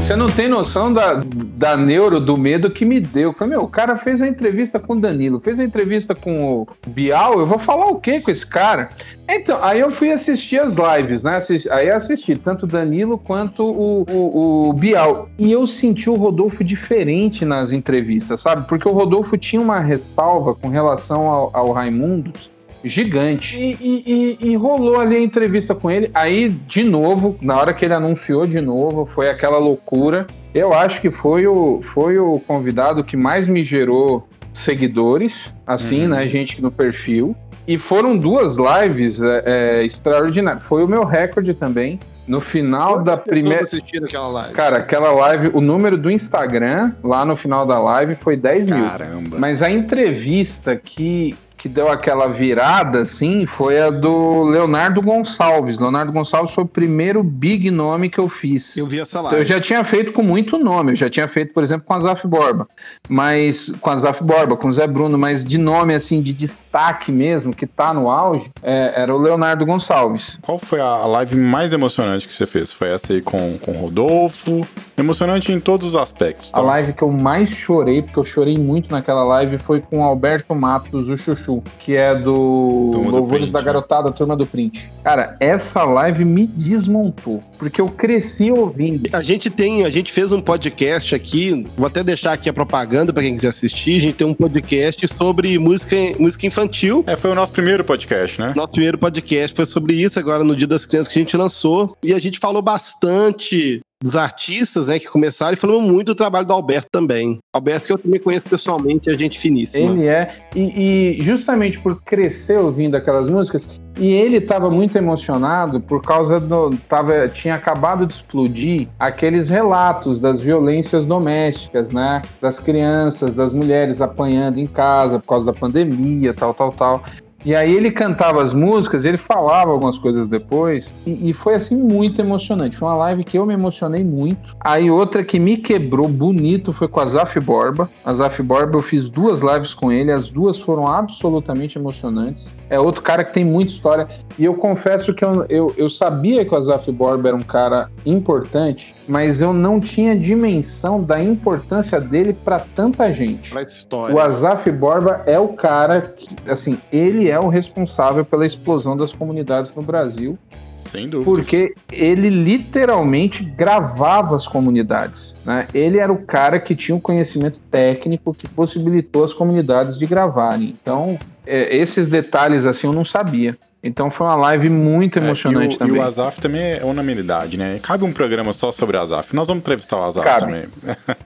Você 0.00 0.16
não 0.16 0.26
tem 0.26 0.48
noção 0.48 0.92
da, 0.92 1.20
da 1.22 1.76
neuro, 1.76 2.18
do 2.18 2.36
medo 2.36 2.70
que 2.70 2.84
me 2.84 2.98
deu. 2.98 3.30
Eu 3.30 3.32
falei, 3.32 3.54
meu, 3.54 3.64
o 3.64 3.68
cara 3.68 3.96
fez 3.96 4.20
uma 4.20 4.26
entrevista 4.26 4.78
com 4.78 4.94
o 4.94 5.00
Danilo, 5.00 5.38
fez 5.38 5.58
uma 5.58 5.64
entrevista 5.64 6.14
com 6.14 6.62
o 6.62 6.68
Bial, 6.86 7.38
eu 7.38 7.46
vou 7.46 7.58
falar 7.58 7.86
o 7.86 8.00
que 8.00 8.20
com 8.20 8.30
esse 8.30 8.44
cara? 8.44 8.90
Então, 9.28 9.62
aí 9.62 9.78
eu 9.78 9.92
fui 9.92 10.10
assistir 10.10 10.58
as 10.58 10.74
lives, 10.74 11.22
né? 11.22 11.38
Aí 11.70 11.88
assisti 11.88 12.34
tanto 12.34 12.64
o 12.64 12.66
Danilo 12.66 13.16
quanto 13.16 13.62
o, 13.62 14.04
o, 14.10 14.70
o, 14.70 14.72
Bial. 14.72 15.28
E 15.38 15.52
eu 15.52 15.64
senti 15.66 16.10
o 16.10 16.14
Rodolfo 16.14 16.64
diferente 16.64 17.44
nas 17.44 17.70
entrevistas, 17.70 18.40
sabe? 18.40 18.66
Porque 18.66 18.88
o 18.88 18.92
Rodolfo 18.92 19.38
tinha 19.38 19.62
uma 19.62 19.78
ressalva 19.78 20.54
com 20.54 20.68
relação 20.68 21.28
ao, 21.28 21.50
ao 21.54 21.72
Raimundos 21.72 22.49
gigante. 22.84 23.58
E, 23.58 23.76
e, 23.80 24.38
e, 24.40 24.48
e, 24.50 24.56
rolou 24.56 25.00
ali 25.00 25.16
a 25.16 25.20
entrevista 25.20 25.74
com 25.74 25.90
ele. 25.90 26.10
Aí, 26.14 26.48
de 26.48 26.82
novo, 26.82 27.36
na 27.40 27.56
hora 27.56 27.74
que 27.74 27.84
ele 27.84 27.94
anunciou 27.94 28.46
de 28.46 28.60
novo, 28.60 29.06
foi 29.06 29.28
aquela 29.28 29.58
loucura. 29.58 30.26
Eu 30.54 30.74
acho 30.74 31.00
que 31.00 31.10
foi 31.10 31.46
o, 31.46 31.80
foi 31.82 32.18
o 32.18 32.40
convidado 32.40 33.04
que 33.04 33.16
mais 33.16 33.46
me 33.46 33.62
gerou 33.62 34.26
seguidores, 34.52 35.54
assim, 35.66 36.02
uhum. 36.02 36.08
né? 36.08 36.26
Gente 36.26 36.60
no 36.60 36.70
perfil. 36.70 37.36
E 37.66 37.78
foram 37.78 38.16
duas 38.16 38.56
lives 38.56 39.20
é, 39.20 39.42
é, 39.46 39.84
extraordinárias. 39.84 40.64
Foi 40.64 40.82
o 40.82 40.88
meu 40.88 41.04
recorde 41.04 41.54
também. 41.54 42.00
No 42.26 42.40
final 42.40 42.94
Quantas 42.94 43.04
da 43.04 43.16
primeira. 43.16 43.62
assistindo 43.62 44.04
aquela 44.04 44.28
live? 44.28 44.54
Cara, 44.54 44.78
aquela 44.78 45.10
live, 45.10 45.50
o 45.52 45.60
número 45.60 45.96
do 45.96 46.10
Instagram, 46.10 46.92
lá 47.02 47.24
no 47.24 47.34
final 47.34 47.66
da 47.66 47.78
live, 47.78 48.14
foi 48.14 48.36
10 48.36 48.70
mil. 48.70 48.84
Caramba. 48.84 49.38
Mas 49.38 49.62
a 49.62 49.70
entrevista 49.70 50.76
que, 50.76 51.34
que 51.60 51.68
deu 51.68 51.88
aquela 51.88 52.26
virada, 52.26 53.02
assim, 53.02 53.44
foi 53.44 53.78
a 53.78 53.90
do 53.90 54.44
Leonardo 54.44 55.02
Gonçalves. 55.02 55.78
Leonardo 55.78 56.10
Gonçalves 56.10 56.54
foi 56.54 56.64
o 56.64 56.66
primeiro 56.66 57.22
big 57.22 57.70
nome 57.70 58.08
que 58.08 58.18
eu 58.18 58.30
fiz. 58.30 58.74
Eu 58.78 58.86
vi 58.86 58.98
essa 58.98 59.20
live. 59.20 59.40
Eu 59.40 59.44
já 59.44 59.60
tinha 59.60 59.84
feito 59.84 60.10
com 60.10 60.22
muito 60.22 60.58
nome, 60.58 60.92
eu 60.92 60.96
já 60.96 61.10
tinha 61.10 61.28
feito, 61.28 61.52
por 61.52 61.62
exemplo, 61.62 61.84
com 61.86 61.92
a 61.92 62.00
Zaf 62.00 62.26
Borba, 62.26 62.66
mas 63.10 63.70
com 63.78 63.90
a 63.90 63.96
Zaf 63.96 64.24
Borba, 64.24 64.56
com 64.56 64.68
o 64.68 64.72
Zé 64.72 64.86
Bruno, 64.86 65.18
mas 65.18 65.44
de 65.44 65.58
nome, 65.58 65.94
assim, 65.94 66.22
de 66.22 66.32
destaque 66.32 67.12
mesmo, 67.12 67.54
que 67.54 67.66
tá 67.66 67.92
no 67.92 68.10
auge, 68.10 68.50
é, 68.62 68.94
era 68.96 69.14
o 69.14 69.18
Leonardo 69.18 69.66
Gonçalves. 69.66 70.38
Qual 70.40 70.58
foi 70.58 70.80
a 70.80 71.04
live 71.04 71.36
mais 71.36 71.74
emocionante 71.74 72.26
que 72.26 72.32
você 72.32 72.46
fez? 72.46 72.72
Foi 72.72 72.88
essa 72.88 73.12
aí 73.12 73.20
com, 73.20 73.58
com 73.58 73.72
o 73.72 73.78
Rodolfo? 73.78 74.66
Emocionante 74.96 75.52
em 75.52 75.60
todos 75.60 75.88
os 75.88 75.96
aspectos. 75.96 76.52
Tá? 76.52 76.58
A 76.58 76.62
live 76.62 76.94
que 76.94 77.02
eu 77.02 77.10
mais 77.10 77.50
chorei, 77.50 78.00
porque 78.00 78.18
eu 78.18 78.24
chorei 78.24 78.56
muito 78.56 78.90
naquela 78.90 79.24
live, 79.24 79.58
foi 79.58 79.82
com 79.82 79.98
o 79.98 80.02
Alberto 80.02 80.54
Matos, 80.54 81.10
o 81.10 81.18
Chuchu 81.18 81.49
que 81.78 81.96
é 81.96 82.14
do 82.14 82.90
Turma 82.92 83.10
Louvores 83.10 83.46
do 83.46 83.52
da 83.52 83.58
né? 83.60 83.64
Garotada, 83.64 84.12
Turma 84.12 84.36
do 84.36 84.46
Print. 84.46 84.90
Cara, 85.02 85.36
essa 85.40 85.84
live 85.84 86.24
me 86.24 86.46
desmontou, 86.46 87.40
porque 87.58 87.80
eu 87.80 87.88
cresci 87.88 88.50
ouvindo. 88.50 89.08
A 89.12 89.22
gente 89.22 89.50
tem, 89.50 89.84
a 89.84 89.90
gente 89.90 90.12
fez 90.12 90.32
um 90.32 90.40
podcast 90.40 91.14
aqui, 91.14 91.66
vou 91.76 91.86
até 91.86 92.04
deixar 92.04 92.32
aqui 92.32 92.48
a 92.48 92.52
propaganda 92.52 93.12
para 93.12 93.22
quem 93.22 93.34
quiser 93.34 93.48
assistir. 93.48 93.96
A 93.96 94.00
gente 94.00 94.14
tem 94.14 94.26
um 94.26 94.34
podcast 94.34 95.06
sobre 95.08 95.58
música, 95.58 95.96
música 96.18 96.46
infantil. 96.46 97.02
É, 97.06 97.16
foi 97.16 97.30
o 97.30 97.34
nosso 97.34 97.52
primeiro 97.52 97.84
podcast, 97.84 98.40
né? 98.40 98.52
Nosso 98.54 98.72
primeiro 98.72 98.98
podcast 98.98 99.56
foi 99.56 99.66
sobre 99.66 99.94
isso 99.94 100.18
agora 100.18 100.44
no 100.44 100.54
Dia 100.54 100.68
das 100.68 100.84
Crianças 100.84 101.12
que 101.12 101.18
a 101.18 101.22
gente 101.22 101.36
lançou. 101.36 101.96
E 102.02 102.12
a 102.12 102.18
gente 102.18 102.38
falou 102.38 102.62
bastante 102.62 103.80
dos 104.02 104.16
artistas 104.16 104.88
né, 104.88 104.98
que 104.98 105.06
começaram 105.06 105.52
e 105.52 105.56
falamos 105.56 105.90
muito 105.90 106.08
do 106.08 106.14
trabalho 106.14 106.46
do 106.46 106.54
Alberto 106.54 106.88
também. 106.90 107.38
Alberto, 107.52 107.86
que 107.86 107.92
eu 107.92 107.98
também 107.98 108.18
conheço 108.18 108.44
pessoalmente, 108.44 109.10
é 109.10 109.14
gente 109.14 109.38
finíssima. 109.38 109.92
Ele 109.92 110.06
é, 110.06 110.36
e, 110.54 111.18
e 111.18 111.22
justamente 111.22 111.78
por 111.78 112.00
crescer 112.02 112.58
ouvindo 112.58 112.96
aquelas 112.96 113.28
músicas, 113.28 113.68
e 113.98 114.12
ele 114.12 114.38
estava 114.38 114.70
muito 114.70 114.96
emocionado 114.96 115.80
por 115.80 116.00
causa 116.00 116.40
do. 116.40 116.70
Tava, 116.88 117.28
tinha 117.28 117.54
acabado 117.54 118.06
de 118.06 118.14
explodir 118.14 118.88
aqueles 118.98 119.50
relatos 119.50 120.18
das 120.18 120.40
violências 120.40 121.04
domésticas, 121.04 121.90
né? 121.92 122.22
Das 122.40 122.58
crianças, 122.58 123.34
das 123.34 123.52
mulheres 123.52 124.00
apanhando 124.00 124.58
em 124.58 124.66
casa 124.66 125.18
por 125.18 125.26
causa 125.26 125.52
da 125.52 125.52
pandemia, 125.52 126.32
tal, 126.32 126.54
tal, 126.54 126.70
tal. 126.70 127.04
E 127.44 127.54
aí 127.54 127.74
ele 127.74 127.90
cantava 127.90 128.42
as 128.42 128.52
músicas, 128.52 129.04
ele 129.04 129.16
falava 129.16 129.70
algumas 129.70 129.98
coisas 129.98 130.28
depois, 130.28 130.90
e, 131.06 131.30
e, 131.30 131.32
foi 131.32 131.54
assim 131.54 131.76
muito 131.76 132.20
emocionante. 132.20 132.76
Foi 132.76 132.88
uma 132.88 132.96
live 132.96 133.24
que 133.24 133.38
eu 133.38 133.46
me 133.46 133.54
emocionei 133.54 134.04
muito. 134.04 134.56
Aí 134.60 134.90
outra 134.90 135.24
que 135.24 135.38
me 135.38 135.56
quebrou 135.56 136.06
bonito 136.06 136.72
foi 136.72 136.86
com 136.86 137.00
a 137.00 137.06
Zaf 137.06 137.40
Borba. 137.40 137.88
A 138.04 138.12
Zaf 138.12 138.42
Borba 138.42 138.76
eu 138.76 138.82
fiz 138.82 139.08
duas 139.08 139.40
lives 139.40 139.72
com 139.72 139.90
ele, 139.90 140.12
as 140.12 140.28
duas 140.28 140.58
foram 140.58 140.86
absolutamente 140.86 141.78
emocionantes. 141.78 142.54
É 142.68 142.78
outro 142.78 143.00
cara 143.02 143.24
que 143.24 143.32
tem 143.32 143.44
muita 143.44 143.72
história. 143.72 144.06
E 144.38 144.44
eu 144.44 144.54
confesso 144.54 145.14
que 145.14 145.24
eu, 145.24 145.46
eu, 145.48 145.74
eu 145.76 145.88
sabia 145.88 146.44
que 146.44 146.54
o 146.54 146.56
Azaf 146.56 146.90
Borba 146.92 147.28
era 147.28 147.36
um 147.36 147.42
cara 147.42 147.90
importante, 148.04 148.94
mas 149.08 149.40
eu 149.40 149.52
não 149.52 149.80
tinha 149.80 150.16
dimensão 150.16 151.02
da 151.02 151.22
importância 151.22 152.00
dele 152.00 152.32
para 152.32 152.60
tanta 152.60 153.12
gente. 153.12 153.50
Pra 153.50 153.62
história. 153.62 154.14
O 154.14 154.20
Azaf 154.20 154.70
Borba 154.70 155.22
é 155.26 155.38
o 155.38 155.48
cara 155.48 156.00
que, 156.02 156.28
assim, 156.48 156.78
ele 156.92 157.29
é 157.30 157.38
o 157.38 157.48
responsável 157.48 158.24
pela 158.24 158.46
explosão 158.46 158.96
das 158.96 159.12
comunidades 159.12 159.72
no 159.74 159.82
Brasil. 159.82 160.38
Sem 160.76 161.08
dúvida. 161.08 161.30
Porque 161.30 161.74
ele 161.92 162.30
literalmente 162.30 163.44
gravava 163.44 164.34
as 164.34 164.48
comunidades. 164.48 165.36
Né? 165.44 165.68
Ele 165.74 165.98
era 165.98 166.12
o 166.12 166.18
cara 166.24 166.58
que 166.58 166.74
tinha 166.74 166.96
o 166.96 167.00
conhecimento 167.00 167.60
técnico 167.70 168.32
que 168.34 168.48
possibilitou 168.48 169.24
as 169.24 169.34
comunidades 169.34 169.98
de 169.98 170.06
gravarem. 170.06 170.74
Então, 170.80 171.18
é, 171.46 171.76
esses 171.76 172.08
detalhes 172.08 172.64
assim 172.64 172.86
eu 172.86 172.92
não 172.92 173.04
sabia. 173.04 173.56
Então 173.82 174.10
foi 174.10 174.26
uma 174.26 174.36
live 174.36 174.68
muito 174.68 175.18
emocionante 175.18 175.68
é, 175.68 175.72
e 175.72 175.74
o, 175.74 175.78
também. 175.78 175.96
E 175.96 175.98
o 175.98 176.02
Azaf 176.02 176.40
também 176.40 176.62
é 176.62 176.84
unanimidade, 176.84 177.56
né? 177.56 177.78
Cabe 177.82 178.04
um 178.04 178.12
programa 178.12 178.52
só 178.52 178.70
sobre 178.70 178.96
o 178.96 179.00
Azaf. 179.00 179.34
Nós 179.34 179.48
vamos 179.48 179.62
entrevistar 179.62 179.98
o 179.98 180.04
Azaf 180.04 180.26
cabe. 180.26 180.40
também. 180.40 180.64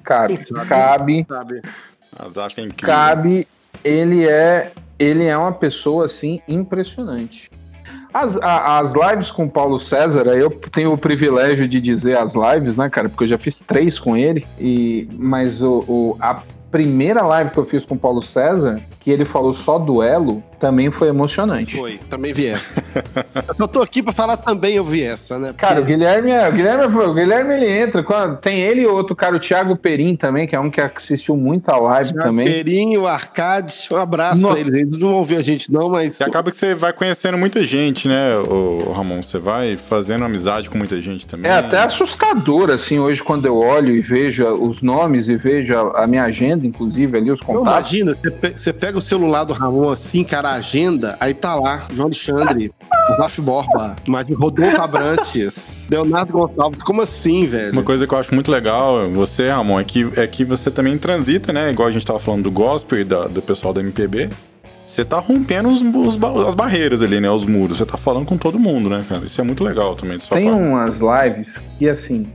Cabe, 0.05 0.39
cabe. 0.69 1.25
cabe. 1.25 1.63
Azaf 2.17 2.61
é 2.61 2.65
incrível. 2.65 2.95
Cabe. 2.95 3.49
Ele 3.83 4.27
é, 4.27 4.71
ele 4.99 5.24
é 5.24 5.36
uma 5.36 5.53
pessoa 5.53 6.07
assim 6.07 6.40
impressionante. 6.49 7.51
As, 8.12 8.36
a, 8.36 8.78
as 8.78 8.92
lives 8.92 9.30
com 9.30 9.45
o 9.45 9.51
Paulo 9.51 9.78
César, 9.78 10.26
eu 10.28 10.49
tenho 10.49 10.92
o 10.92 10.99
privilégio 10.99 11.66
de 11.66 11.80
dizer 11.80 12.16
as 12.16 12.34
lives, 12.34 12.76
né, 12.76 12.88
cara? 12.88 13.09
Porque 13.09 13.24
eu 13.24 13.28
já 13.28 13.38
fiz 13.38 13.59
três 13.59 13.99
com 13.99 14.16
ele. 14.16 14.47
E, 14.59 15.09
mas 15.18 15.62
o, 15.62 15.84
o 15.88 16.16
a 16.20 16.40
primeira 16.70 17.22
live 17.22 17.51
que 17.51 17.59
eu 17.59 17.64
fiz 17.64 17.84
com 17.84 17.95
o 17.95 17.99
Paulo 17.99 18.22
César, 18.22 18.80
que 19.01 19.11
ele 19.11 19.24
falou 19.24 19.53
só 19.53 19.78
duelo, 19.78 20.42
também 20.59 20.91
foi 20.91 21.09
emocionante. 21.09 21.77
Foi, 21.77 21.99
também 22.09 22.33
vi 22.33 22.47
essa. 22.47 22.83
eu 23.49 23.55
só 23.55 23.67
tô 23.67 23.83
aqui 23.83 24.03
pra 24.03 24.13
falar 24.13 24.37
também, 24.37 24.75
eu 24.75 24.85
vi 24.85 25.03
essa, 25.03 25.39
né? 25.39 25.49
Porque... 25.49 25.67
Cara, 25.67 25.81
o 25.81 25.85
Guilherme, 25.85 26.31
é, 26.31 26.49
o 26.49 26.53
Guilherme, 26.53 26.85
o 26.85 27.15
Guilherme 27.15 27.55
ele 27.55 27.71
entra. 27.71 28.05
Tem 28.41 28.61
ele 28.61 28.83
e 28.83 28.87
outro 28.87 29.15
cara, 29.17 29.37
o 29.37 29.41
Thiago 29.41 29.77
Perim 29.77 30.17
também, 30.17 30.47
que 30.47 30.55
é 30.55 30.61
um 30.61 30.71
que 30.71 30.81
assistiu 30.81 31.37
muito 31.37 31.71
a 31.71 31.77
live 31.77 32.13
Thiago 32.13 32.29
também. 32.29 32.47
Perim, 32.47 32.97
o 32.97 33.07
Arcade, 33.07 33.89
um 33.91 33.97
abraço 33.97 34.41
no... 34.41 34.49
pra 34.49 34.61
eles. 34.61 34.75
Eles 34.75 34.99
não 34.99 35.09
vão 35.09 35.19
ouvir 35.19 35.37
a 35.37 35.43
gente, 35.43 35.73
não, 35.73 35.89
mas. 35.89 36.21
E 36.21 36.25
acaba 36.25 36.51
que 36.51 36.57
você 36.57 36.75
vai 36.75 36.93
conhecendo 36.93 37.37
muita 37.39 37.63
gente, 37.63 38.09
né, 38.09 38.37
o 38.37 38.93
Ramon? 38.93 39.23
Você 39.23 39.39
vai 39.39 39.77
fazendo 39.77 40.25
amizade 40.25 40.69
com 40.71 40.79
muita 40.79 41.01
gente 41.01 41.27
também. 41.27 41.51
É 41.51 41.55
até 41.55 41.79
assustador, 41.79 42.71
assim, 42.71 42.99
hoje, 42.99 43.23
quando 43.23 43.47
eu 43.47 43.57
olho 43.57 43.95
e 43.95 44.01
vejo 44.01 44.45
os 44.45 44.83
nomes 44.83 45.29
e 45.29 45.37
vejo 45.37 45.77
a, 45.77 46.05
a 46.05 46.07
minha 46.07 46.25
agenda, 46.25 46.67
inclusive, 46.67 47.17
ali, 47.17 47.31
os 47.31 47.41
contatos. 47.41 47.93
Imagina, 47.93 48.17
você 48.57 48.73
pega 48.73 48.99
o 48.99 49.01
celular 49.01 49.45
do 49.45 49.53
Ramon 49.53 49.91
assim, 49.91 50.25
cara, 50.25 50.43
a 50.51 50.55
agenda, 50.55 51.16
aí 51.20 51.34
tá 51.34 51.55
lá, 51.55 51.82
João 51.92 52.07
Alexandre, 52.07 52.72
Zaf 53.16 53.40
Borba, 53.40 53.97
Rodolfo 54.36 54.82
Abrantes, 54.82 55.88
Leonardo 55.92 56.32
Gonçalves. 56.32 56.82
Como 56.82 57.03
assim, 57.03 57.47
velho? 57.47 57.72
Uma 57.72 57.82
coisa 57.82 58.07
que 58.07 58.14
eu 58.14 58.18
acho 58.18 58.34
muito 58.34 58.51
legal, 58.51 59.09
você, 59.11 59.49
Ramon, 59.49 59.80
é 59.80 59.84
que, 59.84 60.11
é 60.16 60.26
que 60.26 60.45
você 60.45 60.70
também 60.70 60.97
transita, 60.99 61.53
né? 61.53 61.70
Igual 61.70 61.88
a 61.88 61.92
gente 61.92 62.07
tava 62.07 62.18
falando 62.18 62.45
do 62.45 62.51
gospel 62.51 63.01
e 63.01 63.05
da, 63.05 63.26
do 63.26 63.42
pessoal 63.42 63.72
da 63.72 63.80
MPB. 63.80 64.30
Você 64.86 65.05
tá 65.05 65.18
rompendo 65.18 65.68
os, 65.68 65.80
os, 65.80 66.22
as 66.47 66.55
barreiras 66.55 67.01
ali, 67.01 67.18
né? 67.18 67.30
Os 67.30 67.47
muros. 67.47 67.78
Você 67.78 67.86
tá 67.86 67.97
falando 67.97 68.26
com 68.26 68.36
todo 68.36 68.59
mundo, 68.59 68.90
né, 68.90 69.05
cara? 69.09 69.24
Isso 69.24 69.40
é 69.40 69.45
muito 69.45 69.64
legal 69.64 69.97
também. 69.97 70.18
Tem 70.18 70.45
parte. 70.45 70.49
umas 70.49 70.99
lives 70.99 71.55
que, 71.78 71.88
assim, 71.88 72.26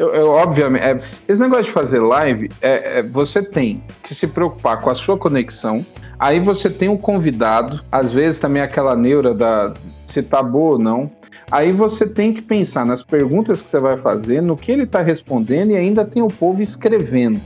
eu, 0.00 0.08
eu, 0.14 0.28
obviamente, 0.30 0.82
é, 0.82 0.98
esse 1.28 1.42
negócio 1.42 1.64
de 1.64 1.72
fazer 1.72 1.98
live, 1.98 2.50
é, 2.62 3.00
é, 3.00 3.02
você 3.02 3.42
tem 3.42 3.84
que 4.02 4.14
se 4.14 4.26
preocupar 4.26 4.80
com 4.80 4.88
a 4.88 4.94
sua 4.94 5.18
conexão. 5.18 5.84
Aí 6.18 6.40
você 6.40 6.70
tem 6.70 6.88
um 6.88 6.96
convidado, 6.96 7.84
às 7.92 8.10
vezes 8.10 8.38
também 8.38 8.62
aquela 8.62 8.96
neura 8.96 9.34
da 9.34 9.74
se 10.08 10.22
tá 10.22 10.42
boa 10.42 10.72
ou 10.72 10.78
não. 10.78 11.10
Aí 11.50 11.70
você 11.74 12.06
tem 12.06 12.32
que 12.32 12.40
pensar 12.40 12.86
nas 12.86 13.02
perguntas 13.02 13.60
que 13.60 13.68
você 13.68 13.78
vai 13.78 13.98
fazer, 13.98 14.40
no 14.40 14.56
que 14.56 14.72
ele 14.72 14.84
está 14.84 15.02
respondendo 15.02 15.72
e 15.72 15.76
ainda 15.76 16.02
tem 16.02 16.22
o 16.22 16.28
povo 16.28 16.62
escrevendo. 16.62 17.38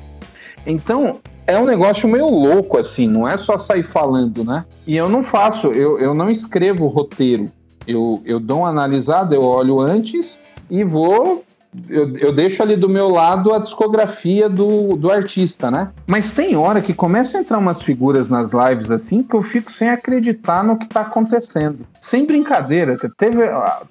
Então, 0.64 1.18
é 1.48 1.58
um 1.58 1.64
negócio 1.64 2.08
meio 2.08 2.28
louco, 2.28 2.78
assim, 2.78 3.08
não 3.08 3.28
é 3.28 3.36
só 3.36 3.58
sair 3.58 3.82
falando, 3.82 4.44
né? 4.44 4.64
E 4.86 4.96
eu 4.96 5.08
não 5.08 5.24
faço, 5.24 5.72
eu, 5.72 5.98
eu 5.98 6.14
não 6.14 6.30
escrevo 6.30 6.86
roteiro. 6.86 7.50
Eu, 7.84 8.22
eu 8.24 8.38
dou 8.38 8.60
uma 8.60 8.68
analisada, 8.68 9.34
eu 9.34 9.42
olho 9.42 9.80
antes 9.80 10.38
e 10.70 10.84
vou 10.84 11.44
eu, 11.88 12.16
eu 12.16 12.32
deixo 12.32 12.62
ali 12.62 12.76
do 12.76 12.88
meu 12.88 13.08
lado 13.08 13.52
a 13.52 13.58
discografia 13.58 14.48
do, 14.48 14.96
do 14.96 15.10
artista, 15.10 15.70
né? 15.70 15.90
Mas 16.06 16.30
tem 16.30 16.56
hora 16.56 16.80
que 16.80 16.94
começa 16.94 17.38
a 17.38 17.40
entrar 17.40 17.58
umas 17.58 17.82
figuras 17.82 18.30
nas 18.30 18.52
lives 18.52 18.90
assim 18.90 19.22
que 19.22 19.34
eu 19.34 19.42
fico 19.42 19.72
sem 19.72 19.88
acreditar 19.88 20.62
no 20.62 20.76
que 20.76 20.88
tá 20.88 21.00
acontecendo. 21.02 21.80
Sem 22.00 22.26
brincadeira, 22.26 22.96
teve, 23.16 23.42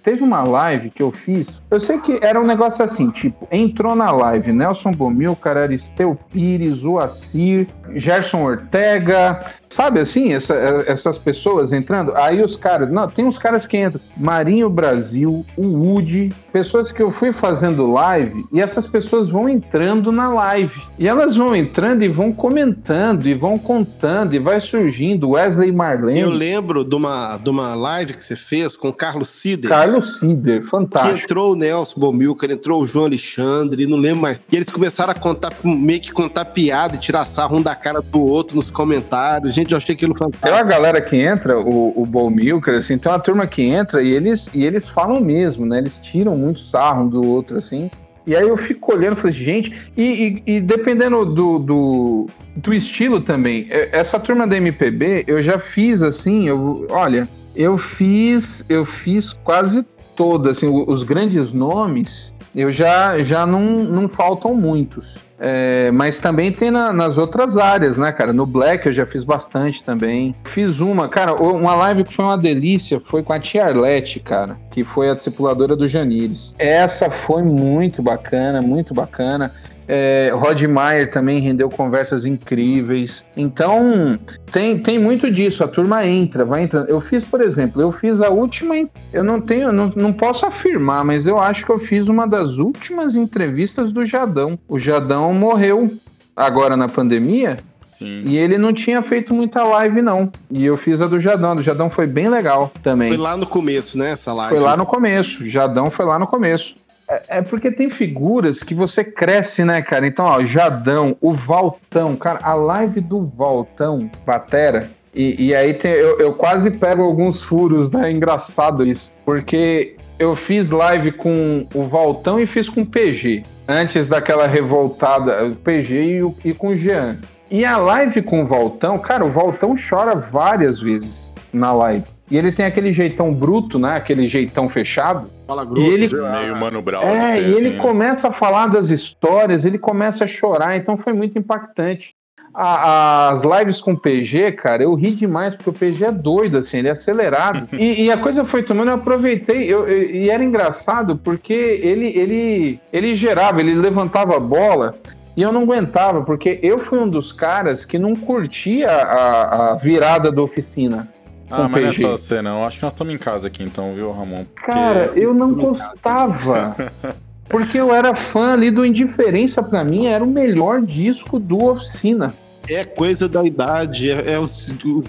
teve 0.03 0.23
uma 0.23 0.43
live 0.43 0.89
que 0.89 1.01
eu 1.01 1.11
fiz. 1.11 1.61
Eu 1.69 1.79
sei 1.79 1.99
que 1.99 2.19
era 2.21 2.39
um 2.39 2.45
negócio 2.45 2.83
assim, 2.83 3.09
tipo, 3.09 3.47
entrou 3.51 3.95
na 3.95 4.11
live 4.11 4.53
Nelson 4.53 4.91
Bomilcar, 4.91 5.57
Aristeu 5.57 6.17
Pires, 6.31 6.83
Oacir, 6.83 7.67
Gerson 7.95 8.43
Ortega, 8.43 9.39
sabe 9.73 9.99
assim, 9.99 10.33
essa, 10.33 10.53
essas 10.87 11.17
pessoas 11.17 11.73
entrando. 11.73 12.13
Aí 12.15 12.41
os 12.41 12.55
caras, 12.55 12.89
não, 12.89 13.07
tem 13.07 13.25
uns 13.25 13.37
caras 13.37 13.65
que 13.65 13.77
entram, 13.77 13.99
Marinho 14.15 14.69
Brasil, 14.69 15.45
o 15.57 15.67
Woody, 15.67 16.33
pessoas 16.51 16.91
que 16.91 17.01
eu 17.01 17.11
fui 17.11 17.33
fazendo 17.33 17.91
live 17.91 18.45
e 18.51 18.61
essas 18.61 18.85
pessoas 18.85 19.29
vão 19.29 19.49
entrando 19.49 20.11
na 20.11 20.31
live. 20.33 20.81
E 20.97 21.07
elas 21.07 21.35
vão 21.35 21.55
entrando 21.55 22.03
e 22.03 22.07
vão 22.07 22.31
comentando 22.31 23.25
e 23.27 23.33
vão 23.33 23.57
contando 23.57 24.33
e 24.33 24.39
vai 24.39 24.59
surgindo 24.59 25.31
Wesley 25.31 25.71
Marlene. 25.71 26.19
Eu 26.19 26.29
lembro 26.29 26.83
de 26.83 26.95
uma, 26.95 27.37
de 27.37 27.49
uma 27.49 27.73
live 27.75 28.13
que 28.13 28.23
você 28.23 28.35
fez 28.35 28.75
com 28.75 28.89
o 28.89 28.93
Carlos 28.93 29.29
Sider. 29.29 29.69
Carlos 29.69 30.19
Sider, 30.19 30.63
fantástico. 30.65 31.15
Que 31.15 31.23
entrou 31.23 31.53
o 31.53 31.55
Nelson 31.55 31.99
Bomilcar, 31.99 32.51
entrou 32.51 32.81
o 32.81 32.85
João 32.85 33.05
Alexandre, 33.05 33.87
não 33.87 33.97
lembro 33.97 34.21
mais. 34.21 34.41
E 34.51 34.55
eles 34.55 34.69
começaram 34.69 35.11
a 35.11 35.15
contar, 35.15 35.51
meio 35.63 35.99
que 35.99 36.11
contar 36.11 36.45
piada 36.45 36.95
e 36.95 36.99
tirar 36.99 37.25
sarro 37.25 37.57
um 37.57 37.61
da 37.61 37.75
cara 37.83 38.01
do 38.01 38.21
outro 38.21 38.55
nos 38.55 38.71
comentários. 38.71 39.53
Gente, 39.53 39.73
eu 39.73 39.77
achei 39.77 39.93
aquilo 39.93 40.15
fantástico. 40.15 40.47
Tem 40.47 40.53
uma 40.53 40.63
galera 40.63 41.01
que 41.01 41.17
entra, 41.17 41.59
o, 41.59 42.01
o 42.01 42.05
Bomilcar, 42.05 42.75
assim, 42.75 42.97
tem 42.97 43.11
uma 43.11 43.19
turma 43.19 43.45
que 43.45 43.61
entra 43.61 44.01
e 44.01 44.11
eles, 44.11 44.49
e 44.53 44.63
eles 44.63 44.87
falam 44.87 45.19
mesmo, 45.19 45.65
né? 45.65 45.79
Eles 45.79 45.97
tiram 45.97 46.37
muito 46.37 46.61
sarro 46.61 47.03
um 47.03 47.09
do 47.09 47.27
outro, 47.27 47.57
assim. 47.57 47.91
E 48.25 48.35
aí 48.35 48.47
eu 48.47 48.55
fico 48.55 48.93
olhando 48.93 49.17
e 49.17 49.19
falei, 49.19 49.35
gente, 49.35 49.91
e, 49.97 50.41
e, 50.47 50.55
e 50.55 50.61
dependendo 50.61 51.25
do, 51.25 51.59
do, 51.59 52.27
do, 52.55 52.73
estilo 52.73 53.19
também, 53.19 53.67
essa 53.69 54.17
turma 54.17 54.47
da 54.47 54.55
MPB, 54.55 55.25
eu 55.27 55.43
já 55.43 55.59
fiz 55.59 56.01
assim, 56.01 56.47
eu, 56.47 56.87
olha, 56.89 57.27
eu 57.53 57.77
fiz, 57.77 58.63
eu 58.69 58.85
fiz 58.85 59.33
quase 59.33 59.85
toda, 60.15 60.51
assim, 60.51 60.67
os 60.69 61.03
grandes 61.03 61.51
nomes, 61.51 62.33
eu 62.55 62.71
já, 62.71 63.21
já 63.23 63.45
não, 63.45 63.61
não 63.83 64.07
faltam 64.07 64.55
muitos. 64.55 65.17
É, 65.45 65.91
mas 65.91 66.21
também 66.21 66.53
tem 66.53 66.71
na, 66.71 66.93
nas 66.93 67.17
outras 67.17 67.57
áreas, 67.57 67.97
né, 67.97 68.13
cara? 68.13 68.31
No 68.31 68.45
Black 68.45 68.87
eu 68.87 68.93
já 68.93 69.05
fiz 69.05 69.25
bastante 69.25 69.83
também. 69.83 70.33
Fiz 70.45 70.79
uma, 70.79 71.09
cara, 71.09 71.33
uma 71.33 71.75
live 71.75 72.05
que 72.05 72.13
foi 72.13 72.23
uma 72.23 72.37
delícia 72.37 72.97
foi 72.97 73.21
com 73.21 73.33
a 73.33 73.39
Tia 73.41 73.65
Arlete, 73.65 74.21
cara, 74.21 74.55
que 74.71 74.85
foi 74.85 75.09
a 75.09 75.13
discipuladora 75.13 75.75
do 75.75 75.85
Janires. 75.85 76.55
Essa 76.57 77.09
foi 77.09 77.43
muito 77.43 78.01
bacana, 78.01 78.61
muito 78.61 78.93
bacana. 78.93 79.51
É, 79.87 80.31
Rod 80.33 80.61
Meyer 80.61 81.11
também 81.11 81.39
rendeu 81.39 81.69
conversas 81.69 82.25
incríveis. 82.25 83.23
Então, 83.35 84.17
tem, 84.51 84.79
tem 84.79 84.97
muito 84.99 85.31
disso. 85.31 85.63
A 85.63 85.67
turma 85.67 86.05
entra, 86.05 86.45
vai 86.45 86.63
entrando. 86.63 86.89
Eu 86.89 87.01
fiz, 87.01 87.23
por 87.23 87.41
exemplo, 87.41 87.81
eu 87.81 87.91
fiz 87.91 88.21
a 88.21 88.29
última. 88.29 88.75
Eu 89.11 89.23
não 89.23 89.41
tenho, 89.41 89.71
não, 89.71 89.91
não 89.95 90.13
posso 90.13 90.45
afirmar, 90.45 91.03
mas 91.03 91.27
eu 91.27 91.37
acho 91.37 91.65
que 91.65 91.71
eu 91.71 91.79
fiz 91.79 92.07
uma 92.07 92.27
das 92.27 92.57
últimas 92.57 93.15
entrevistas 93.15 93.91
do 93.91 94.05
Jadão. 94.05 94.57
O 94.67 94.79
Jadão 94.79 95.33
morreu 95.33 95.91
agora 96.35 96.75
na 96.77 96.87
pandemia. 96.87 97.57
Sim. 97.83 98.23
E 98.25 98.37
ele 98.37 98.57
não 98.57 98.73
tinha 98.73 99.01
feito 99.01 99.33
muita 99.33 99.63
live, 99.63 100.01
não. 100.01 100.31
E 100.49 100.65
eu 100.65 100.77
fiz 100.77 101.01
a 101.01 101.07
do 101.07 101.19
Jadão. 101.19 101.51
A 101.51 101.55
do 101.55 101.61
Jadão 101.61 101.89
foi 101.89 102.07
bem 102.07 102.29
legal 102.29 102.71
também. 102.81 103.09
Foi 103.09 103.17
lá 103.17 103.35
no 103.35 103.45
começo, 103.45 103.97
né? 103.97 104.11
Essa 104.11 104.33
live. 104.33 104.55
Foi 104.55 104.63
lá 104.63 104.77
no 104.77 104.85
começo. 104.85 105.47
Jadão 105.47 105.91
foi 105.91 106.05
lá 106.05 106.17
no 106.17 106.25
começo. 106.25 106.75
É, 107.13 107.37
é, 107.37 107.41
porque 107.41 107.71
tem 107.71 107.89
figuras 107.89 108.63
que 108.63 108.73
você 108.73 109.03
cresce, 109.03 109.63
né, 109.63 109.81
cara? 109.81 110.07
Então, 110.07 110.25
ó, 110.25 110.43
Jadão, 110.43 111.15
o 111.21 111.33
Valtão, 111.33 112.15
cara, 112.15 112.39
a 112.41 112.53
live 112.53 113.01
do 113.01 113.25
Valtão, 113.27 114.09
Batera, 114.25 114.89
e, 115.13 115.47
e 115.47 115.55
aí 115.55 115.73
tem, 115.73 115.91
eu, 115.91 116.19
eu 116.19 116.33
quase 116.33 116.71
pego 116.71 117.03
alguns 117.03 117.41
furos, 117.41 117.91
né? 117.91 118.11
Engraçado 118.11 118.85
isso. 118.85 119.13
Porque 119.23 119.95
eu 120.17 120.35
fiz 120.35 120.69
live 120.69 121.11
com 121.11 121.67
o 121.73 121.87
Valtão 121.87 122.39
e 122.39 122.47
fiz 122.47 122.67
com 122.67 122.81
o 122.81 122.85
PG. 122.85 123.43
Antes 123.67 124.07
daquela 124.07 124.47
revoltada, 124.47 125.47
o 125.47 125.55
PG 125.55 126.03
e, 126.03 126.23
o, 126.23 126.35
e 126.43 126.53
com 126.53 126.69
o 126.69 126.75
Jean. 126.75 127.19
E 127.51 127.63
a 127.63 127.77
live 127.77 128.21
com 128.23 128.41
o 128.41 128.47
Valtão, 128.47 128.97
cara, 128.97 129.23
o 129.23 129.29
Valtão 129.29 129.75
chora 129.77 130.15
várias 130.15 130.79
vezes 130.79 131.31
na 131.53 131.71
live. 131.71 132.05
E 132.31 132.37
ele 132.37 132.51
tem 132.51 132.65
aquele 132.65 132.91
jeitão 132.91 133.31
bruto, 133.31 133.77
né? 133.77 133.95
Aquele 133.95 134.27
jeitão 134.27 134.67
fechado. 134.67 135.29
Fala 135.45 135.65
grosso, 135.65 135.81
e 135.81 135.93
ele, 135.93 136.07
meio 136.15 136.55
Mano 136.55 136.81
Brown. 136.81 137.03
É, 137.03 137.39
e 137.39 137.43
ele 137.43 137.53
assim, 137.53 137.69
né? 137.71 137.77
começa 137.81 138.27
a 138.29 138.31
falar 138.31 138.67
das 138.67 138.89
histórias, 138.89 139.65
ele 139.65 139.77
começa 139.77 140.23
a 140.23 140.27
chorar, 140.27 140.75
então 140.77 140.95
foi 140.95 141.13
muito 141.13 141.37
impactante. 141.37 142.15
A- 142.55 143.29
as 143.31 143.41
lives 143.43 143.81
com 143.81 143.93
o 143.93 143.97
PG, 143.99 144.51
cara, 144.51 144.83
eu 144.83 144.93
ri 144.93 145.11
demais, 145.11 145.55
porque 145.55 145.69
o 145.71 145.73
PG 145.73 146.05
é 146.05 146.11
doido, 146.11 146.57
assim, 146.59 146.77
ele 146.77 146.87
é 146.87 146.91
acelerado. 146.91 147.67
e, 147.77 148.03
e 148.05 148.11
a 148.11 148.17
coisa 148.17 148.45
foi 148.45 148.61
tomando, 148.61 148.89
eu 148.89 148.95
aproveitei, 148.95 149.63
eu, 149.65 149.87
eu- 149.87 150.09
e 150.09 150.29
era 150.29 150.43
engraçado, 150.43 151.17
porque 151.17 151.53
ele, 151.53 152.07
ele, 152.17 152.79
ele 152.91 153.15
gerava, 153.15 153.59
ele 153.59 153.73
levantava 153.73 154.37
a 154.37 154.39
bola, 154.39 154.95
e 155.35 155.41
eu 155.41 155.51
não 155.51 155.63
aguentava, 155.63 156.21
porque 156.21 156.59
eu 156.61 156.77
fui 156.77 156.99
um 156.99 157.09
dos 157.09 157.31
caras 157.31 157.83
que 157.85 157.97
não 157.97 158.15
curtia 158.15 158.91
a, 158.91 159.71
a 159.71 159.75
virada 159.75 160.31
da 160.31 160.41
oficina. 160.43 161.07
Ah, 161.49 161.67
mas 161.69 161.81
não 161.83 161.89
é 161.89 161.93
só 161.93 162.11
você, 162.17 162.41
não. 162.41 162.65
Acho 162.65 162.77
que 162.77 162.83
nós 162.83 162.93
estamos 162.93 163.13
em 163.13 163.17
casa 163.17 163.47
aqui, 163.47 163.63
então, 163.63 163.93
viu, 163.93 164.11
Ramon? 164.11 164.43
Porque- 164.45 164.71
Cara, 164.71 165.11
eu 165.15 165.33
não 165.33 165.53
gostava. 165.53 166.75
Porque 167.49 167.77
eu 167.77 167.93
era 167.93 168.15
fã 168.15 168.53
ali 168.53 168.71
do 168.71 168.83
Indiferença, 168.85 169.61
pra 169.61 169.83
mim, 169.83 170.07
era 170.07 170.23
o 170.23 170.27
melhor 170.27 170.81
disco 170.81 171.37
do 171.37 171.63
Oficina. 171.65 172.33
É 172.69 172.83
coisa 172.85 173.27
da 173.29 173.43
idade. 173.43 174.09
É, 174.09 174.31
é 174.33 174.39
os- 174.39 174.69
o- 174.83 175.03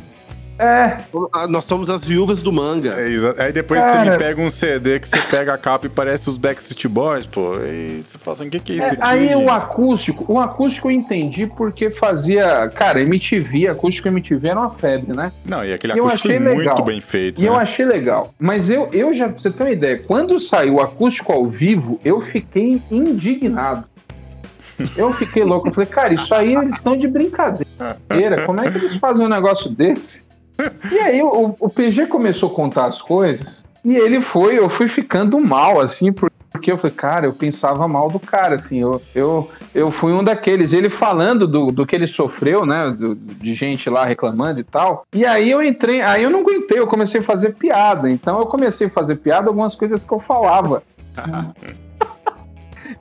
É, 0.56 0.98
ah, 1.32 1.48
nós 1.48 1.64
somos 1.64 1.90
as 1.90 2.04
viúvas 2.04 2.40
do 2.40 2.52
manga. 2.52 2.90
É, 2.90 3.44
Aí 3.44 3.52
depois 3.52 3.82
você 3.82 3.98
me 4.10 4.16
pega 4.16 4.40
um 4.40 4.48
CD 4.48 5.00
que 5.00 5.08
você 5.08 5.20
pega 5.22 5.52
a 5.52 5.58
capa 5.58 5.86
e 5.86 5.88
parece 5.88 6.30
os 6.30 6.38
Backstreet 6.38 6.86
Boys, 6.86 7.26
pô. 7.26 7.56
E 7.56 8.02
você 8.04 8.16
fala 8.18 8.36
assim, 8.36 8.46
o 8.46 8.50
que, 8.50 8.60
que 8.60 8.72
é 8.72 8.76
isso 8.76 8.86
é, 8.86 8.90
aqui? 8.90 9.00
aí 9.02 9.34
o 9.34 9.50
acústico, 9.50 10.24
o 10.32 10.38
acústico 10.38 10.88
eu 10.88 10.92
entendi 10.92 11.46
porque 11.46 11.90
fazia. 11.90 12.68
Cara, 12.68 13.00
MTV, 13.00 13.68
acústico 13.68 14.06
MTV 14.06 14.48
era 14.48 14.60
uma 14.60 14.70
febre, 14.70 15.12
né? 15.14 15.32
Não, 15.44 15.64
e 15.64 15.72
aquele 15.72 15.94
eu 15.94 16.06
acústico 16.06 16.28
achei 16.28 16.38
muito 16.38 16.58
legal. 16.58 16.84
bem 16.84 17.00
feito, 17.00 17.40
E 17.40 17.44
né? 17.44 17.48
eu 17.48 17.56
achei 17.56 17.84
legal. 17.84 18.32
Mas 18.38 18.70
eu, 18.70 18.88
eu 18.92 19.12
já, 19.12 19.28
pra 19.28 19.38
você 19.38 19.50
ter 19.50 19.62
uma 19.64 19.72
ideia, 19.72 19.98
quando 19.98 20.38
saiu 20.38 20.74
o 20.74 20.80
acústico 20.80 21.32
ao 21.32 21.46
vivo, 21.48 21.98
eu 22.04 22.20
fiquei 22.20 22.80
indignado. 22.90 23.84
Eu 24.96 25.12
fiquei 25.14 25.44
louco. 25.44 25.68
Eu 25.68 25.74
falei, 25.74 25.88
cara, 25.88 26.14
isso 26.14 26.34
aí 26.34 26.54
eles 26.54 26.74
estão 26.74 26.96
de 26.96 27.06
brincadeira. 27.06 27.66
Como 28.46 28.60
é 28.60 28.70
que 28.70 28.78
eles 28.78 28.96
fazem 28.96 29.24
um 29.24 29.28
negócio 29.28 29.70
desse? 29.70 30.23
E 30.90 30.98
aí 30.98 31.22
o, 31.22 31.56
o 31.58 31.68
PG 31.68 32.06
começou 32.06 32.50
a 32.50 32.54
contar 32.54 32.86
as 32.86 33.00
coisas. 33.02 33.64
E 33.84 33.96
ele 33.96 34.20
foi, 34.20 34.58
eu 34.58 34.68
fui 34.68 34.88
ficando 34.88 35.38
mal, 35.40 35.80
assim, 35.80 36.12
por- 36.12 36.30
porque 36.50 36.70
eu 36.70 36.78
falei, 36.78 36.94
cara, 36.96 37.26
eu 37.26 37.32
pensava 37.32 37.86
mal 37.88 38.08
do 38.08 38.20
cara, 38.20 38.54
assim, 38.54 38.78
eu, 38.80 39.02
eu, 39.14 39.50
eu 39.74 39.90
fui 39.90 40.12
um 40.12 40.22
daqueles. 40.22 40.72
Ele 40.72 40.88
falando 40.88 41.46
do, 41.48 41.66
do 41.72 41.84
que 41.84 41.94
ele 41.96 42.06
sofreu, 42.06 42.64
né, 42.64 42.90
do- 42.96 43.14
de 43.16 43.52
gente 43.54 43.90
lá 43.90 44.04
reclamando 44.06 44.60
e 44.60 44.64
tal. 44.64 45.04
E 45.12 45.26
aí 45.26 45.50
eu 45.50 45.60
entrei, 45.62 46.00
aí 46.00 46.22
eu 46.22 46.30
não 46.30 46.40
aguentei, 46.40 46.78
eu 46.78 46.86
comecei 46.86 47.20
a 47.20 47.24
fazer 47.24 47.54
piada. 47.56 48.08
Então 48.08 48.38
eu 48.38 48.46
comecei 48.46 48.86
a 48.86 48.90
fazer 48.90 49.16
piada 49.16 49.48
algumas 49.48 49.74
coisas 49.74 50.04
que 50.04 50.12
eu 50.14 50.20
falava. 50.20 50.82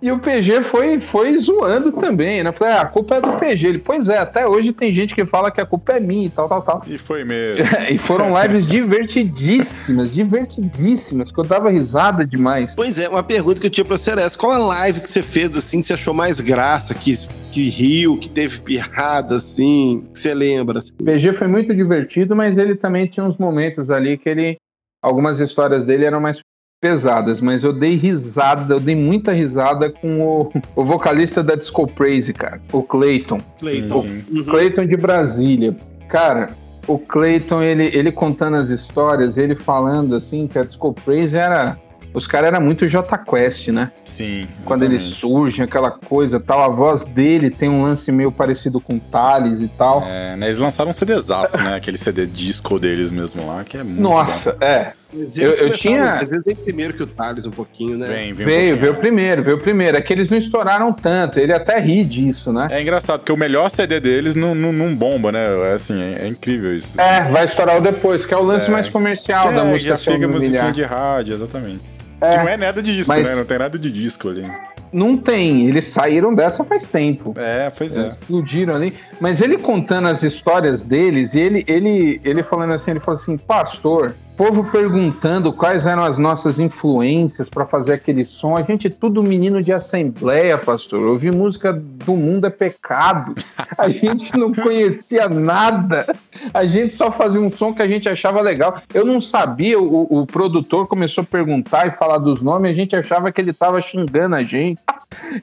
E 0.01 0.11
o 0.11 0.19
PG 0.19 0.63
foi, 0.63 0.99
foi 0.99 1.37
zoando 1.39 1.91
também, 1.91 2.43
né? 2.43 2.51
Falei, 2.51 2.73
ah, 2.73 2.81
a 2.81 2.85
culpa 2.85 3.15
é 3.15 3.21
do 3.21 3.33
PG. 3.33 3.67
Ele, 3.67 3.79
pois 3.79 4.09
é, 4.09 4.17
até 4.17 4.47
hoje 4.47 4.71
tem 4.71 4.91
gente 4.91 5.15
que 5.15 5.25
fala 5.25 5.51
que 5.51 5.61
a 5.61 5.65
culpa 5.65 5.93
é 5.93 5.99
minha 5.99 6.27
e 6.27 6.29
tal, 6.29 6.47
tal, 6.47 6.61
tal. 6.61 6.83
E 6.87 6.97
foi 6.97 7.23
mesmo. 7.23 7.65
e 7.89 7.97
foram 7.97 8.29
lives 8.41 8.65
divertidíssimas, 8.65 10.13
divertidíssimas, 10.13 11.31
que 11.31 11.39
eu 11.39 11.43
dava 11.43 11.69
risada 11.69 12.25
demais. 12.25 12.73
Pois 12.75 12.99
é, 12.99 13.07
uma 13.07 13.23
pergunta 13.23 13.59
que 13.59 13.67
eu 13.67 13.71
tinha 13.71 13.85
pra 13.85 13.97
você 13.97 14.11
era 14.11 14.21
essa. 14.21 14.37
Qual 14.37 14.51
a 14.51 14.57
live 14.57 15.01
que 15.01 15.09
você 15.09 15.23
fez, 15.23 15.55
assim, 15.55 15.79
que 15.79 15.85
você 15.85 15.93
achou 15.93 16.13
mais 16.13 16.41
graça, 16.41 16.93
que, 16.93 17.13
que 17.51 17.69
riu, 17.69 18.17
que 18.17 18.29
teve 18.29 18.59
piada, 18.59 19.35
assim, 19.35 20.05
que 20.13 20.19
você 20.19 20.33
lembra? 20.33 20.79
assim? 20.79 20.93
O 20.99 21.03
PG 21.03 21.33
foi 21.33 21.47
muito 21.47 21.73
divertido, 21.73 22.35
mas 22.35 22.57
ele 22.57 22.75
também 22.75 23.07
tinha 23.07 23.25
uns 23.25 23.37
momentos 23.37 23.89
ali 23.89 24.17
que 24.17 24.29
ele. 24.29 24.57
Algumas 25.01 25.41
histórias 25.41 25.83
dele 25.83 26.05
eram 26.05 26.21
mais 26.21 26.39
pesadas, 26.83 27.39
mas 27.39 27.63
eu 27.63 27.71
dei 27.71 27.95
risada, 27.95 28.73
eu 28.73 28.79
dei 28.81 28.93
muita 28.93 29.31
risada 29.31 29.89
com 29.89 30.19
o, 30.19 30.51
o 30.75 30.83
vocalista 30.83 31.41
da 31.41 31.55
Disco 31.55 31.87
Praise, 31.87 32.33
cara, 32.33 32.59
o 32.73 32.83
Clayton. 32.83 33.37
Cleiton. 33.57 34.01
sim. 34.01 34.25
Uhum. 34.29 34.43
Clayton 34.43 34.85
de 34.85 34.97
Brasília. 34.97 35.77
Cara, 36.09 36.49
o 36.85 36.99
Clayton, 36.99 37.63
ele, 37.63 37.85
ele 37.85 38.11
contando 38.11 38.57
as 38.57 38.67
histórias, 38.67 39.37
ele 39.37 39.55
falando 39.55 40.13
assim 40.13 40.45
que 40.45 40.59
a 40.59 40.63
Disco 40.63 40.93
Praise 40.93 41.37
era. 41.37 41.79
Os 42.13 42.27
caras 42.27 42.49
eram 42.53 42.61
muito 42.61 42.85
J 42.85 43.17
Quest, 43.17 43.69
né? 43.69 43.89
Sim. 44.05 44.47
Quando 44.65 44.83
eles 44.83 45.01
surgem, 45.01 45.63
aquela 45.63 45.89
coisa 45.89 46.39
tal. 46.39 46.61
A 46.61 46.67
voz 46.67 47.05
dele 47.05 47.49
tem 47.49 47.69
um 47.69 47.81
lance 47.81 48.11
meio 48.11 48.31
parecido 48.31 48.79
com 48.79 48.99
Thales 48.99 49.61
e 49.61 49.67
tal. 49.69 50.03
É, 50.05 50.35
né, 50.35 50.47
eles 50.47 50.59
lançaram 50.59 50.91
um 50.91 50.93
CDzaço, 50.93 51.57
né? 51.57 51.75
Aquele 51.75 51.97
CD 51.97 52.27
disco 52.27 52.77
deles 52.77 53.09
mesmo 53.09 53.47
lá, 53.47 53.63
que 53.63 53.77
é 53.77 53.83
muito 53.83 54.03
bom. 54.03 54.09
Nossa, 54.09 54.55
é. 54.61 54.91
Eu- 55.37 55.51
eu 55.51 55.69
tinha- 55.73 56.13
Às 56.13 56.25
vezes 56.29 56.43
vem 56.45 56.55
primeiro 56.55 56.93
que 56.93 57.03
o 57.03 57.07
Thales 57.07 57.45
um 57.45 57.51
pouquinho, 57.51 57.97
né? 57.97 58.07
Vem, 58.07 58.33
vem 58.33 58.45
um 58.45 58.49
Veio, 58.49 58.59
pouquinho 58.59 58.77
veio 58.81 58.93
primeiro, 58.95 59.43
veio 59.43 59.57
primeiro. 59.59 59.97
É 59.97 60.01
que 60.01 60.11
eles 60.11 60.29
não 60.29 60.37
estouraram 60.37 60.91
tanto. 60.91 61.39
Ele 61.39 61.53
até 61.53 61.79
ri 61.79 62.03
disso, 62.03 62.51
né? 62.51 62.67
É 62.71 62.81
engraçado, 62.81 63.19
porque 63.19 63.31
o 63.31 63.37
melhor 63.37 63.69
CD 63.69 63.99
deles 63.99 64.35
não, 64.35 64.53
não, 64.55 64.73
não 64.73 64.95
bomba, 64.95 65.31
né? 65.31 65.43
É 65.71 65.73
assim, 65.73 66.01
é, 66.01 66.25
é 66.25 66.27
incrível 66.27 66.75
isso. 66.75 66.99
É, 66.99 67.23
vai 67.29 67.45
estourar 67.45 67.77
o 67.77 67.81
depois, 67.81 68.25
que 68.25 68.33
é 68.33 68.37
o 68.37 68.43
lance 68.43 68.67
É. 68.67 68.71
mais 68.71 68.89
comercial 68.89 69.53
da 69.53 69.61
É, 69.61 69.63
música. 69.63 69.89
já 69.89 69.97
fica 69.97 70.27
musiquinha 70.27 70.71
de 70.71 70.83
rádio, 70.83 71.33
exatamente. 71.35 71.81
É. 72.21 72.29
Que 72.29 72.37
não 72.37 72.49
é 72.49 72.57
nada 72.57 72.81
de 72.81 72.95
disco, 72.95 73.11
Mas- 73.13 73.27
né? 73.27 73.35
Não 73.35 73.45
tem 73.45 73.57
nada 73.59 73.77
de 73.77 73.89
disco 73.91 74.29
ali. 74.29 74.45
Não 74.93 75.17
tem, 75.17 75.67
eles 75.67 75.85
saíram 75.85 76.33
dessa 76.33 76.63
faz 76.63 76.87
tempo. 76.87 77.33
É, 77.37 77.69
pois 77.69 77.97
é. 77.97 78.09
Explodiram 78.09 78.75
ali. 78.75 78.93
Mas 79.19 79.41
ele 79.41 79.57
contando 79.57 80.07
as 80.07 80.21
histórias 80.21 80.83
deles, 80.83 81.33
e 81.33 81.39
ele, 81.39 81.63
ele, 81.67 82.21
ele 82.23 82.43
falando 82.43 82.73
assim, 82.73 82.91
ele 82.91 82.99
falou 82.99 83.19
assim, 83.19 83.37
pastor, 83.37 84.13
povo 84.35 84.63
perguntando 84.63 85.53
quais 85.53 85.85
eram 85.85 86.03
as 86.03 86.17
nossas 86.17 86.59
influências 86.59 87.49
para 87.49 87.65
fazer 87.65 87.93
aquele 87.93 88.25
som. 88.25 88.57
A 88.57 88.61
gente 88.61 88.89
tudo 88.89 89.23
menino 89.23 89.61
de 89.61 89.71
assembleia, 89.71 90.57
pastor. 90.57 91.01
Ouvir 91.01 91.31
música 91.31 91.71
do 91.73 92.13
mundo 92.13 92.47
é 92.47 92.49
pecado. 92.49 93.35
A 93.77 93.89
gente 93.89 94.37
não 94.37 94.51
conhecia 94.53 95.29
nada. 95.29 96.05
A 96.53 96.65
gente 96.65 96.93
só 96.93 97.11
fazia 97.11 97.39
um 97.39 97.49
som 97.49 97.73
que 97.73 97.81
a 97.81 97.87
gente 97.87 98.09
achava 98.09 98.41
legal. 98.41 98.81
Eu 98.93 99.05
não 99.05 99.21
sabia, 99.21 99.79
o, 99.79 100.21
o 100.21 100.25
produtor 100.25 100.87
começou 100.87 101.21
a 101.21 101.25
perguntar 101.25 101.87
e 101.87 101.91
falar 101.91 102.17
dos 102.17 102.41
nomes, 102.41 102.71
a 102.71 102.75
gente 102.75 102.95
achava 102.95 103.31
que 103.31 103.39
ele 103.39 103.51
estava 103.51 103.81
xingando 103.81 104.35
a 104.35 104.41
gente. 104.41 104.81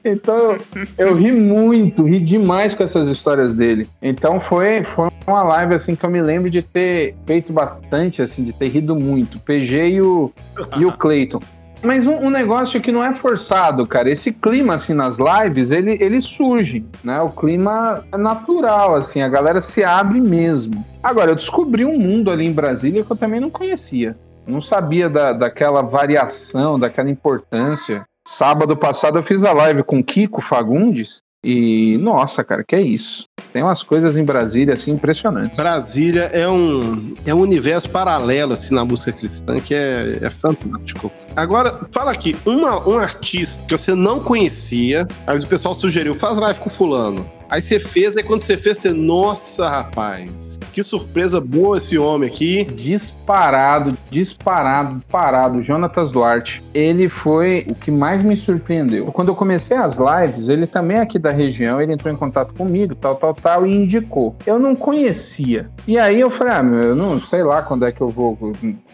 Então 0.03 0.37
eu, 0.37 0.61
eu 0.97 1.15
ri 1.15 1.31
muito, 1.31 2.03
ri 2.03 2.19
demais 2.19 2.73
com 2.73 2.83
essas 2.83 3.07
histórias 3.07 3.53
dele. 3.53 3.87
Então 4.01 4.39
foi, 4.39 4.83
foi 4.83 5.09
uma 5.27 5.43
live 5.43 5.75
assim 5.75 5.95
que 5.95 6.05
eu 6.05 6.09
me 6.09 6.21
lembro 6.21 6.49
de 6.49 6.61
ter 6.61 7.15
feito 7.25 7.51
bastante, 7.51 8.21
assim, 8.21 8.43
de 8.43 8.53
ter 8.53 8.67
rido 8.67 8.95
muito. 8.95 9.39
PG 9.39 9.89
e 9.89 10.01
o, 10.01 10.31
e 10.77 10.85
o 10.85 10.91
Clayton. 10.97 11.41
Mas 11.83 12.05
um, 12.05 12.27
um 12.27 12.29
negócio 12.29 12.79
que 12.79 12.91
não 12.91 13.03
é 13.03 13.11
forçado, 13.11 13.87
cara. 13.87 14.09
Esse 14.09 14.31
clima, 14.31 14.75
assim, 14.75 14.93
nas 14.93 15.17
lives, 15.17 15.71
ele, 15.71 15.97
ele 15.99 16.21
surge, 16.21 16.85
né? 17.03 17.19
O 17.21 17.29
clima 17.29 18.05
é 18.11 18.17
natural, 18.17 18.95
assim, 18.95 19.21
a 19.21 19.27
galera 19.27 19.61
se 19.61 19.83
abre 19.83 20.21
mesmo. 20.21 20.85
Agora, 21.01 21.31
eu 21.31 21.35
descobri 21.35 21.83
um 21.83 21.97
mundo 21.97 22.29
ali 22.29 22.45
em 22.45 22.53
Brasília 22.53 23.03
que 23.03 23.11
eu 23.11 23.17
também 23.17 23.39
não 23.39 23.49
conhecia. 23.49 24.15
Não 24.45 24.61
sabia 24.61 25.09
da, 25.09 25.33
daquela 25.33 25.81
variação, 25.81 26.79
daquela 26.79 27.09
importância. 27.09 28.05
Sábado 28.27 28.75
passado 28.77 29.17
eu 29.19 29.23
fiz 29.23 29.43
a 29.43 29.51
live 29.53 29.83
com 29.83 30.03
Kiko 30.03 30.41
Fagundes 30.41 31.21
e, 31.43 31.97
nossa, 31.97 32.43
cara, 32.43 32.63
que 32.63 32.75
é 32.75 32.81
isso. 32.81 33.25
Tem 33.51 33.63
umas 33.63 33.81
coisas 33.81 34.15
em 34.15 34.23
Brasília, 34.23 34.75
assim, 34.75 34.91
impressionantes. 34.91 35.57
Brasília 35.57 36.29
é 36.31 36.47
um, 36.47 37.15
é 37.25 37.33
um 37.33 37.39
universo 37.39 37.89
paralelo, 37.89 38.53
assim, 38.53 38.75
na 38.75 38.85
música 38.85 39.11
cristã, 39.11 39.59
que 39.59 39.73
é, 39.73 40.19
é 40.21 40.29
fantástico. 40.29 41.11
Agora, 41.35 41.87
fala 41.91 42.11
aqui, 42.11 42.35
uma, 42.45 42.87
um 42.87 42.97
artista 42.97 43.63
que 43.65 43.75
você 43.75 43.95
não 43.95 44.19
conhecia, 44.19 45.07
aí 45.25 45.37
o 45.37 45.47
pessoal 45.47 45.73
sugeriu, 45.73 46.13
faz 46.13 46.37
live 46.37 46.59
com 46.59 46.69
fulano. 46.69 47.29
Aí 47.51 47.61
você 47.61 47.81
fez, 47.81 48.15
aí 48.15 48.23
quando 48.23 48.43
você 48.43 48.55
fez, 48.55 48.77
você, 48.77 48.93
nossa, 48.93 49.67
rapaz, 49.67 50.57
que 50.71 50.81
surpresa 50.81 51.41
boa 51.41 51.75
esse 51.75 51.97
homem 51.97 52.29
aqui. 52.29 52.63
Disparado, 52.63 53.97
disparado, 54.09 55.01
parado. 55.11 55.61
Jonatas 55.61 56.11
Duarte, 56.11 56.63
ele 56.73 57.09
foi 57.09 57.65
o 57.67 57.75
que 57.75 57.91
mais 57.91 58.23
me 58.23 58.37
surpreendeu. 58.37 59.07
Quando 59.07 59.27
eu 59.27 59.35
comecei 59.35 59.75
as 59.75 59.97
lives, 59.97 60.47
ele 60.47 60.65
também 60.65 60.95
é 60.95 61.01
aqui 61.01 61.19
da 61.19 61.29
região, 61.29 61.81
ele 61.81 61.91
entrou 61.91 62.13
em 62.13 62.15
contato 62.15 62.53
comigo, 62.53 62.95
tal, 62.95 63.15
tal, 63.15 63.33
tal, 63.33 63.67
e 63.67 63.75
indicou. 63.75 64.33
Eu 64.45 64.57
não 64.57 64.73
conhecia. 64.73 65.69
E 65.85 65.99
aí 65.99 66.21
eu 66.21 66.29
falei, 66.29 66.53
ah, 66.53 66.63
meu, 66.63 66.81
eu 66.81 66.95
não 66.95 67.19
sei 67.19 67.43
lá 67.43 67.61
quando 67.61 67.85
é 67.85 67.91
que 67.91 67.99
eu 67.99 68.07
vou. 68.07 68.37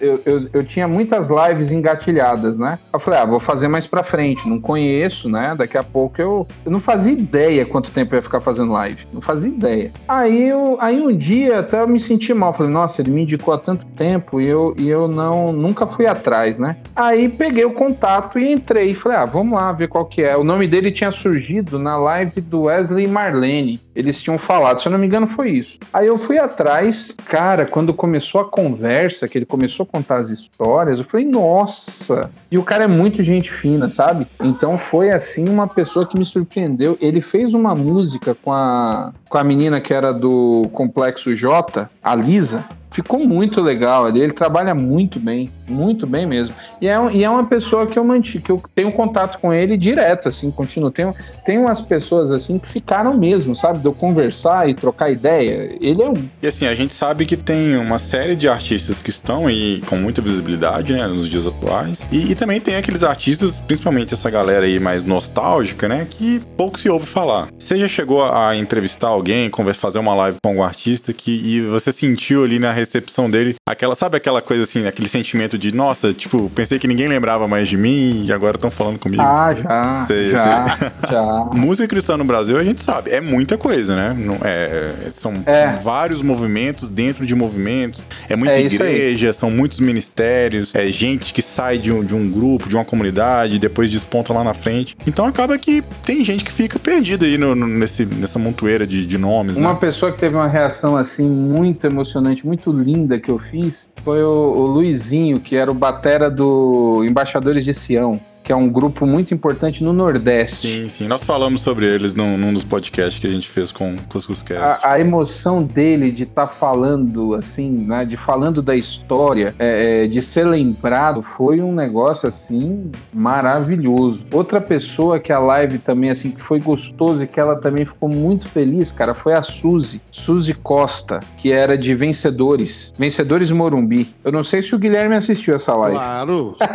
Eu, 0.02 0.20
eu, 0.26 0.50
eu 0.52 0.64
tinha 0.64 0.88
muitas 0.88 1.30
lives 1.30 1.72
engatilhadas, 1.72 2.58
né? 2.58 2.80
Eu 2.92 3.00
falei, 3.00 3.20
ah, 3.20 3.26
vou 3.26 3.40
fazer 3.40 3.68
mais 3.68 3.86
pra 3.86 4.02
frente. 4.02 4.50
Não 4.50 4.60
conheço, 4.60 5.30
né? 5.30 5.54
Daqui 5.56 5.78
a 5.78 5.84
pouco 5.84 6.20
eu. 6.20 6.48
Eu 6.66 6.72
não 6.72 6.80
fazia 6.80 7.14
ideia 7.14 7.64
quanto 7.64 7.92
tempo 7.92 8.16
ia 8.16 8.22
ficar 8.22 8.47
fazendo 8.48 8.72
live. 8.72 9.06
Não 9.12 9.20
fazia 9.20 9.50
ideia. 9.50 9.92
Aí, 10.08 10.48
eu, 10.48 10.78
aí 10.80 11.02
um 11.02 11.14
dia 11.14 11.60
até 11.60 11.82
eu 11.82 11.88
me 11.88 12.00
senti 12.00 12.34
mal. 12.34 12.54
Falei, 12.54 12.72
nossa, 12.72 13.02
ele 13.02 13.12
me 13.12 13.24
indicou 13.24 13.54
há 13.54 13.58
tanto 13.58 13.86
tempo 13.88 14.40
e 14.40 14.48
eu, 14.48 14.74
e 14.78 14.88
eu 14.88 15.10
não 15.10 15.52
nunca 15.52 15.86
fui 15.86 16.06
atrás, 16.06 16.58
né? 16.58 16.78
Aí 16.96 17.28
peguei 17.28 17.66
o 17.66 17.74
contato 17.74 18.40
e 18.40 18.50
entrei. 18.50 18.94
Falei, 18.94 19.18
ah, 19.18 19.26
vamos 19.26 19.60
lá 19.60 19.74
ver 19.74 19.90
qual 19.90 20.06
que 20.06 20.22
é. 20.22 20.38
O 20.38 20.46
nome 20.46 20.66
dele 20.66 20.92
tinha 20.92 21.12
surgido 21.12 21.78
na 21.78 21.98
live 21.98 22.40
do 22.40 22.64
Wesley 22.64 23.06
Marlene. 23.06 23.82
Eles 23.98 24.22
tinham 24.22 24.38
falado, 24.38 24.80
se 24.80 24.88
eu 24.88 24.92
não 24.92 25.00
me 25.00 25.08
engano, 25.08 25.26
foi 25.26 25.50
isso. 25.50 25.80
Aí 25.92 26.06
eu 26.06 26.20
fui 26.20 26.38
atrás, 26.38 27.16
cara, 27.26 27.66
quando 27.66 27.92
começou 27.96 28.40
a 28.40 28.46
conversa, 28.46 29.28
que 29.28 29.36
ele 29.36 29.46
começou 29.46 29.86
a 29.86 29.88
contar 29.88 30.18
as 30.18 30.30
histórias, 30.30 31.00
eu 31.00 31.04
falei, 31.04 31.26
nossa! 31.26 32.30
E 32.52 32.60
o 32.60 32.64
cara 32.64 32.84
é 32.84 32.88
muito 32.88 33.24
gente 33.24 33.52
fina, 33.52 33.90
sabe? 33.90 34.28
Então 34.40 34.78
foi 34.78 35.10
assim 35.10 35.50
uma 35.50 35.68
pessoa 35.68 36.06
que 36.06 36.16
me 36.16 36.24
surpreendeu. 36.24 36.96
Ele 37.02 37.22
fez 37.22 37.56
uma 37.56 37.74
música 37.74 38.36
com 38.36 38.54
a, 38.54 39.12
com 39.28 39.38
a 39.40 39.44
menina 39.44 39.82
que 39.82 39.96
era 39.96 40.14
do 40.14 40.70
Complexo 40.74 41.34
J, 41.34 41.90
a 42.04 42.14
Lisa. 42.14 42.64
Ficou 42.98 43.20
muito 43.20 43.62
legal 43.62 44.08
ali, 44.08 44.22
ele 44.22 44.34
trabalha 44.34 44.74
muito 44.74 45.20
bem, 45.20 45.52
muito 45.68 46.08
bem 46.08 46.26
mesmo. 46.26 46.56
E 46.82 46.88
é, 46.88 46.98
e 47.14 47.24
é 47.24 47.30
uma 47.30 47.46
pessoa 47.46 47.86
que 47.86 48.00
eu 48.00 48.04
mantive, 48.04 48.44
que 48.44 48.52
eu 48.52 48.60
tenho 48.74 48.92
contato 48.92 49.40
com 49.40 49.54
ele 49.54 49.78
direto, 49.78 50.28
assim, 50.28 50.50
continuo. 50.50 50.90
Tem, 50.90 51.14
tem 51.46 51.60
umas 51.60 51.80
pessoas 51.80 52.32
assim 52.32 52.58
que 52.58 52.68
ficaram 52.68 53.16
mesmo, 53.16 53.56
sabe? 53.56 53.78
De 53.78 53.86
eu 53.86 53.94
conversar 53.94 54.68
e 54.68 54.74
trocar 54.74 55.12
ideia. 55.12 55.78
Ele 55.80 56.02
é 56.02 56.10
um. 56.10 56.16
E 56.42 56.48
assim, 56.48 56.66
a 56.66 56.74
gente 56.74 56.92
sabe 56.92 57.28
que 57.28 57.38
tem 57.38 57.78
uma 57.78 58.00
série 58.00 58.36
de 58.36 58.50
artistas 58.50 59.00
que 59.00 59.12
estão 59.12 59.46
aí 59.46 59.80
com 59.86 59.96
muita 59.96 60.20
visibilidade, 60.20 60.94
né, 60.94 61.06
nos 61.06 61.30
dias 61.30 61.46
atuais. 61.46 62.08
E, 62.12 62.32
e 62.32 62.36
também 62.36 62.60
tem 62.60 62.78
aqueles 62.78 63.04
artistas, 63.04 63.60
principalmente 63.60 64.16
essa 64.16 64.32
galera 64.32 64.66
aí 64.66 64.80
mais 64.80 65.04
nostálgica, 65.04 65.88
né, 65.88 66.08
que 66.10 66.42
pouco 66.58 66.80
se 66.80 66.90
ouve 66.90 67.06
falar. 67.06 67.48
Você 67.60 67.78
já 67.78 67.88
chegou 67.88 68.24
a 68.24 68.56
entrevistar 68.56 69.10
alguém, 69.10 69.52
fazer 69.76 70.00
uma 70.00 70.16
live 70.16 70.38
com 70.42 70.50
algum 70.50 70.64
artista 70.64 71.14
que 71.14 71.32
e 71.32 71.62
você 71.62 71.92
sentiu 71.92 72.44
ali 72.44 72.58
na 72.58 72.72
recepção 72.88 73.30
dele 73.30 73.56
aquela, 73.68 73.96
sabe 73.96 74.18
aquela 74.18 74.42
coisa 74.42 74.64
assim, 74.64 74.88
aquele 74.88 75.10
sentimento 75.10 75.58
de, 75.58 75.74
nossa, 75.74 76.14
tipo, 76.14 76.50
pensei 76.56 76.80
que 76.80 76.88
ninguém 76.88 77.08
lembrava 77.08 77.48
mais 77.48 77.68
de 77.68 77.76
mim 77.78 78.24
e 78.26 78.32
agora 78.32 78.56
estão 78.56 78.72
falando 78.72 78.98
comigo. 78.98 79.22
Ah, 79.22 79.54
já. 79.54 80.06
Sei, 80.08 80.32
já, 80.32 80.66
já. 81.12 81.50
Música 81.54 81.88
cristã 81.88 82.16
no 82.18 82.24
Brasil, 82.24 82.58
a 82.58 82.64
gente 82.64 82.82
sabe, 82.82 83.12
é 83.12 83.20
muita 83.22 83.58
coisa, 83.58 83.96
né? 83.96 84.16
Não, 84.18 84.38
é, 84.44 84.94
são, 85.12 85.34
É. 85.46 85.68
são 85.74 85.84
vários 85.84 86.22
movimentos 86.22 86.90
dentro 86.90 87.26
de 87.26 87.36
movimentos, 87.36 88.04
é 88.30 88.36
muita 88.36 88.54
É 88.56 88.62
igreja, 88.62 89.34
são 89.34 89.52
muitos 89.52 89.80
ministérios, 89.80 90.74
é 90.74 90.90
gente 90.90 91.34
que 91.34 91.42
sai 91.42 91.78
de 91.78 91.92
um, 91.92 92.04
de 92.04 92.16
um 92.16 92.30
grupo, 92.30 92.70
de 92.70 92.76
uma 92.76 92.86
comunidade, 92.86 93.60
depois 93.60 93.92
desponta 93.92 94.34
lá 94.34 94.44
na 94.44 94.54
frente. 94.54 94.96
Então 95.06 95.26
acaba 95.26 95.58
que 95.58 95.84
tem 96.06 96.24
gente 96.24 96.44
que 96.44 96.52
fica 96.52 96.80
perdida 96.80 97.26
aí 97.26 97.38
no- 97.38 97.54
no- 97.56 97.68
nesse, 97.68 98.06
nessa 98.06 98.40
montoeira 98.40 98.88
de, 98.88 99.06
de 99.06 99.18
nomes, 99.18 99.58
Uma 99.58 99.74
né? 99.74 99.78
pessoa 99.80 100.12
que 100.12 100.20
teve 100.20 100.36
uma 100.36 100.48
reação 100.48 100.96
assim 100.96 101.28
muito 101.28 101.86
emocionante, 101.86 102.46
muito 102.46 102.67
linda 102.72 103.20
que 103.20 103.30
eu 103.30 103.40
fiz 103.40 103.90
foi 104.04 104.24
o, 104.24 104.32
o 104.32 104.66
Luizinho, 104.66 105.40
que 105.40 105.56
era 105.56 105.70
o 105.72 105.74
batera 105.74 106.30
do 106.30 107.04
Embaixadores 107.06 107.64
de 107.66 107.74
Sião, 107.74 108.20
que 108.48 108.54
é 108.54 108.56
um 108.56 108.70
grupo 108.70 109.06
muito 109.06 109.34
importante 109.34 109.84
no 109.84 109.92
Nordeste. 109.92 110.68
Sim, 110.70 110.88
sim. 110.88 111.06
Nós 111.06 111.22
falamos 111.22 111.60
sobre 111.60 111.86
eles 111.86 112.16
num, 112.16 112.38
num 112.38 112.54
dos 112.54 112.64
podcasts 112.64 113.20
que 113.20 113.28
a 113.28 113.30
gente 113.30 113.50
fez 113.50 113.74
com 113.74 113.96
o 113.96 113.98
Cuscuzcast. 114.08 114.86
A, 114.86 114.94
a 114.94 115.02
emoção 115.02 115.62
dele 115.62 116.10
de 116.12 116.24
estar 116.24 116.48
falando, 116.48 117.36
assim, 117.36 117.70
né, 117.70 118.06
de 118.06 118.16
falando 118.16 118.62
da 118.62 118.74
história, 118.74 119.54
é, 119.60 120.06
é, 120.06 120.08
de 120.08 120.22
ser 120.22 120.46
lembrado, 120.46 121.22
foi 121.22 121.60
um 121.60 121.74
negócio, 121.74 122.30
assim, 122.30 122.90
maravilhoso. 123.14 124.24
Outra 124.32 124.62
pessoa 124.62 125.20
que 125.20 125.34
a 125.34 125.40
live 125.40 125.78
também, 125.80 126.10
assim, 126.10 126.32
que 126.32 126.42
foi 126.42 126.62
gostoso 126.62 127.22
e 127.22 127.28
que 127.28 127.42
ela 127.42 127.58
também 127.58 127.84
ficou 127.84 128.08
muito 128.08 128.48
feliz, 128.48 128.94
cara, 128.94 129.14
foi 129.14 129.34
a 129.34 129.44
Suzy, 129.44 130.00
Suzy 130.10 130.54
Costa, 130.54 131.20
que 131.36 131.52
era 131.52 131.78
de 131.78 131.94
Vencedores, 131.94 132.94
Vencedores 132.98 133.52
Morumbi. 133.52 134.08
Eu 134.24 134.32
não 134.32 134.42
sei 134.42 134.62
se 134.62 134.74
o 134.74 134.80
Guilherme 134.80 135.16
assistiu 135.16 135.54
essa 135.54 135.76
live. 135.76 135.98
Claro. 135.98 136.56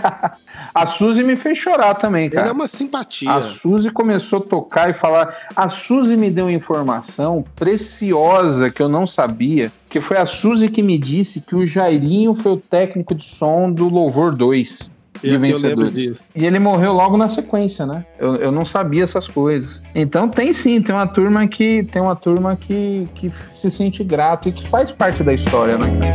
A 0.75 0.87
Suzy 0.87 1.23
me 1.23 1.37
fez 1.37 1.62
chorar 1.63 1.95
também, 1.95 2.27
Ele 2.27 2.35
cara. 2.35 2.49
é 2.49 2.53
uma 2.53 2.67
simpatia. 2.67 3.31
A 3.33 3.43
Suzy 3.43 3.91
começou 3.91 4.41
a 4.41 4.43
tocar 4.43 4.91
e 4.91 4.95
falar. 4.95 5.35
A 5.55 5.69
Suzy 5.69 6.17
me 6.17 6.31
deu 6.31 6.51
informação 6.51 7.45
preciosa 7.55 8.71
que 8.71 8.83
eu 8.83 8.89
não 8.89 9.07
sabia. 9.07 9.71
Que 9.89 10.01
foi 10.01 10.17
a 10.17 10.27
Suzy 10.27 10.69
que 10.69 10.83
me 10.83 10.99
disse 10.99 11.41
que 11.41 11.55
o 11.55 11.65
Jairinho 11.67 12.35
foi 12.35 12.53
o 12.53 12.57
técnico 12.57 13.15
de 13.15 13.25
som 13.25 13.71
do 13.71 13.89
Louvor 13.89 14.35
2. 14.35 14.91
De 15.23 15.29
Eu, 15.31 15.91
disso. 15.91 16.25
E 16.35 16.45
ele 16.45 16.59
morreu 16.59 16.93
logo 16.93 17.17
na 17.17 17.29
sequência, 17.29 17.87
né? 17.87 18.05
Eu, 18.19 18.35
eu 18.37 18.51
não 18.51 18.65
sabia 18.65 19.05
essas 19.05 19.29
coisas. 19.29 19.81
Então 19.95 20.29
tem 20.29 20.53
sim, 20.53 20.83
tem 20.83 20.93
uma 20.93 21.07
turma 21.07 21.47
que 21.47 21.85
tem 21.85 22.03
uma 22.03 22.17
turma 22.17 22.57
que, 22.57 23.09
que 23.15 23.31
se 23.53 23.71
sente 23.71 24.03
grato 24.03 24.49
e 24.49 24.53
que 24.53 24.67
faz 24.69 24.91
parte 24.91 25.23
da 25.23 25.33
história, 25.33 25.79
né? 25.79 26.13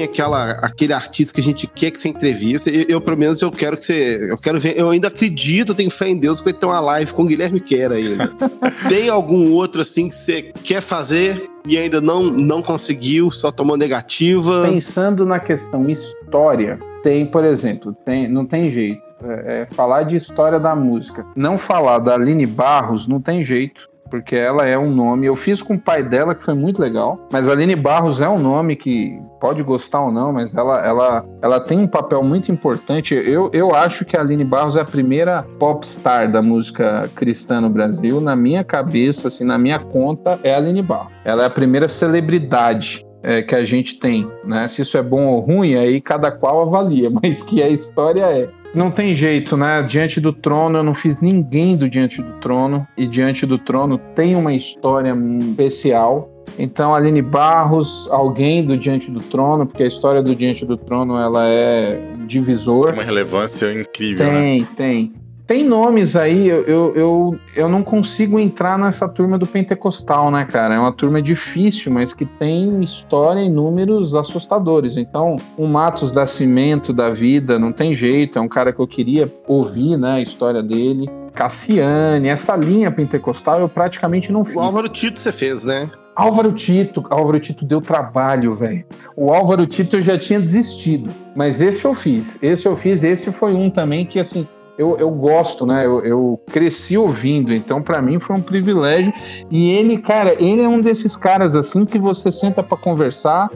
Tem 0.00 0.04
aquela, 0.04 0.52
aquele 0.52 0.92
artista 0.92 1.34
que 1.34 1.40
a 1.40 1.44
gente 1.44 1.66
quer 1.66 1.90
que 1.90 1.98
você 1.98 2.08
entrevista. 2.08 2.70
Eu, 2.70 2.84
eu, 2.88 3.00
pelo 3.00 3.18
menos, 3.18 3.42
eu 3.42 3.50
quero 3.50 3.76
que 3.76 3.82
você. 3.82 4.30
Eu 4.30 4.38
quero 4.38 4.58
ver. 4.58 4.78
Eu 4.78 4.90
ainda 4.90 5.08
acredito, 5.08 5.74
tenho 5.74 5.90
fé 5.90 6.08
em 6.08 6.16
Deus 6.16 6.40
que 6.40 6.44
vai 6.44 6.52
ter 6.52 6.66
uma 6.66 6.80
live 6.80 7.12
com 7.12 7.22
o 7.22 7.26
Guilherme 7.26 7.60
Quer 7.60 7.92
ainda. 7.92 8.30
tem 8.88 9.08
algum 9.08 9.52
outro 9.52 9.82
assim 9.82 10.08
que 10.08 10.14
você 10.14 10.52
quer 10.64 10.80
fazer 10.80 11.42
e 11.66 11.76
ainda 11.76 12.00
não, 12.00 12.22
não 12.22 12.62
conseguiu, 12.62 13.30
só 13.30 13.50
tomou 13.50 13.76
negativa? 13.76 14.62
Pensando 14.62 15.26
na 15.26 15.38
questão 15.38 15.88
história, 15.88 16.78
tem, 17.02 17.26
por 17.26 17.44
exemplo, 17.44 17.94
tem, 18.04 18.28
não 18.28 18.46
tem 18.46 18.66
jeito. 18.66 19.10
É, 19.22 19.68
é, 19.70 19.74
falar 19.74 20.04
de 20.04 20.16
história 20.16 20.58
da 20.58 20.74
música. 20.74 21.26
Não 21.36 21.58
falar 21.58 21.98
da 21.98 22.14
Aline 22.14 22.46
Barros 22.46 23.06
não 23.06 23.20
tem 23.20 23.44
jeito 23.44 23.89
porque 24.10 24.34
ela 24.34 24.66
é 24.66 24.76
um 24.76 24.90
nome. 24.90 25.26
Eu 25.26 25.36
fiz 25.36 25.62
com 25.62 25.74
o 25.74 25.80
pai 25.80 26.02
dela, 26.02 26.34
que 26.34 26.44
foi 26.44 26.54
muito 26.54 26.80
legal. 26.80 27.28
Mas 27.32 27.48
a 27.48 27.52
Aline 27.52 27.76
Barros 27.76 28.20
é 28.20 28.28
um 28.28 28.38
nome 28.38 28.76
que 28.76 29.18
pode 29.40 29.62
gostar 29.62 30.02
ou 30.02 30.12
não, 30.12 30.32
mas 30.32 30.54
ela, 30.54 30.84
ela, 30.84 31.24
ela 31.40 31.60
tem 31.60 31.78
um 31.78 31.86
papel 31.86 32.22
muito 32.22 32.52
importante. 32.52 33.14
Eu, 33.14 33.50
eu 33.52 33.74
acho 33.74 34.04
que 34.04 34.16
a 34.16 34.20
Aline 34.20 34.44
Barros 34.44 34.76
é 34.76 34.80
a 34.80 34.84
primeira 34.84 35.44
popstar 35.58 36.30
da 36.30 36.42
música 36.42 37.08
cristã 37.14 37.60
no 37.60 37.70
Brasil. 37.70 38.20
Na 38.20 38.36
minha 38.36 38.64
cabeça, 38.64 39.28
assim, 39.28 39.44
na 39.44 39.56
minha 39.56 39.78
conta, 39.78 40.38
é 40.42 40.52
a 40.52 40.58
Aline 40.58 40.82
Barros. 40.82 41.12
Ela 41.24 41.44
é 41.44 41.46
a 41.46 41.50
primeira 41.50 41.88
celebridade 41.88 43.06
é, 43.22 43.42
que 43.42 43.54
a 43.54 43.64
gente 43.64 43.98
tem, 43.98 44.28
né? 44.44 44.66
Se 44.68 44.82
isso 44.82 44.96
é 44.96 45.02
bom 45.02 45.26
ou 45.26 45.40
ruim, 45.40 45.74
aí 45.74 46.00
cada 46.00 46.30
qual 46.30 46.62
avalia, 46.62 47.10
mas 47.22 47.42
que 47.42 47.62
a 47.62 47.68
história 47.68 48.24
é. 48.24 48.48
Não 48.74 48.90
tem 48.90 49.14
jeito, 49.14 49.56
né? 49.56 49.82
Diante 49.82 50.20
do 50.20 50.32
trono, 50.32 50.78
eu 50.78 50.82
não 50.82 50.94
fiz 50.94 51.20
ninguém 51.20 51.76
do 51.76 51.88
Diante 51.88 52.22
do 52.22 52.32
Trono. 52.40 52.86
E 52.96 53.06
Diante 53.06 53.44
do 53.44 53.58
Trono 53.58 53.98
tem 54.14 54.36
uma 54.36 54.54
história 54.54 55.14
especial. 55.40 56.30
Então, 56.58 56.94
Aline 56.94 57.22
Barros, 57.22 58.08
alguém 58.10 58.64
do 58.64 58.76
Diante 58.76 59.10
do 59.10 59.20
Trono, 59.20 59.66
porque 59.66 59.82
a 59.82 59.86
história 59.86 60.22
do 60.22 60.34
Diante 60.34 60.64
do 60.64 60.76
Trono 60.76 61.16
ela 61.16 61.46
é 61.48 62.00
divisor. 62.26 62.86
Tem 62.86 62.94
uma 62.94 63.02
relevância 63.02 63.72
incrível, 63.72 64.26
tem, 64.26 64.32
né? 64.32 64.46
Tem, 64.46 64.64
tem 64.76 65.12
tem 65.50 65.64
nomes 65.64 66.14
aí, 66.14 66.46
eu, 66.46 66.62
eu, 66.62 66.92
eu, 66.94 67.38
eu, 67.56 67.68
não 67.68 67.82
consigo 67.82 68.38
entrar 68.38 68.78
nessa 68.78 69.08
turma 69.08 69.36
do 69.36 69.44
pentecostal, 69.44 70.30
né, 70.30 70.44
cara? 70.44 70.76
É 70.76 70.78
uma 70.78 70.92
turma 70.92 71.20
difícil, 71.20 71.90
mas 71.90 72.14
que 72.14 72.24
tem 72.24 72.80
história 72.84 73.40
e 73.40 73.50
números 73.50 74.14
assustadores. 74.14 74.96
Então, 74.96 75.34
o 75.58 75.66
Matos 75.66 76.12
da 76.12 76.24
Cimento 76.24 76.92
da 76.92 77.10
vida, 77.10 77.58
não 77.58 77.72
tem 77.72 77.92
jeito, 77.92 78.38
é 78.38 78.40
um 78.40 78.46
cara 78.46 78.72
que 78.72 78.78
eu 78.78 78.86
queria 78.86 79.28
ouvir, 79.48 79.96
né, 79.96 80.12
a 80.12 80.20
história 80.20 80.62
dele. 80.62 81.10
Cassiane, 81.34 82.28
essa 82.28 82.54
linha 82.54 82.88
pentecostal 82.92 83.58
eu 83.58 83.68
praticamente 83.68 84.30
não 84.30 84.44
fiz. 84.44 84.54
O 84.54 84.60
Álvaro 84.60 84.88
Tito 84.88 85.18
você 85.18 85.32
fez, 85.32 85.64
né? 85.64 85.90
Álvaro 86.14 86.52
Tito, 86.52 87.04
Álvaro 87.10 87.40
Tito 87.40 87.64
deu 87.64 87.80
trabalho, 87.80 88.54
velho. 88.54 88.84
O 89.16 89.32
Álvaro 89.32 89.66
Tito 89.66 89.96
eu 89.96 90.00
já 90.00 90.16
tinha 90.16 90.40
desistido, 90.40 91.10
mas 91.34 91.60
esse 91.60 91.84
eu 91.84 91.92
fiz. 91.92 92.38
Esse 92.40 92.68
eu 92.68 92.76
fiz, 92.76 93.02
esse 93.02 93.32
foi 93.32 93.52
um 93.54 93.68
também 93.68 94.06
que 94.06 94.20
assim, 94.20 94.46
eu, 94.80 94.96
eu 94.98 95.10
gosto, 95.10 95.66
né? 95.66 95.84
Eu, 95.84 96.02
eu 96.02 96.40
cresci 96.46 96.96
ouvindo, 96.96 97.52
então 97.52 97.82
para 97.82 98.00
mim 98.00 98.18
foi 98.18 98.36
um 98.36 98.40
privilégio. 98.40 99.12
E 99.50 99.72
ele, 99.72 99.98
cara, 99.98 100.32
ele 100.42 100.62
é 100.62 100.68
um 100.68 100.80
desses 100.80 101.16
caras 101.16 101.54
assim 101.54 101.84
que 101.84 101.98
você 101.98 102.32
senta 102.32 102.62
para 102.62 102.78
conversar 102.78 103.50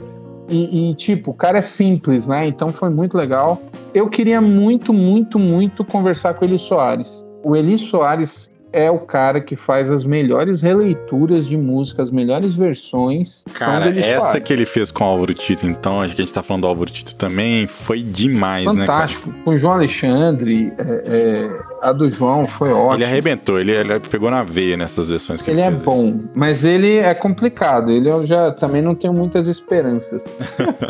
e, 0.47 0.91
e, 0.91 0.93
tipo, 0.93 1.31
o 1.31 1.33
cara 1.33 1.57
é 1.57 1.61
simples, 1.63 2.27
né? 2.27 2.47
Então 2.47 2.71
foi 2.71 2.91
muito 2.91 3.17
legal. 3.17 3.59
Eu 3.91 4.07
queria 4.07 4.39
muito, 4.39 4.93
muito, 4.93 5.39
muito 5.39 5.83
conversar 5.83 6.35
com 6.35 6.45
o 6.45 6.47
Eli 6.47 6.59
Soares. 6.59 7.25
O 7.43 7.55
Eli 7.55 7.75
Soares 7.75 8.51
é 8.75 8.91
o 8.91 8.99
cara 8.99 9.39
que 9.39 9.55
faz 9.55 9.89
as 9.89 10.03
melhores 10.03 10.61
releituras 10.61 11.47
de 11.47 11.55
música, 11.55 12.03
as 12.03 12.11
melhores 12.11 12.53
versões. 12.53 13.45
Cara, 13.53 13.87
essa 13.97 14.41
que 14.41 14.51
ele 14.51 14.65
fez 14.65 14.91
com 14.91 15.05
o 15.05 15.07
Álvaro 15.07 15.33
Tito, 15.33 15.65
então, 15.65 16.01
acho 16.01 16.13
que 16.13 16.21
a 16.21 16.25
gente 16.25 16.33
tá 16.33 16.43
falando 16.43 16.63
do 16.63 16.67
Álvaro 16.67 16.91
Tito 16.91 17.15
também, 17.15 17.67
foi 17.67 18.03
demais, 18.03 18.65
Fantástico. 18.65 18.81
né? 18.81 18.85
Fantástico. 18.85 19.33
Com 19.45 19.51
o 19.51 19.57
João 19.57 19.73
Alexandre, 19.73 20.73
é, 20.77 21.01
é, 21.05 21.59
a 21.89 21.93
do 21.93 22.09
João 22.09 22.47
foi 22.47 22.71
ótima. 22.71 22.95
Ele 22.95 23.05
arrebentou, 23.05 23.59
ele, 23.59 23.71
ele, 23.71 23.99
pegou 23.99 24.29
na 24.29 24.43
veia 24.43 24.77
nessas 24.77 25.09
versões 25.09 25.41
que 25.41 25.49
ele, 25.49 25.59
ele 25.59 25.67
é 25.67 25.71
fez. 25.71 25.81
Ele 25.81 25.89
é 25.89 25.93
bom, 25.93 26.19
mas 26.33 26.63
ele 26.63 26.97
é 26.97 27.13
complicado. 27.13 27.91
Ele 27.91 28.09
eu 28.09 28.25
já 28.25 28.51
também 28.51 28.81
não 28.81 28.95
tenho 28.95 29.13
muitas 29.13 29.47
esperanças. 29.47 30.25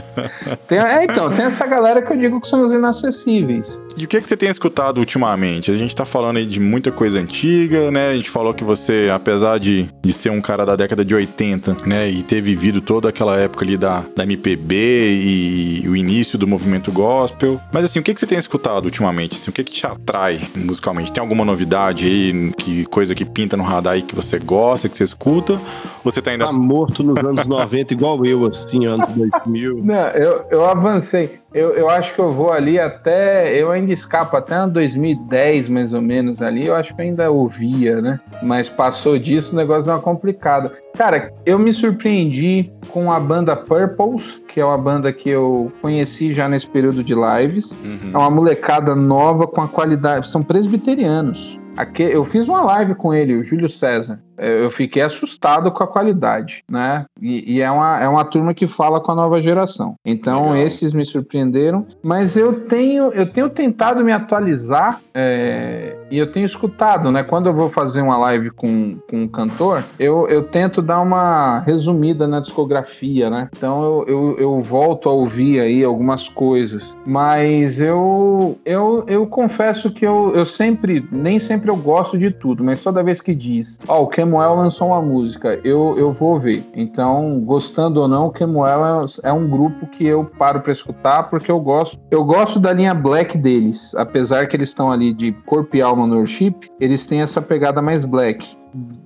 tem, 0.67 0.79
é, 0.79 1.03
então, 1.03 1.29
tem 1.29 1.45
essa 1.45 1.65
galera 1.65 2.01
que 2.01 2.11
eu 2.11 2.17
digo 2.17 2.41
que 2.41 2.47
são 2.47 2.63
os 2.63 2.73
inacessíveis. 2.73 3.79
E 3.97 4.05
o 4.05 4.07
que, 4.07 4.17
é 4.17 4.21
que 4.21 4.27
você 4.27 4.37
tem 4.37 4.49
escutado 4.49 4.97
ultimamente? 4.97 5.71
A 5.71 5.75
gente 5.75 5.95
tá 5.95 6.05
falando 6.05 6.37
aí 6.37 6.45
de 6.45 6.59
muita 6.59 6.91
coisa 6.91 7.19
antiga 7.19 7.75
né? 7.91 8.09
A 8.09 8.15
gente 8.15 8.29
falou 8.29 8.53
que 8.53 8.63
você, 8.63 9.09
apesar 9.13 9.59
de, 9.59 9.89
de 10.01 10.13
ser 10.13 10.29
um 10.29 10.41
cara 10.41 10.65
da 10.65 10.75
década 10.75 11.03
de 11.03 11.13
80, 11.13 11.77
né? 11.85 12.09
E 12.09 12.23
ter 12.23 12.41
vivido 12.41 12.81
toda 12.81 13.09
aquela 13.09 13.37
época 13.37 13.65
ali 13.65 13.77
da, 13.77 14.03
da 14.15 14.23
MPB 14.23 14.75
e, 14.75 15.81
e 15.83 15.89
o 15.89 15.95
início 15.95 16.37
do 16.37 16.47
movimento 16.47 16.91
gospel. 16.91 17.59
Mas 17.71 17.85
assim, 17.85 17.99
o 17.99 18.03
que, 18.03 18.13
que 18.13 18.19
você 18.19 18.27
tem 18.27 18.37
escutado 18.37 18.85
ultimamente? 18.85 19.35
Assim, 19.35 19.49
o 19.49 19.53
que, 19.53 19.63
que 19.63 19.71
te 19.71 19.85
atrai 19.85 20.39
musicalmente? 20.85 21.11
Tem 21.11 21.21
alguma 21.21 21.43
novidade 21.43 22.05
aí? 22.05 22.53
Que 22.53 22.85
coisa 22.85 23.15
que 23.15 23.25
pinta 23.25 23.57
no 23.57 23.63
radar 23.63 23.93
aí 23.93 24.01
que 24.01 24.15
você 24.15 24.37
gosta, 24.37 24.87
que 24.87 24.97
você 24.97 25.03
escuta? 25.03 25.53
Ou 25.53 26.11
você 26.11 26.21
tá 26.21 26.31
ainda. 26.31 26.45
Tá 26.45 26.51
morto 26.53 27.03
nos 27.03 27.17
anos 27.17 27.47
90, 27.47 27.93
igual 27.93 28.23
eu, 28.25 28.45
assim, 28.45 28.85
anos 28.85 29.07
2000. 29.09 29.83
Não, 29.83 30.07
eu, 30.09 30.45
eu 30.51 30.65
avancei. 30.65 31.39
Eu, 31.53 31.73
eu 31.73 31.89
acho 31.89 32.13
que 32.13 32.19
eu 32.19 32.29
vou 32.29 32.51
ali 32.51 32.79
até. 32.79 33.55
Eu 33.55 33.71
ainda 33.71 33.93
escapo 33.93 34.35
até 34.35 34.67
2010, 34.67 35.69
mais 35.69 35.93
ou 35.93 36.01
menos 36.01 36.41
ali. 36.41 36.67
Eu 36.67 36.75
acho 36.75 36.93
que 36.93 37.01
eu 37.01 37.05
ainda 37.05 37.31
ouvia, 37.31 38.01
né? 38.01 38.19
Mas 38.43 38.69
passou 38.69 39.17
disso, 39.17 39.53
o 39.53 39.55
negócio 39.55 39.85
deu 39.85 39.93
uma 39.93 40.01
complicada. 40.01 40.71
Cara, 40.97 41.31
eu 41.45 41.57
me 41.57 41.73
surpreendi 41.73 42.69
com 42.89 43.11
a 43.11 43.19
banda 43.19 43.55
Purples, 43.55 44.44
que 44.55 44.61
é 44.61 44.65
uma 44.65 44.77
banda 44.77 45.11
que 45.11 45.29
eu 45.29 45.69
conheci 45.81 46.33
já 46.33 46.47
nesse 46.47 46.65
período 46.65 47.03
de 47.03 47.13
lives. 47.13 47.71
Uhum. 47.71 48.11
É 48.13 48.17
uma 48.17 48.29
molecada 48.29 48.95
nova 48.95 49.45
com 49.45 49.59
a 49.59 49.67
qualidade. 49.67 50.29
São 50.29 50.41
presbiterianos. 50.41 51.59
Aqui, 51.75 52.03
eu 52.03 52.23
fiz 52.23 52.47
uma 52.47 52.63
live 52.63 52.95
com 52.95 53.13
ele, 53.13 53.35
o 53.35 53.43
Júlio 53.43 53.69
César. 53.69 54.17
É, 54.37 54.63
eu 54.63 54.71
fiquei 54.71 55.01
assustado 55.01 55.71
com 55.71 55.83
a 55.83 55.87
qualidade, 55.87 56.63
né? 56.69 57.05
E, 57.21 57.55
e, 57.55 57.61
é, 57.61 57.69
uma, 57.69 57.99
é 57.99 58.07
uma 58.07 58.25
turma 58.25 58.53
que 58.53 58.67
fala 58.67 58.99
com 58.99 59.11
a 59.11 59.15
nova 59.15 59.41
geração. 59.41 59.95
Então, 60.05 60.49
Legal. 60.49 60.65
esses 60.65 60.93
me 60.93 61.03
surpreenderam. 61.03 61.85
Mas 62.03 62.35
eu 62.35 62.61
tenho, 62.61 63.11
eu 63.11 63.31
tenho 63.31 63.49
tentado 63.49 64.03
me 64.03 64.11
atualizar 64.11 64.99
é, 65.13 65.95
e 66.09 66.17
eu 66.17 66.31
tenho 66.31 66.45
escutado, 66.45 67.11
né? 67.11 67.23
Quando 67.23 67.47
eu 67.47 67.53
vou 67.53 67.69
fazer 67.69 68.01
uma 68.01 68.17
live 68.17 68.51
com, 68.51 68.97
com 69.09 69.23
um 69.23 69.27
cantor, 69.27 69.83
eu, 69.99 70.27
eu 70.27 70.43
tento 70.43 70.81
dar 70.81 71.01
uma 71.01 71.59
resumida 71.59 72.27
na 72.27 72.39
discografia, 72.39 73.29
né? 73.29 73.49
Então, 73.55 73.83
eu, 73.83 74.05
eu, 74.07 74.37
eu 74.39 74.61
volto 74.61 75.09
a 75.09 75.11
ouvir 75.11 75.59
aí 75.59 75.83
algumas 75.83 76.27
coisas. 76.29 76.95
Mas 77.05 77.79
eu, 77.79 78.57
eu, 78.65 79.03
eu 79.07 79.27
confesso 79.27 79.91
que 79.91 80.05
eu, 80.05 80.33
eu 80.35 80.45
sempre, 80.45 81.05
nem 81.11 81.39
sempre 81.39 81.69
eu 81.69 81.75
gosto 81.75 82.17
de 82.17 82.31
tudo, 82.31 82.63
mas 82.63 82.81
toda 82.81 83.03
vez 83.03 83.21
que 83.21 83.35
diz, 83.35 83.79
ó, 83.87 83.99
oh, 83.99 84.03
o 84.03 84.07
Kemuel 84.25 84.55
lançou 84.55 84.87
uma 84.87 85.01
música, 85.01 85.59
eu, 85.63 85.95
eu 85.97 86.11
vou 86.11 86.39
ver. 86.39 86.63
Então, 86.73 87.39
gostando 87.41 88.01
ou 88.01 88.07
não, 88.07 88.31
Kemuel 88.31 89.05
é, 89.23 89.29
é 89.29 89.31
um 89.31 89.47
grupo 89.47 89.85
que 89.85 90.05
eu 90.05 90.25
paro 90.25 90.61
para 90.61 90.71
escutar 90.71 91.29
porque 91.29 91.51
eu 91.51 91.59
gosto. 91.59 91.97
Eu 92.09 92.23
gosto 92.23 92.59
da 92.59 92.73
linha 92.73 92.93
black 92.93 93.37
deles, 93.37 93.93
apesar 93.95 94.47
que 94.47 94.55
eles 94.55 94.69
estão 94.69 94.91
ali 94.91 95.13
de 95.13 95.31
corpo 95.45 95.77
e 95.77 95.81
alma 95.81 96.07
no 96.07 96.17
worship, 96.17 96.55
eles 96.79 97.05
têm 97.05 97.21
essa 97.21 97.39
pegada 97.39 97.81
mais 97.83 98.03
black. 98.03 98.45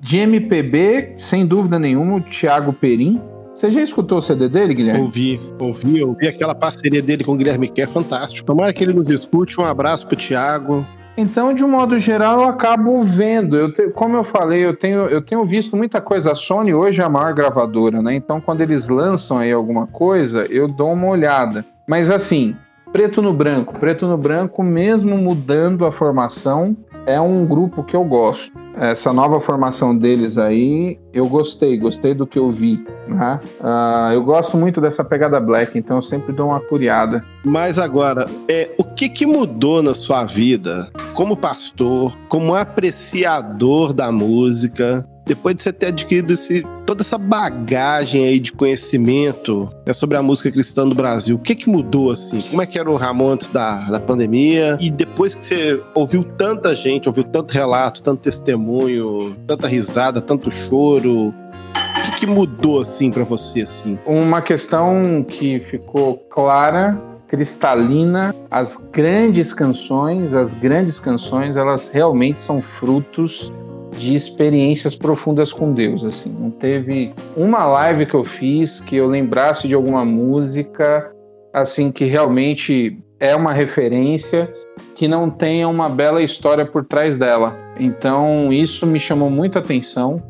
De 0.01 0.17
MPB, 0.17 1.15
sem 1.17 1.45
dúvida 1.45 1.78
nenhuma, 1.78 2.15
o 2.15 2.22
Thiago 2.22 2.72
Perim, 2.72 3.22
você 3.53 3.70
já 3.70 3.82
escutou 3.82 4.20
o 4.20 4.22
CD 4.22 4.47
dele, 4.47 4.74
Guilherme? 4.74 5.01
Ouvi, 5.01 5.39
ouvi, 5.59 6.01
ouvi 6.01 6.28
aquela 6.30 6.55
parceria 6.55 7.01
dele 7.01 7.26
com 7.26 7.34
o 7.34 7.36
Guilherme 7.36 7.67
que 7.67 7.82
é 7.82 7.88
fantástico. 7.88 8.47
Tomara 8.47 8.72
que 8.72 8.86
ele 8.86 8.93
nos 8.93 9.09
escute. 9.09 9.59
Um 9.59 9.65
abraço 9.65 10.07
pro 10.07 10.15
Thiago. 10.15 10.86
Então, 11.20 11.53
de 11.53 11.65
um 11.65 11.67
modo 11.67 11.99
geral, 11.99 12.39
eu 12.39 12.47
acabo 12.47 13.03
vendo. 13.03 13.57
Eu 13.57 13.74
te, 13.74 13.89
como 13.89 14.15
eu 14.15 14.24
falei, 14.24 14.65
eu 14.65 14.74
tenho, 14.74 14.99
eu 15.07 15.22
tenho 15.22 15.43
visto 15.43 15.76
muita 15.76 15.99
coisa. 15.99 16.32
A 16.32 16.36
Sony 16.36 16.74
hoje 16.74 17.01
é 17.01 17.03
a 17.03 17.09
maior 17.09 17.34
gravadora, 17.34 18.01
né? 18.01 18.15
Então, 18.15 18.39
quando 18.39 18.61
eles 18.61 18.88
lançam 18.88 19.38
aí 19.38 19.51
alguma 19.51 19.86
coisa, 19.86 20.45
eu 20.49 20.65
dou 20.65 20.93
uma 20.93 21.07
olhada. 21.07 21.65
Mas 21.86 22.09
assim, 22.09 22.55
preto 22.92 23.22
no 23.22 23.34
branco. 23.34 23.78
Preto 23.80 24.08
no 24.08 24.18
branco, 24.18 24.64
mesmo 24.64 25.18
mudando 25.18 25.86
a 25.86 25.92
formação, 25.92 26.76
é 27.06 27.20
um 27.20 27.46
grupo 27.46 27.84
que 27.84 27.96
eu 27.96 28.04
gosto. 28.04 28.52
Essa 28.78 29.12
nova 29.12 29.40
formação 29.40 29.98
deles 29.98 30.38
aí, 30.38 31.00
eu 31.14 31.28
gostei, 31.28 31.78
gostei 31.78 32.14
do 32.14 32.26
que 32.26 32.38
eu 32.38 32.52
vi. 32.52 32.86
Né? 33.08 33.40
Uh, 33.60 34.14
eu 34.14 34.24
gosto 34.24 34.56
muito 34.56 34.80
dessa 34.80 35.04
pegada 35.04 35.40
black, 35.40 35.78
então 35.78 35.98
eu 35.98 36.02
sempre 36.02 36.32
dou 36.32 36.50
uma 36.50 36.60
curiada. 36.60 37.24
Mas 37.44 37.80
agora, 37.80 38.26
é, 38.48 38.70
o 38.78 38.84
que, 38.84 39.10
que 39.10 39.26
mudou 39.26 39.82
na 39.82 39.94
sua 39.94 40.24
vida 40.26 40.88
como 41.14 41.36
pastor, 41.36 42.16
como 42.28 42.56
apreciador 42.56 43.94
da 43.94 44.12
música? 44.12 45.06
Depois 45.30 45.55
de 45.55 45.61
você 45.61 45.71
ter 45.71 45.88
adquirido 45.88 46.34
esse, 46.34 46.65
toda 46.88 47.03
essa 47.03 47.15
bagagem 47.15 48.27
aí 48.27 48.39
de 48.39 48.51
conhecimento 48.51 49.71
né, 49.86 49.93
sobre 49.93 50.17
a 50.17 50.23
música 50.23 50.51
cristã 50.51 50.88
do 50.89 50.95
Brasil, 50.95 51.36
o 51.36 51.39
que 51.39 51.53
que 51.53 51.69
mudou 51.69 52.11
assim? 52.11 52.41
Como 52.49 52.63
é 52.63 52.65
que 52.65 52.80
era 52.80 52.89
o 52.89 52.95
Ramon 52.95 53.34
antes 53.34 53.47
da, 53.49 53.91
da 53.91 53.99
pandemia? 53.99 54.75
E 54.82 54.89
depois 54.89 55.36
que 55.36 55.45
você 55.45 55.80
ouviu 55.93 56.23
tanta 56.23 56.75
gente, 56.75 57.07
ouviu 57.07 57.23
tanto 57.23 57.53
relato, 57.53 58.01
tanto 58.01 58.21
testemunho, 58.21 59.36
tanta 59.45 59.67
risada, 59.67 60.19
tanto 60.19 60.49
choro, 60.49 61.27
o 61.27 62.01
que, 62.05 62.21
que 62.21 62.25
mudou 62.25 62.80
assim 62.80 63.11
para 63.11 63.23
você 63.23 63.61
assim? 63.61 63.99
Uma 64.07 64.41
questão 64.41 65.23
que 65.23 65.59
ficou 65.59 66.17
clara 66.17 66.99
cristalina, 67.27 68.34
as 68.49 68.75
grandes 68.91 69.53
canções, 69.53 70.34
as 70.34 70.55
grandes 70.55 70.99
canções, 70.99 71.55
elas 71.55 71.88
realmente 71.88 72.39
são 72.39 72.59
frutos 72.59 73.51
de 73.98 74.14
experiências 74.14 74.96
profundas 74.96 75.52
com 75.52 75.74
Deus, 75.74 76.04
assim. 76.04 76.30
Não 76.40 76.52
teve 76.52 77.12
uma 77.36 77.66
live 77.66 78.06
que 78.06 78.14
eu 78.14 78.24
fiz 78.24 78.80
que 78.80 78.96
eu 78.96 79.08
lembrasse 79.08 79.68
de 79.68 79.76
alguma 79.76 80.06
música 80.06 81.12
assim 81.54 81.92
que 81.92 82.06
realmente 82.06 82.98
é 83.20 83.36
uma 83.36 83.52
referência 83.52 84.54
que 84.96 85.08
não 85.08 85.30
tenha 85.30 85.68
uma 85.68 85.90
bela 85.90 86.22
história 86.22 86.66
por 86.66 86.86
trás 86.86 87.18
dela. 87.18 87.58
Então, 87.80 88.52
isso 88.52 88.86
me 88.86 89.00
chamou 89.00 89.30
muita 89.30 89.60
atenção. 89.60 90.22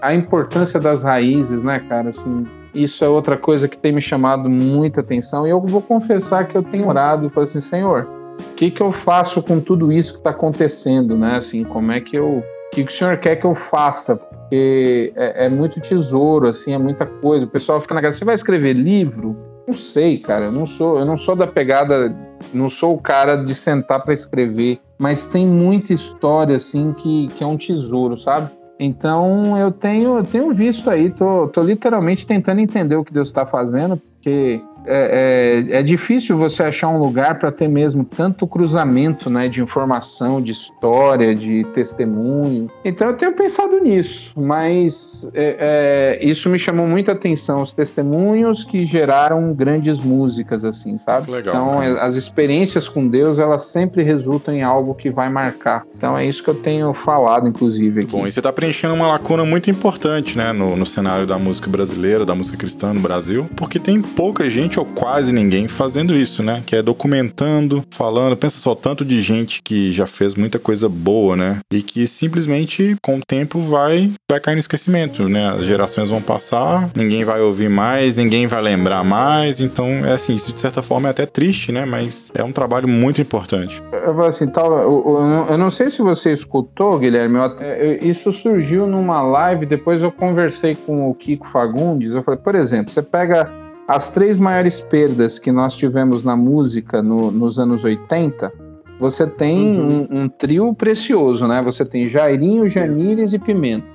A 0.00 0.14
importância 0.14 0.80
das 0.80 1.02
raízes, 1.02 1.62
né, 1.62 1.80
cara, 1.88 2.10
assim, 2.10 2.44
isso 2.74 3.04
é 3.04 3.08
outra 3.08 3.36
coisa 3.36 3.68
que 3.68 3.76
tem 3.76 3.92
me 3.92 4.00
chamado 4.00 4.48
muita 4.48 5.00
atenção. 5.00 5.46
E 5.46 5.50
eu 5.50 5.60
vou 5.60 5.82
confessar 5.82 6.46
que 6.46 6.56
eu 6.56 6.62
tenho 6.62 6.88
orado 6.88 7.26
e 7.26 7.30
falei 7.30 7.48
assim, 7.48 7.60
Senhor, 7.60 8.08
o 8.40 8.54
que, 8.54 8.70
que 8.70 8.80
eu 8.80 8.92
faço 8.92 9.42
com 9.42 9.60
tudo 9.60 9.92
isso 9.92 10.12
que 10.12 10.18
está 10.18 10.30
acontecendo, 10.30 11.16
né? 11.16 11.36
Assim, 11.36 11.64
como 11.64 11.92
é 11.92 12.00
que 12.00 12.16
eu, 12.16 12.42
que, 12.72 12.84
que 12.84 12.92
o 12.92 12.96
Senhor 12.96 13.18
quer 13.18 13.36
que 13.36 13.44
eu 13.44 13.54
faça? 13.54 14.16
Porque 14.16 15.12
é, 15.14 15.46
é 15.46 15.48
muito 15.48 15.78
tesouro, 15.80 16.48
assim, 16.48 16.72
é 16.72 16.78
muita 16.78 17.04
coisa. 17.04 17.44
O 17.44 17.48
pessoal 17.48 17.80
fica 17.80 17.94
na 17.94 18.00
casa, 18.00 18.18
você 18.18 18.24
vai 18.24 18.34
escrever 18.34 18.72
livro? 18.72 19.36
Não 19.66 19.74
sei, 19.74 20.18
cara. 20.18 20.46
Eu 20.46 20.52
não 20.52 20.66
sou, 20.66 20.98
eu 20.98 21.04
não 21.04 21.16
sou 21.16 21.36
da 21.36 21.46
pegada, 21.46 22.14
não 22.52 22.68
sou 22.68 22.94
o 22.94 22.98
cara 22.98 23.36
de 23.36 23.54
sentar 23.54 24.02
para 24.02 24.14
escrever, 24.14 24.80
mas 24.98 25.24
tem 25.24 25.46
muita 25.46 25.92
história 25.92 26.56
assim 26.56 26.92
que, 26.94 27.28
que 27.28 27.44
é 27.44 27.46
um 27.46 27.56
tesouro, 27.56 28.16
sabe? 28.16 28.50
Então 28.80 29.56
eu 29.56 29.70
tenho, 29.70 30.18
eu 30.18 30.24
tenho 30.24 30.50
visto 30.50 30.90
aí, 30.90 31.10
tô, 31.10 31.46
tô 31.48 31.60
literalmente 31.60 32.26
tentando 32.26 32.60
entender 32.60 32.96
o 32.96 33.04
que 33.04 33.12
Deus 33.12 33.28
está 33.28 33.46
fazendo, 33.46 34.00
porque 34.22 34.62
é, 34.86 35.64
é, 35.72 35.78
é, 35.78 35.82
difícil 35.82 36.36
você 36.36 36.62
achar 36.62 36.88
um 36.88 36.98
lugar 36.98 37.40
para 37.40 37.50
ter 37.50 37.68
mesmo 37.68 38.04
tanto 38.04 38.46
cruzamento 38.46 39.28
né, 39.28 39.48
de 39.48 39.60
informação, 39.60 40.40
de 40.40 40.52
história, 40.52 41.34
de 41.34 41.64
testemunho. 41.74 42.70
Então 42.84 43.08
eu 43.08 43.16
tenho 43.16 43.32
pensado 43.32 43.80
nisso, 43.80 44.32
mas 44.36 45.28
é, 45.34 46.18
é, 46.20 46.24
isso 46.24 46.48
me 46.48 46.58
chamou 46.58 46.86
muita 46.86 47.12
atenção, 47.12 47.62
os 47.62 47.72
testemunhos 47.72 48.62
que 48.62 48.84
geraram 48.84 49.52
grandes 49.52 49.98
músicas, 49.98 50.64
assim, 50.64 50.96
sabe? 50.98 51.30
Legal, 51.30 51.54
então 51.54 51.80
cara. 51.80 52.06
as 52.06 52.14
experiências 52.14 52.88
com 52.88 53.06
Deus, 53.06 53.40
elas 53.40 53.66
sempre 53.66 54.04
resultam 54.04 54.54
em 54.54 54.62
algo 54.62 54.94
que 54.94 55.10
vai 55.10 55.28
marcar. 55.28 55.82
Então 55.96 56.16
é 56.16 56.24
isso 56.24 56.44
que 56.44 56.50
eu 56.50 56.54
tenho 56.54 56.92
falado, 56.92 57.48
inclusive, 57.48 58.02
aqui. 58.02 58.12
Bom, 58.12 58.26
e 58.26 58.30
você 58.30 58.38
está 58.38 58.52
preenchendo 58.52 58.94
uma 58.94 59.08
lacuna 59.08 59.44
muito 59.44 59.68
importante, 59.68 60.38
né, 60.38 60.52
no, 60.52 60.76
no 60.76 60.86
cenário 60.86 61.26
da 61.26 61.38
música 61.38 61.68
brasileira, 61.68 62.24
da 62.24 62.36
música 62.36 62.56
cristã 62.56 62.92
no 62.92 63.00
Brasil, 63.00 63.48
porque 63.56 63.80
tem 63.80 64.00
pouca 64.14 64.48
gente 64.50 64.78
ou 64.78 64.84
quase 64.84 65.32
ninguém 65.32 65.68
fazendo 65.68 66.14
isso, 66.14 66.42
né? 66.42 66.62
Que 66.66 66.76
é 66.76 66.82
documentando, 66.82 67.84
falando. 67.90 68.36
Pensa 68.36 68.58
só, 68.58 68.74
tanto 68.74 69.04
de 69.04 69.20
gente 69.20 69.62
que 69.62 69.92
já 69.92 70.06
fez 70.06 70.34
muita 70.34 70.58
coisa 70.58 70.88
boa, 70.88 71.36
né? 71.36 71.58
E 71.72 71.82
que 71.82 72.06
simplesmente 72.06 72.96
com 73.02 73.16
o 73.16 73.20
tempo 73.26 73.58
vai, 73.60 74.10
vai 74.30 74.40
cair 74.40 74.54
no 74.54 74.60
esquecimento, 74.60 75.28
né? 75.28 75.50
As 75.50 75.64
gerações 75.64 76.08
vão 76.10 76.20
passar, 76.20 76.88
ninguém 76.94 77.24
vai 77.24 77.40
ouvir 77.40 77.68
mais, 77.68 78.16
ninguém 78.16 78.46
vai 78.46 78.60
lembrar 78.60 79.02
mais. 79.04 79.60
Então, 79.60 79.86
é 80.04 80.12
assim, 80.12 80.34
isso 80.34 80.52
de 80.52 80.60
certa 80.60 80.82
forma 80.82 81.08
é 81.08 81.10
até 81.10 81.26
triste, 81.26 81.72
né? 81.72 81.84
Mas 81.84 82.30
é 82.34 82.42
um 82.44 82.52
trabalho 82.52 82.88
muito 82.88 83.20
importante. 83.20 83.82
Eu 83.92 84.14
vou 84.14 84.26
assim, 84.26 84.46
tal, 84.46 84.72
eu, 84.78 85.46
eu, 85.50 85.58
não 85.58 85.70
sei 85.70 85.90
se 85.90 86.02
você 86.02 86.32
escutou, 86.32 86.98
Guilherme, 86.98 87.38
eu- 87.38 88.08
isso 88.08 88.32
surgiu 88.32 88.86
numa 88.86 89.22
live, 89.22 89.66
depois 89.66 90.02
eu 90.02 90.10
conversei 90.10 90.74
com 90.74 91.08
o 91.08 91.14
Kiko 91.14 91.48
Fagundes, 91.48 92.12
eu 92.14 92.22
falei, 92.22 92.40
por 92.40 92.54
exemplo, 92.54 92.92
você 92.92 93.02
pega 93.02 93.48
as 93.94 94.08
três 94.10 94.38
maiores 94.38 94.80
perdas 94.80 95.38
que 95.38 95.52
nós 95.52 95.76
tivemos 95.76 96.24
na 96.24 96.36
música 96.36 97.02
no- 97.02 97.30
nos 97.30 97.58
anos 97.58 97.84
80, 97.84 98.52
você 98.98 99.26
tem 99.26 99.78
Uhum. 99.80 100.06
um, 100.10 100.22
um 100.22 100.28
trio 100.28 100.74
precioso, 100.74 101.46
né? 101.46 101.60
Você 101.62 101.84
tem 101.84 102.06
Jairinho, 102.06 102.68
Janires 102.68 103.32
e 103.32 103.38
Pimenta. 103.38 103.86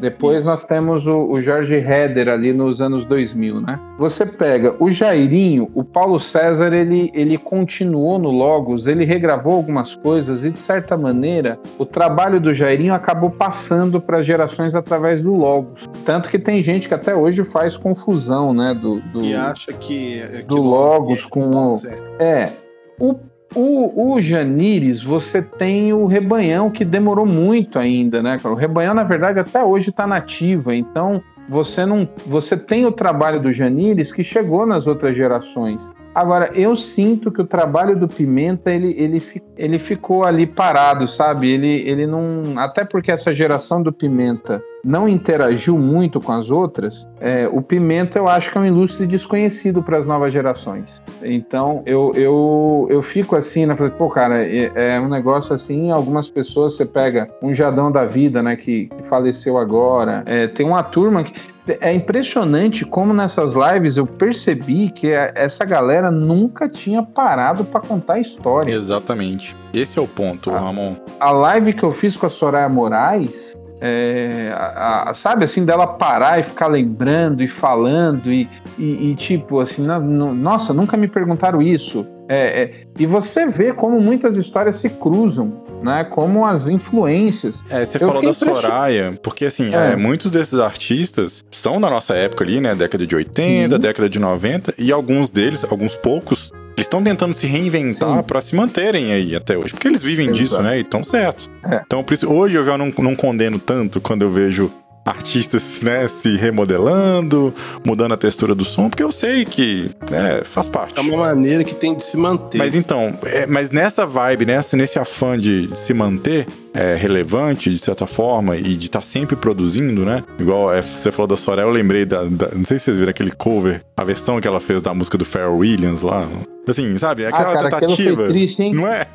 Depois 0.00 0.38
Isso. 0.38 0.46
nós 0.46 0.64
temos 0.64 1.06
o, 1.06 1.30
o 1.30 1.40
Jorge 1.40 1.74
Heder 1.76 2.28
ali 2.28 2.52
nos 2.52 2.80
anos 2.80 3.04
2000, 3.04 3.60
né? 3.60 3.78
Você 3.98 4.26
pega 4.26 4.74
o 4.78 4.90
Jairinho, 4.90 5.70
o 5.74 5.84
Paulo 5.84 6.18
César, 6.20 6.72
ele, 6.72 7.10
ele 7.14 7.38
continuou 7.38 8.18
no 8.18 8.30
Logos, 8.30 8.86
ele 8.86 9.04
regravou 9.04 9.54
algumas 9.54 9.94
coisas 9.94 10.44
e, 10.44 10.50
de 10.50 10.58
certa 10.58 10.96
maneira, 10.96 11.58
o 11.78 11.86
trabalho 11.86 12.40
do 12.40 12.52
Jairinho 12.52 12.92
acabou 12.94 13.30
passando 13.30 14.00
para 14.00 14.18
as 14.18 14.26
gerações 14.26 14.74
através 14.74 15.22
do 15.22 15.34
Logos. 15.34 15.88
Tanto 16.04 16.28
que 16.28 16.38
tem 16.38 16.60
gente 16.60 16.88
que 16.88 16.94
até 16.94 17.14
hoje 17.14 17.44
faz 17.44 17.76
confusão, 17.76 18.52
né? 18.52 18.74
Do, 18.74 19.00
do, 19.12 19.22
E 19.22 19.34
acha 19.34 19.72
que. 19.72 20.20
que 20.20 20.42
do 20.42 20.56
logo 20.62 20.84
Logos 21.10 21.24
é- 21.24 21.28
com 21.28 21.50
o, 21.50 21.74
é. 22.18 22.24
é. 22.24 22.52
O, 22.98 23.14
o, 23.54 24.12
o 24.14 24.20
Janires, 24.20 25.02
você 25.02 25.40
tem 25.42 25.92
o 25.92 26.06
Rebanhão, 26.06 26.70
que 26.70 26.84
demorou 26.84 27.26
muito 27.26 27.78
ainda, 27.78 28.22
né? 28.22 28.40
O 28.44 28.54
Rebanhão, 28.54 28.94
na 28.94 29.04
verdade, 29.04 29.38
até 29.38 29.62
hoje 29.62 29.90
está 29.90 30.06
nativa, 30.06 30.74
então 30.74 31.22
você 31.48 31.84
não. 31.84 32.08
Você 32.26 32.56
tem 32.56 32.86
o 32.86 32.92
trabalho 32.92 33.40
do 33.40 33.52
Janires 33.52 34.12
que 34.12 34.24
chegou 34.24 34.66
nas 34.66 34.86
outras 34.86 35.14
gerações. 35.14 35.92
Agora, 36.14 36.50
eu 36.54 36.76
sinto 36.76 37.30
que 37.30 37.42
o 37.42 37.46
trabalho 37.46 37.96
do 37.98 38.06
Pimenta, 38.06 38.70
ele, 38.70 38.94
ele, 38.96 39.22
ele 39.56 39.78
ficou 39.78 40.24
ali 40.24 40.46
parado, 40.46 41.08
sabe? 41.08 41.50
Ele, 41.50 41.82
ele 41.88 42.06
não. 42.06 42.42
Até 42.56 42.84
porque 42.84 43.10
essa 43.10 43.32
geração 43.32 43.82
do 43.82 43.92
Pimenta 43.92 44.62
não 44.84 45.08
interagiu 45.08 45.78
muito 45.78 46.20
com 46.20 46.32
as 46.32 46.50
outras, 46.50 47.08
é, 47.20 47.48
o 47.50 47.62
Pimenta 47.62 48.18
eu 48.18 48.28
acho 48.28 48.50
que 48.52 48.58
é 48.58 48.60
um 48.60 48.66
ilustre 48.66 49.06
desconhecido 49.06 49.82
para 49.82 49.96
as 49.98 50.06
novas 50.06 50.32
gerações. 50.32 51.00
Então 51.22 51.82
eu, 51.86 52.12
eu, 52.14 52.86
eu 52.90 53.02
fico 53.02 53.34
assim, 53.36 53.64
né? 53.66 53.74
Falei, 53.76 53.92
pô, 53.96 54.10
cara, 54.10 54.44
é, 54.46 54.70
é 54.74 55.00
um 55.00 55.08
negócio 55.08 55.54
assim. 55.54 55.90
Algumas 55.90 56.28
pessoas 56.28 56.74
você 56.76 56.84
pega 56.84 57.28
um 57.42 57.52
Jadão 57.54 57.90
da 57.90 58.04
vida, 58.04 58.42
né? 58.42 58.56
Que, 58.56 58.86
que 58.86 59.02
faleceu 59.08 59.56
agora. 59.56 60.22
É, 60.26 60.46
tem 60.48 60.66
uma 60.66 60.82
turma 60.82 61.24
que. 61.24 61.34
É 61.80 61.94
impressionante 61.94 62.84
como 62.84 63.14
nessas 63.14 63.54
lives 63.54 63.96
eu 63.96 64.06
percebi 64.06 64.90
que 64.90 65.14
a- 65.14 65.32
essa 65.34 65.64
galera 65.64 66.10
nunca 66.10 66.68
tinha 66.68 67.02
parado 67.02 67.64
para 67.64 67.80
contar 67.80 68.18
história. 68.18 68.70
Exatamente. 68.70 69.56
Esse 69.72 69.98
é 69.98 70.02
o 70.02 70.06
ponto, 70.06 70.50
Ah. 70.50 70.58
Ramon. 70.58 70.92
A 71.18 71.30
live 71.30 71.72
que 71.72 71.82
eu 71.82 71.92
fiz 71.94 72.16
com 72.16 72.26
a 72.26 72.28
Soraya 72.28 72.68
Moraes, 72.68 73.56
é, 73.80 74.52
a- 74.54 75.10
a- 75.10 75.14
sabe 75.14 75.44
assim, 75.44 75.64
dela 75.64 75.86
parar 75.86 76.38
e 76.40 76.42
ficar 76.42 76.68
lembrando 76.68 77.42
e 77.42 77.48
falando 77.48 78.32
e, 78.32 78.48
e- 78.78 79.10
e, 79.10 79.14
tipo 79.16 79.60
assim, 79.60 79.82
na- 79.82 79.98
no- 80.00 80.34
nossa, 80.34 80.72
nunca 80.72 80.96
me 80.96 81.08
perguntaram 81.08 81.60
isso. 81.60 82.06
É, 82.26 82.62
é, 82.62 82.72
e 82.98 83.04
você 83.04 83.46
vê 83.46 83.72
como 83.74 84.00
muitas 84.00 84.38
histórias 84.38 84.76
se 84.76 84.88
cruzam, 84.88 85.52
né? 85.82 86.04
Como 86.04 86.46
as 86.46 86.70
influências. 86.70 87.62
É, 87.68 87.84
você 87.84 88.02
Eu 88.02 88.08
falou 88.08 88.22
da 88.22 88.32
Soraya, 88.32 89.12
porque 89.22 89.44
assim, 89.44 89.74
É. 89.74 89.92
é, 89.92 89.96
muitos 89.96 90.30
desses 90.30 90.58
artistas 90.58 91.44
são 91.50 91.78
da 91.78 91.90
nossa 91.90 92.14
época 92.14 92.42
ali, 92.42 92.60
né? 92.62 92.74
Década 92.74 93.06
de 93.06 93.14
80, 93.14 93.74
Sim. 93.74 93.80
década 93.80 94.08
de 94.08 94.18
90, 94.18 94.72
e 94.78 94.90
alguns 94.90 95.28
deles, 95.28 95.64
alguns 95.70 95.96
poucos, 95.96 96.50
eles 96.76 96.86
estão 96.86 97.02
tentando 97.02 97.32
se 97.34 97.46
reinventar 97.46 98.22
para 98.24 98.40
se 98.40 98.54
manterem 98.54 99.12
aí 99.12 99.34
até 99.34 99.56
hoje, 99.56 99.70
porque 99.70 99.88
eles 99.88 100.02
vivem 100.02 100.30
disso, 100.32 100.54
Exato. 100.54 100.62
né? 100.62 100.78
E 100.78 100.80
estão 100.80 101.04
certos. 101.04 101.48
É. 101.64 101.82
Então, 101.86 102.02
por 102.02 102.14
isso, 102.14 102.30
hoje 102.30 102.56
eu 102.56 102.64
já 102.64 102.76
não, 102.76 102.92
não 102.98 103.14
condeno 103.14 103.58
tanto 103.58 104.00
quando 104.00 104.22
eu 104.22 104.30
vejo 104.30 104.70
artistas, 105.04 105.82
né, 105.82 106.08
se 106.08 106.34
remodelando, 106.36 107.54
mudando 107.84 108.14
a 108.14 108.16
textura 108.16 108.54
do 108.54 108.64
som, 108.64 108.88
porque 108.88 109.02
eu 109.02 109.12
sei 109.12 109.44
que 109.44 109.90
né, 110.10 110.40
faz 110.44 110.66
parte. 110.66 110.98
É 110.98 111.02
uma 111.02 111.18
maneira 111.18 111.62
que 111.62 111.74
tem 111.74 111.94
de 111.94 112.02
se 112.02 112.16
manter. 112.16 112.56
Mas 112.56 112.74
então, 112.74 113.12
é, 113.24 113.46
mas 113.46 113.70
nessa 113.70 114.06
vibe, 114.06 114.46
nessa, 114.46 114.76
nesse 114.76 114.98
afã 114.98 115.38
de 115.38 115.68
se 115.74 115.92
manter 115.92 116.46
é, 116.74 116.96
relevante, 116.96 117.70
de 117.70 117.78
certa 117.78 118.06
forma, 118.06 118.56
e 118.56 118.62
de 118.76 118.86
estar 118.86 119.00
sempre 119.02 119.36
produzindo, 119.36 120.04
né? 120.04 120.22
Igual 120.38 120.72
é, 120.74 120.82
você 120.82 121.10
falou 121.12 121.26
da 121.28 121.36
Soraya, 121.36 121.64
eu 121.66 121.70
lembrei 121.70 122.04
da, 122.04 122.24
da- 122.24 122.48
Não 122.54 122.64
sei 122.64 122.78
se 122.78 122.86
vocês 122.86 122.96
viram 122.96 123.10
aquele 123.10 123.30
cover, 123.32 123.80
a 123.96 124.04
versão 124.04 124.40
que 124.40 124.48
ela 124.48 124.60
fez 124.60 124.82
da 124.82 124.92
música 124.92 125.16
do 125.16 125.24
Pharrell 125.24 125.56
Williams 125.56 126.02
lá. 126.02 126.26
Assim, 126.66 126.96
sabe? 126.96 127.26
Aquela 127.26 127.50
ah, 127.50 127.54
cara, 127.54 127.66
aquilo 127.68 127.80
tentativa. 127.90 128.16
foi 128.16 128.28
triste, 128.28 128.62
hein? 128.62 128.72
Não 128.74 128.88
é? 128.88 129.06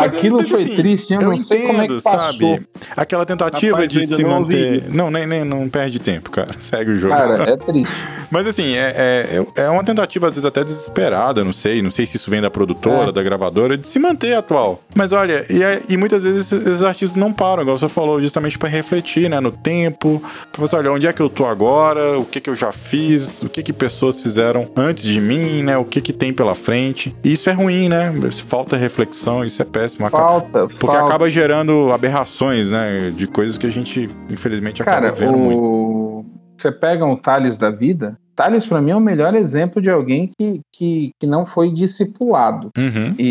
Mas, 0.00 0.16
Aquilo 0.16 0.36
mas, 0.36 0.48
foi 0.48 0.62
assim, 0.62 0.76
triste, 0.76 1.12
eu, 1.12 1.18
não 1.18 1.36
sei 1.36 1.66
como 1.66 1.82
é 1.82 1.88
que 1.88 2.00
passou. 2.00 2.20
sabe? 2.20 2.62
Aquela 2.96 3.26
tentativa 3.26 3.72
Rapaz, 3.78 3.90
de 3.90 3.98
eu 4.02 4.06
se 4.16 4.22
não 4.22 4.30
manter. 4.30 4.84
ouvi. 4.84 4.96
Não, 4.96 5.10
nem, 5.10 5.26
nem 5.26 5.44
não 5.44 5.68
perde 5.68 5.98
tempo, 5.98 6.30
cara. 6.30 6.52
Segue 6.54 6.92
o 6.92 6.96
jogo. 6.96 7.14
Cara, 7.14 7.50
é 7.50 7.56
triste. 7.56 7.92
Mas 8.30 8.46
assim, 8.46 8.76
é, 8.76 9.42
é, 9.56 9.62
é 9.64 9.68
uma 9.68 9.82
tentativa, 9.82 10.28
às 10.28 10.34
vezes, 10.34 10.44
até 10.46 10.62
desesperada, 10.62 11.42
não 11.42 11.52
sei. 11.52 11.82
Não 11.82 11.90
sei 11.90 12.06
se 12.06 12.16
isso 12.16 12.30
vem 12.30 12.40
da 12.40 12.48
produtora, 12.48 13.08
É. 13.08 13.12
da 13.12 13.22
gravadora, 13.24 13.76
de 13.76 13.88
se 13.88 13.98
manter 13.98 14.34
atual. 14.34 14.80
Mas 14.94 15.10
olha, 15.10 15.44
e, 15.50 15.64
é- 15.64 15.80
e 15.88 15.96
muitas 15.96 16.22
vezes 16.22 16.52
esses, 16.70 16.82
artistas 16.82 17.16
não 17.16 17.32
param, 17.32 17.62
igual 17.62 17.78
você 17.78 17.88
falou, 17.88 18.20
justamente 18.20 18.58
pra 18.58 18.68
refletir, 18.68 19.28
né, 19.28 19.40
no 19.40 19.50
tempo. 19.50 20.22
Pra 20.52 20.60
você, 20.60 20.76
olha, 20.76 20.92
onde 20.92 21.06
é 21.06 21.12
que 21.12 21.20
eu 21.20 21.28
tô 21.28 21.46
agora? 21.46 22.18
O 22.18 22.24
que 22.24 22.40
que 22.40 22.50
eu 22.50 22.54
já 22.54 22.72
fiz? 22.72 23.42
O 23.42 23.48
que 23.48 23.62
que 23.62 23.72
pessoas 23.72 24.20
fizeram 24.20 24.68
antes 24.76 25.04
de 25.04 25.20
mim, 25.20 25.62
né? 25.62 25.76
O 25.76 25.84
que 25.84 26.00
que 26.00 26.12
tem 26.12 26.32
pela 26.32 26.54
frente? 26.54 27.14
E 27.24 27.32
isso 27.32 27.48
é 27.50 27.52
ruim, 27.52 27.88
né? 27.88 28.12
Falta 28.44 28.76
reflexão, 28.76 29.44
isso 29.44 29.60
é 29.60 29.64
péssimo. 29.64 30.08
Falta. 30.10 30.68
porque 30.68 30.86
falta. 30.86 31.04
acaba 31.04 31.30
gerando 31.30 31.92
aberrações, 31.92 32.70
né? 32.70 33.12
De 33.14 33.26
coisas 33.26 33.58
que 33.58 33.66
a 33.66 33.70
gente, 33.70 34.08
infelizmente, 34.30 34.82
acaba 34.82 35.00
Cara, 35.02 35.12
vendo 35.12 35.36
muito. 35.36 35.60
o... 35.60 36.24
Você 36.56 36.72
pega 36.72 37.06
o 37.06 37.16
Thales 37.16 37.56
da 37.56 37.70
vida, 37.70 38.18
Thales, 38.38 38.64
para 38.64 38.80
mim, 38.80 38.92
é 38.92 38.96
o 38.96 39.00
melhor 39.00 39.34
exemplo 39.34 39.82
de 39.82 39.90
alguém 39.90 40.30
que, 40.38 40.60
que, 40.72 41.10
que 41.18 41.26
não 41.26 41.44
foi 41.44 41.72
discipulado. 41.72 42.70
Uhum. 42.78 43.14
E, 43.18 43.24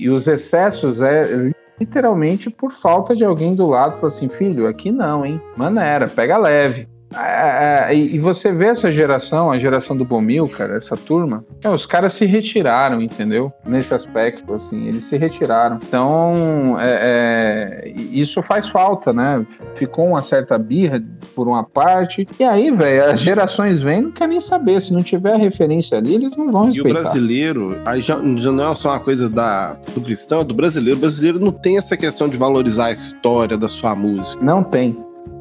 e, 0.00 0.04
e 0.04 0.10
os 0.10 0.28
excessos 0.28 1.00
é 1.00 1.50
literalmente 1.82 2.48
por 2.48 2.70
falta 2.70 3.14
de 3.14 3.24
alguém 3.24 3.54
do 3.54 3.66
lado. 3.66 3.94
Falou 3.94 4.06
assim, 4.06 4.28
filho, 4.28 4.68
aqui 4.68 4.92
não, 4.92 5.26
hein? 5.26 5.40
Maneira, 5.56 6.08
pega 6.08 6.38
leve. 6.38 6.88
É, 7.16 7.88
é, 7.90 7.94
e 7.94 8.18
você 8.18 8.52
vê 8.52 8.66
essa 8.66 8.90
geração, 8.90 9.50
a 9.50 9.58
geração 9.58 9.96
do 9.96 10.04
Bomil, 10.04 10.48
cara, 10.48 10.76
essa 10.76 10.96
turma, 10.96 11.44
é, 11.62 11.68
os 11.68 11.86
caras 11.86 12.14
se 12.14 12.24
retiraram, 12.24 13.00
entendeu? 13.00 13.52
Nesse 13.64 13.94
aspecto, 13.94 14.54
assim, 14.54 14.88
eles 14.88 15.04
se 15.04 15.16
retiraram. 15.16 15.78
Então, 15.86 16.76
é, 16.78 17.84
é, 17.84 17.92
isso 18.10 18.42
faz 18.42 18.68
falta, 18.68 19.12
né? 19.12 19.44
Ficou 19.74 20.08
uma 20.08 20.22
certa 20.22 20.58
birra 20.58 21.02
por 21.34 21.48
uma 21.48 21.64
parte. 21.64 22.26
E 22.38 22.44
aí, 22.44 22.70
velho, 22.70 23.10
as 23.10 23.20
gerações 23.20 23.82
vêm 23.82 24.02
não 24.02 24.10
quer 24.10 24.28
nem 24.28 24.40
saber. 24.40 24.80
Se 24.80 24.92
não 24.92 25.02
tiver 25.02 25.36
referência 25.36 25.98
ali, 25.98 26.14
eles 26.14 26.36
não 26.36 26.50
vão 26.50 26.66
respeitar. 26.66 26.88
E 26.88 26.92
o 26.92 26.94
brasileiro, 26.94 27.78
aí 27.84 28.00
já, 28.00 28.16
já 28.36 28.52
não 28.52 28.72
é 28.72 28.74
só 28.74 28.90
uma 28.90 29.00
coisa 29.00 29.28
da, 29.28 29.74
do 29.94 30.00
cristão, 30.00 30.40
é 30.40 30.44
do 30.44 30.54
brasileiro. 30.54 30.98
O 30.98 31.00
brasileiro 31.00 31.38
não 31.38 31.50
tem 31.50 31.76
essa 31.76 31.96
questão 31.96 32.28
de 32.28 32.36
valorizar 32.36 32.86
a 32.86 32.92
história 32.92 33.56
da 33.56 33.68
sua 33.68 33.94
música. 33.94 34.42
Não 34.44 34.62
tem. 34.62 34.96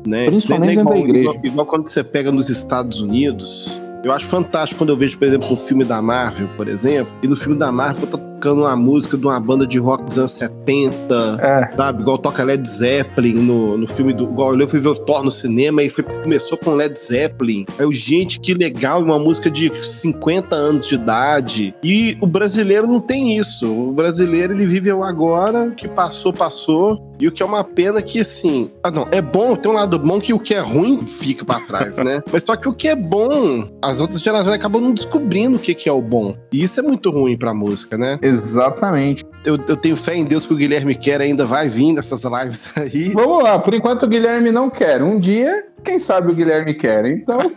Né? 0.05 0.25
Principalmente 0.25 0.71
igual, 0.73 0.85
dentro 0.85 1.01
da 1.01 1.09
igreja. 1.09 1.29
Igual, 1.29 1.45
igual 1.45 1.65
quando 1.65 1.87
você 1.87 2.03
pega 2.03 2.31
nos 2.31 2.49
Estados 2.49 3.01
Unidos. 3.01 3.79
Eu 4.03 4.11
acho 4.11 4.25
fantástico 4.25 4.79
quando 4.79 4.89
eu 4.89 4.97
vejo, 4.97 5.17
por 5.17 5.27
exemplo, 5.27 5.51
um 5.51 5.57
filme 5.57 5.83
da 5.83 6.01
Marvel, 6.01 6.47
por 6.57 6.67
exemplo, 6.67 7.13
e 7.21 7.27
no 7.27 7.35
filme 7.35 7.57
da 7.57 7.71
Marvel 7.71 8.07
tá 8.07 8.17
tocando 8.41 8.61
uma 8.61 8.75
música 8.75 9.15
de 9.15 9.23
uma 9.23 9.39
banda 9.39 9.67
de 9.67 9.77
rock 9.77 10.03
dos 10.05 10.17
anos 10.17 10.31
70, 10.31 11.37
É. 11.39 11.75
sabe? 11.77 12.01
Igual 12.01 12.17
toca 12.17 12.43
Led 12.43 12.67
Zeppelin 12.67 13.33
no, 13.33 13.77
no 13.77 13.85
filme 13.87 14.11
do. 14.13 14.23
Igual 14.23 14.59
eu 14.59 14.67
fui 14.67 14.79
ver 14.79 14.89
o 14.89 14.95
Thor 14.95 15.23
no 15.23 15.29
cinema 15.29 15.83
e 15.83 15.89
foi, 15.91 16.03
começou 16.03 16.57
com 16.57 16.73
Led 16.73 16.97
Zeppelin. 16.97 17.67
Aí 17.77 17.85
eu, 17.85 17.91
gente, 17.93 18.39
que 18.39 18.55
legal, 18.55 19.03
uma 19.03 19.19
música 19.19 19.47
de 19.49 19.71
50 19.85 20.55
anos 20.55 20.87
de 20.87 20.95
idade. 20.95 21.75
E 21.83 22.17
o 22.19 22.25
brasileiro 22.25 22.87
não 22.87 22.99
tem 22.99 23.37
isso. 23.37 23.71
O 23.71 23.91
brasileiro 23.91 24.53
ele 24.53 24.65
vive 24.65 24.91
o 24.91 25.03
agora, 25.03 25.65
o 25.65 25.75
que 25.75 25.87
passou, 25.87 26.33
passou. 26.33 27.11
E 27.21 27.27
o 27.27 27.31
que 27.31 27.43
é 27.43 27.45
uma 27.45 27.63
pena 27.63 28.01
que, 28.01 28.19
assim. 28.19 28.71
Ah, 28.83 28.89
não, 28.89 29.07
é 29.11 29.21
bom, 29.21 29.55
tem 29.55 29.71
um 29.71 29.75
lado 29.75 29.99
bom 29.99 30.19
que 30.19 30.33
o 30.33 30.39
que 30.39 30.55
é 30.55 30.59
ruim 30.59 30.99
fica 31.05 31.45
pra 31.45 31.59
trás, 31.59 31.97
né? 31.97 32.19
Mas 32.33 32.41
só 32.41 32.55
que 32.55 32.67
o 32.67 32.73
que 32.73 32.87
é 32.87 32.95
bom, 32.95 33.69
as 33.79 34.01
outras 34.01 34.19
gerações 34.21 34.55
acabam 34.55 34.81
não 34.81 34.91
descobrindo 34.91 35.57
o 35.57 35.59
que, 35.59 35.75
que 35.75 35.87
é 35.87 35.91
o 35.91 36.01
bom. 36.01 36.35
E 36.51 36.63
isso 36.63 36.79
é 36.79 36.83
muito 36.83 37.11
ruim 37.11 37.37
pra 37.37 37.53
música, 37.53 37.95
né? 37.95 38.17
Exatamente. 38.35 39.25
Eu, 39.45 39.57
eu 39.67 39.75
tenho 39.75 39.95
fé 39.97 40.15
em 40.15 40.23
Deus 40.23 40.45
que 40.45 40.53
o 40.53 40.55
Guilherme 40.57 40.93
quer 40.95 41.19
ainda 41.21 41.45
vai 41.45 41.67
vir 41.67 41.93
nessas 41.93 42.23
lives 42.23 42.73
aí. 42.77 43.09
Vamos 43.13 43.43
lá, 43.43 43.57
por 43.59 43.73
enquanto 43.73 44.03
o 44.03 44.07
Guilherme 44.07 44.51
não 44.51 44.69
quer. 44.69 45.01
Um 45.01 45.19
dia, 45.19 45.65
quem 45.83 45.97
sabe 45.99 46.31
o 46.31 46.35
Guilherme 46.35 46.73
quer. 46.75 47.05
Então, 47.05 47.39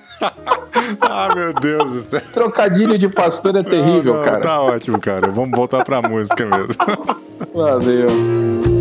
Ah, 1.01 1.33
meu 1.35 1.55
Deus 1.55 1.93
do 1.93 2.01
céu. 2.01 2.21
trocadilho 2.33 2.99
de 2.99 3.09
pastor 3.09 3.57
é 3.57 3.63
terrível, 3.63 4.13
Não, 4.15 4.21
não, 4.21 4.25
cara. 4.25 4.41
Tá 4.41 4.61
ótimo, 4.61 5.01
cara. 5.01 5.31
Vamos 5.31 5.57
voltar 5.57 5.83
pra 5.85 6.03
música 6.03 6.45
mesmo. 6.45 6.75
Valeu. 7.55 8.74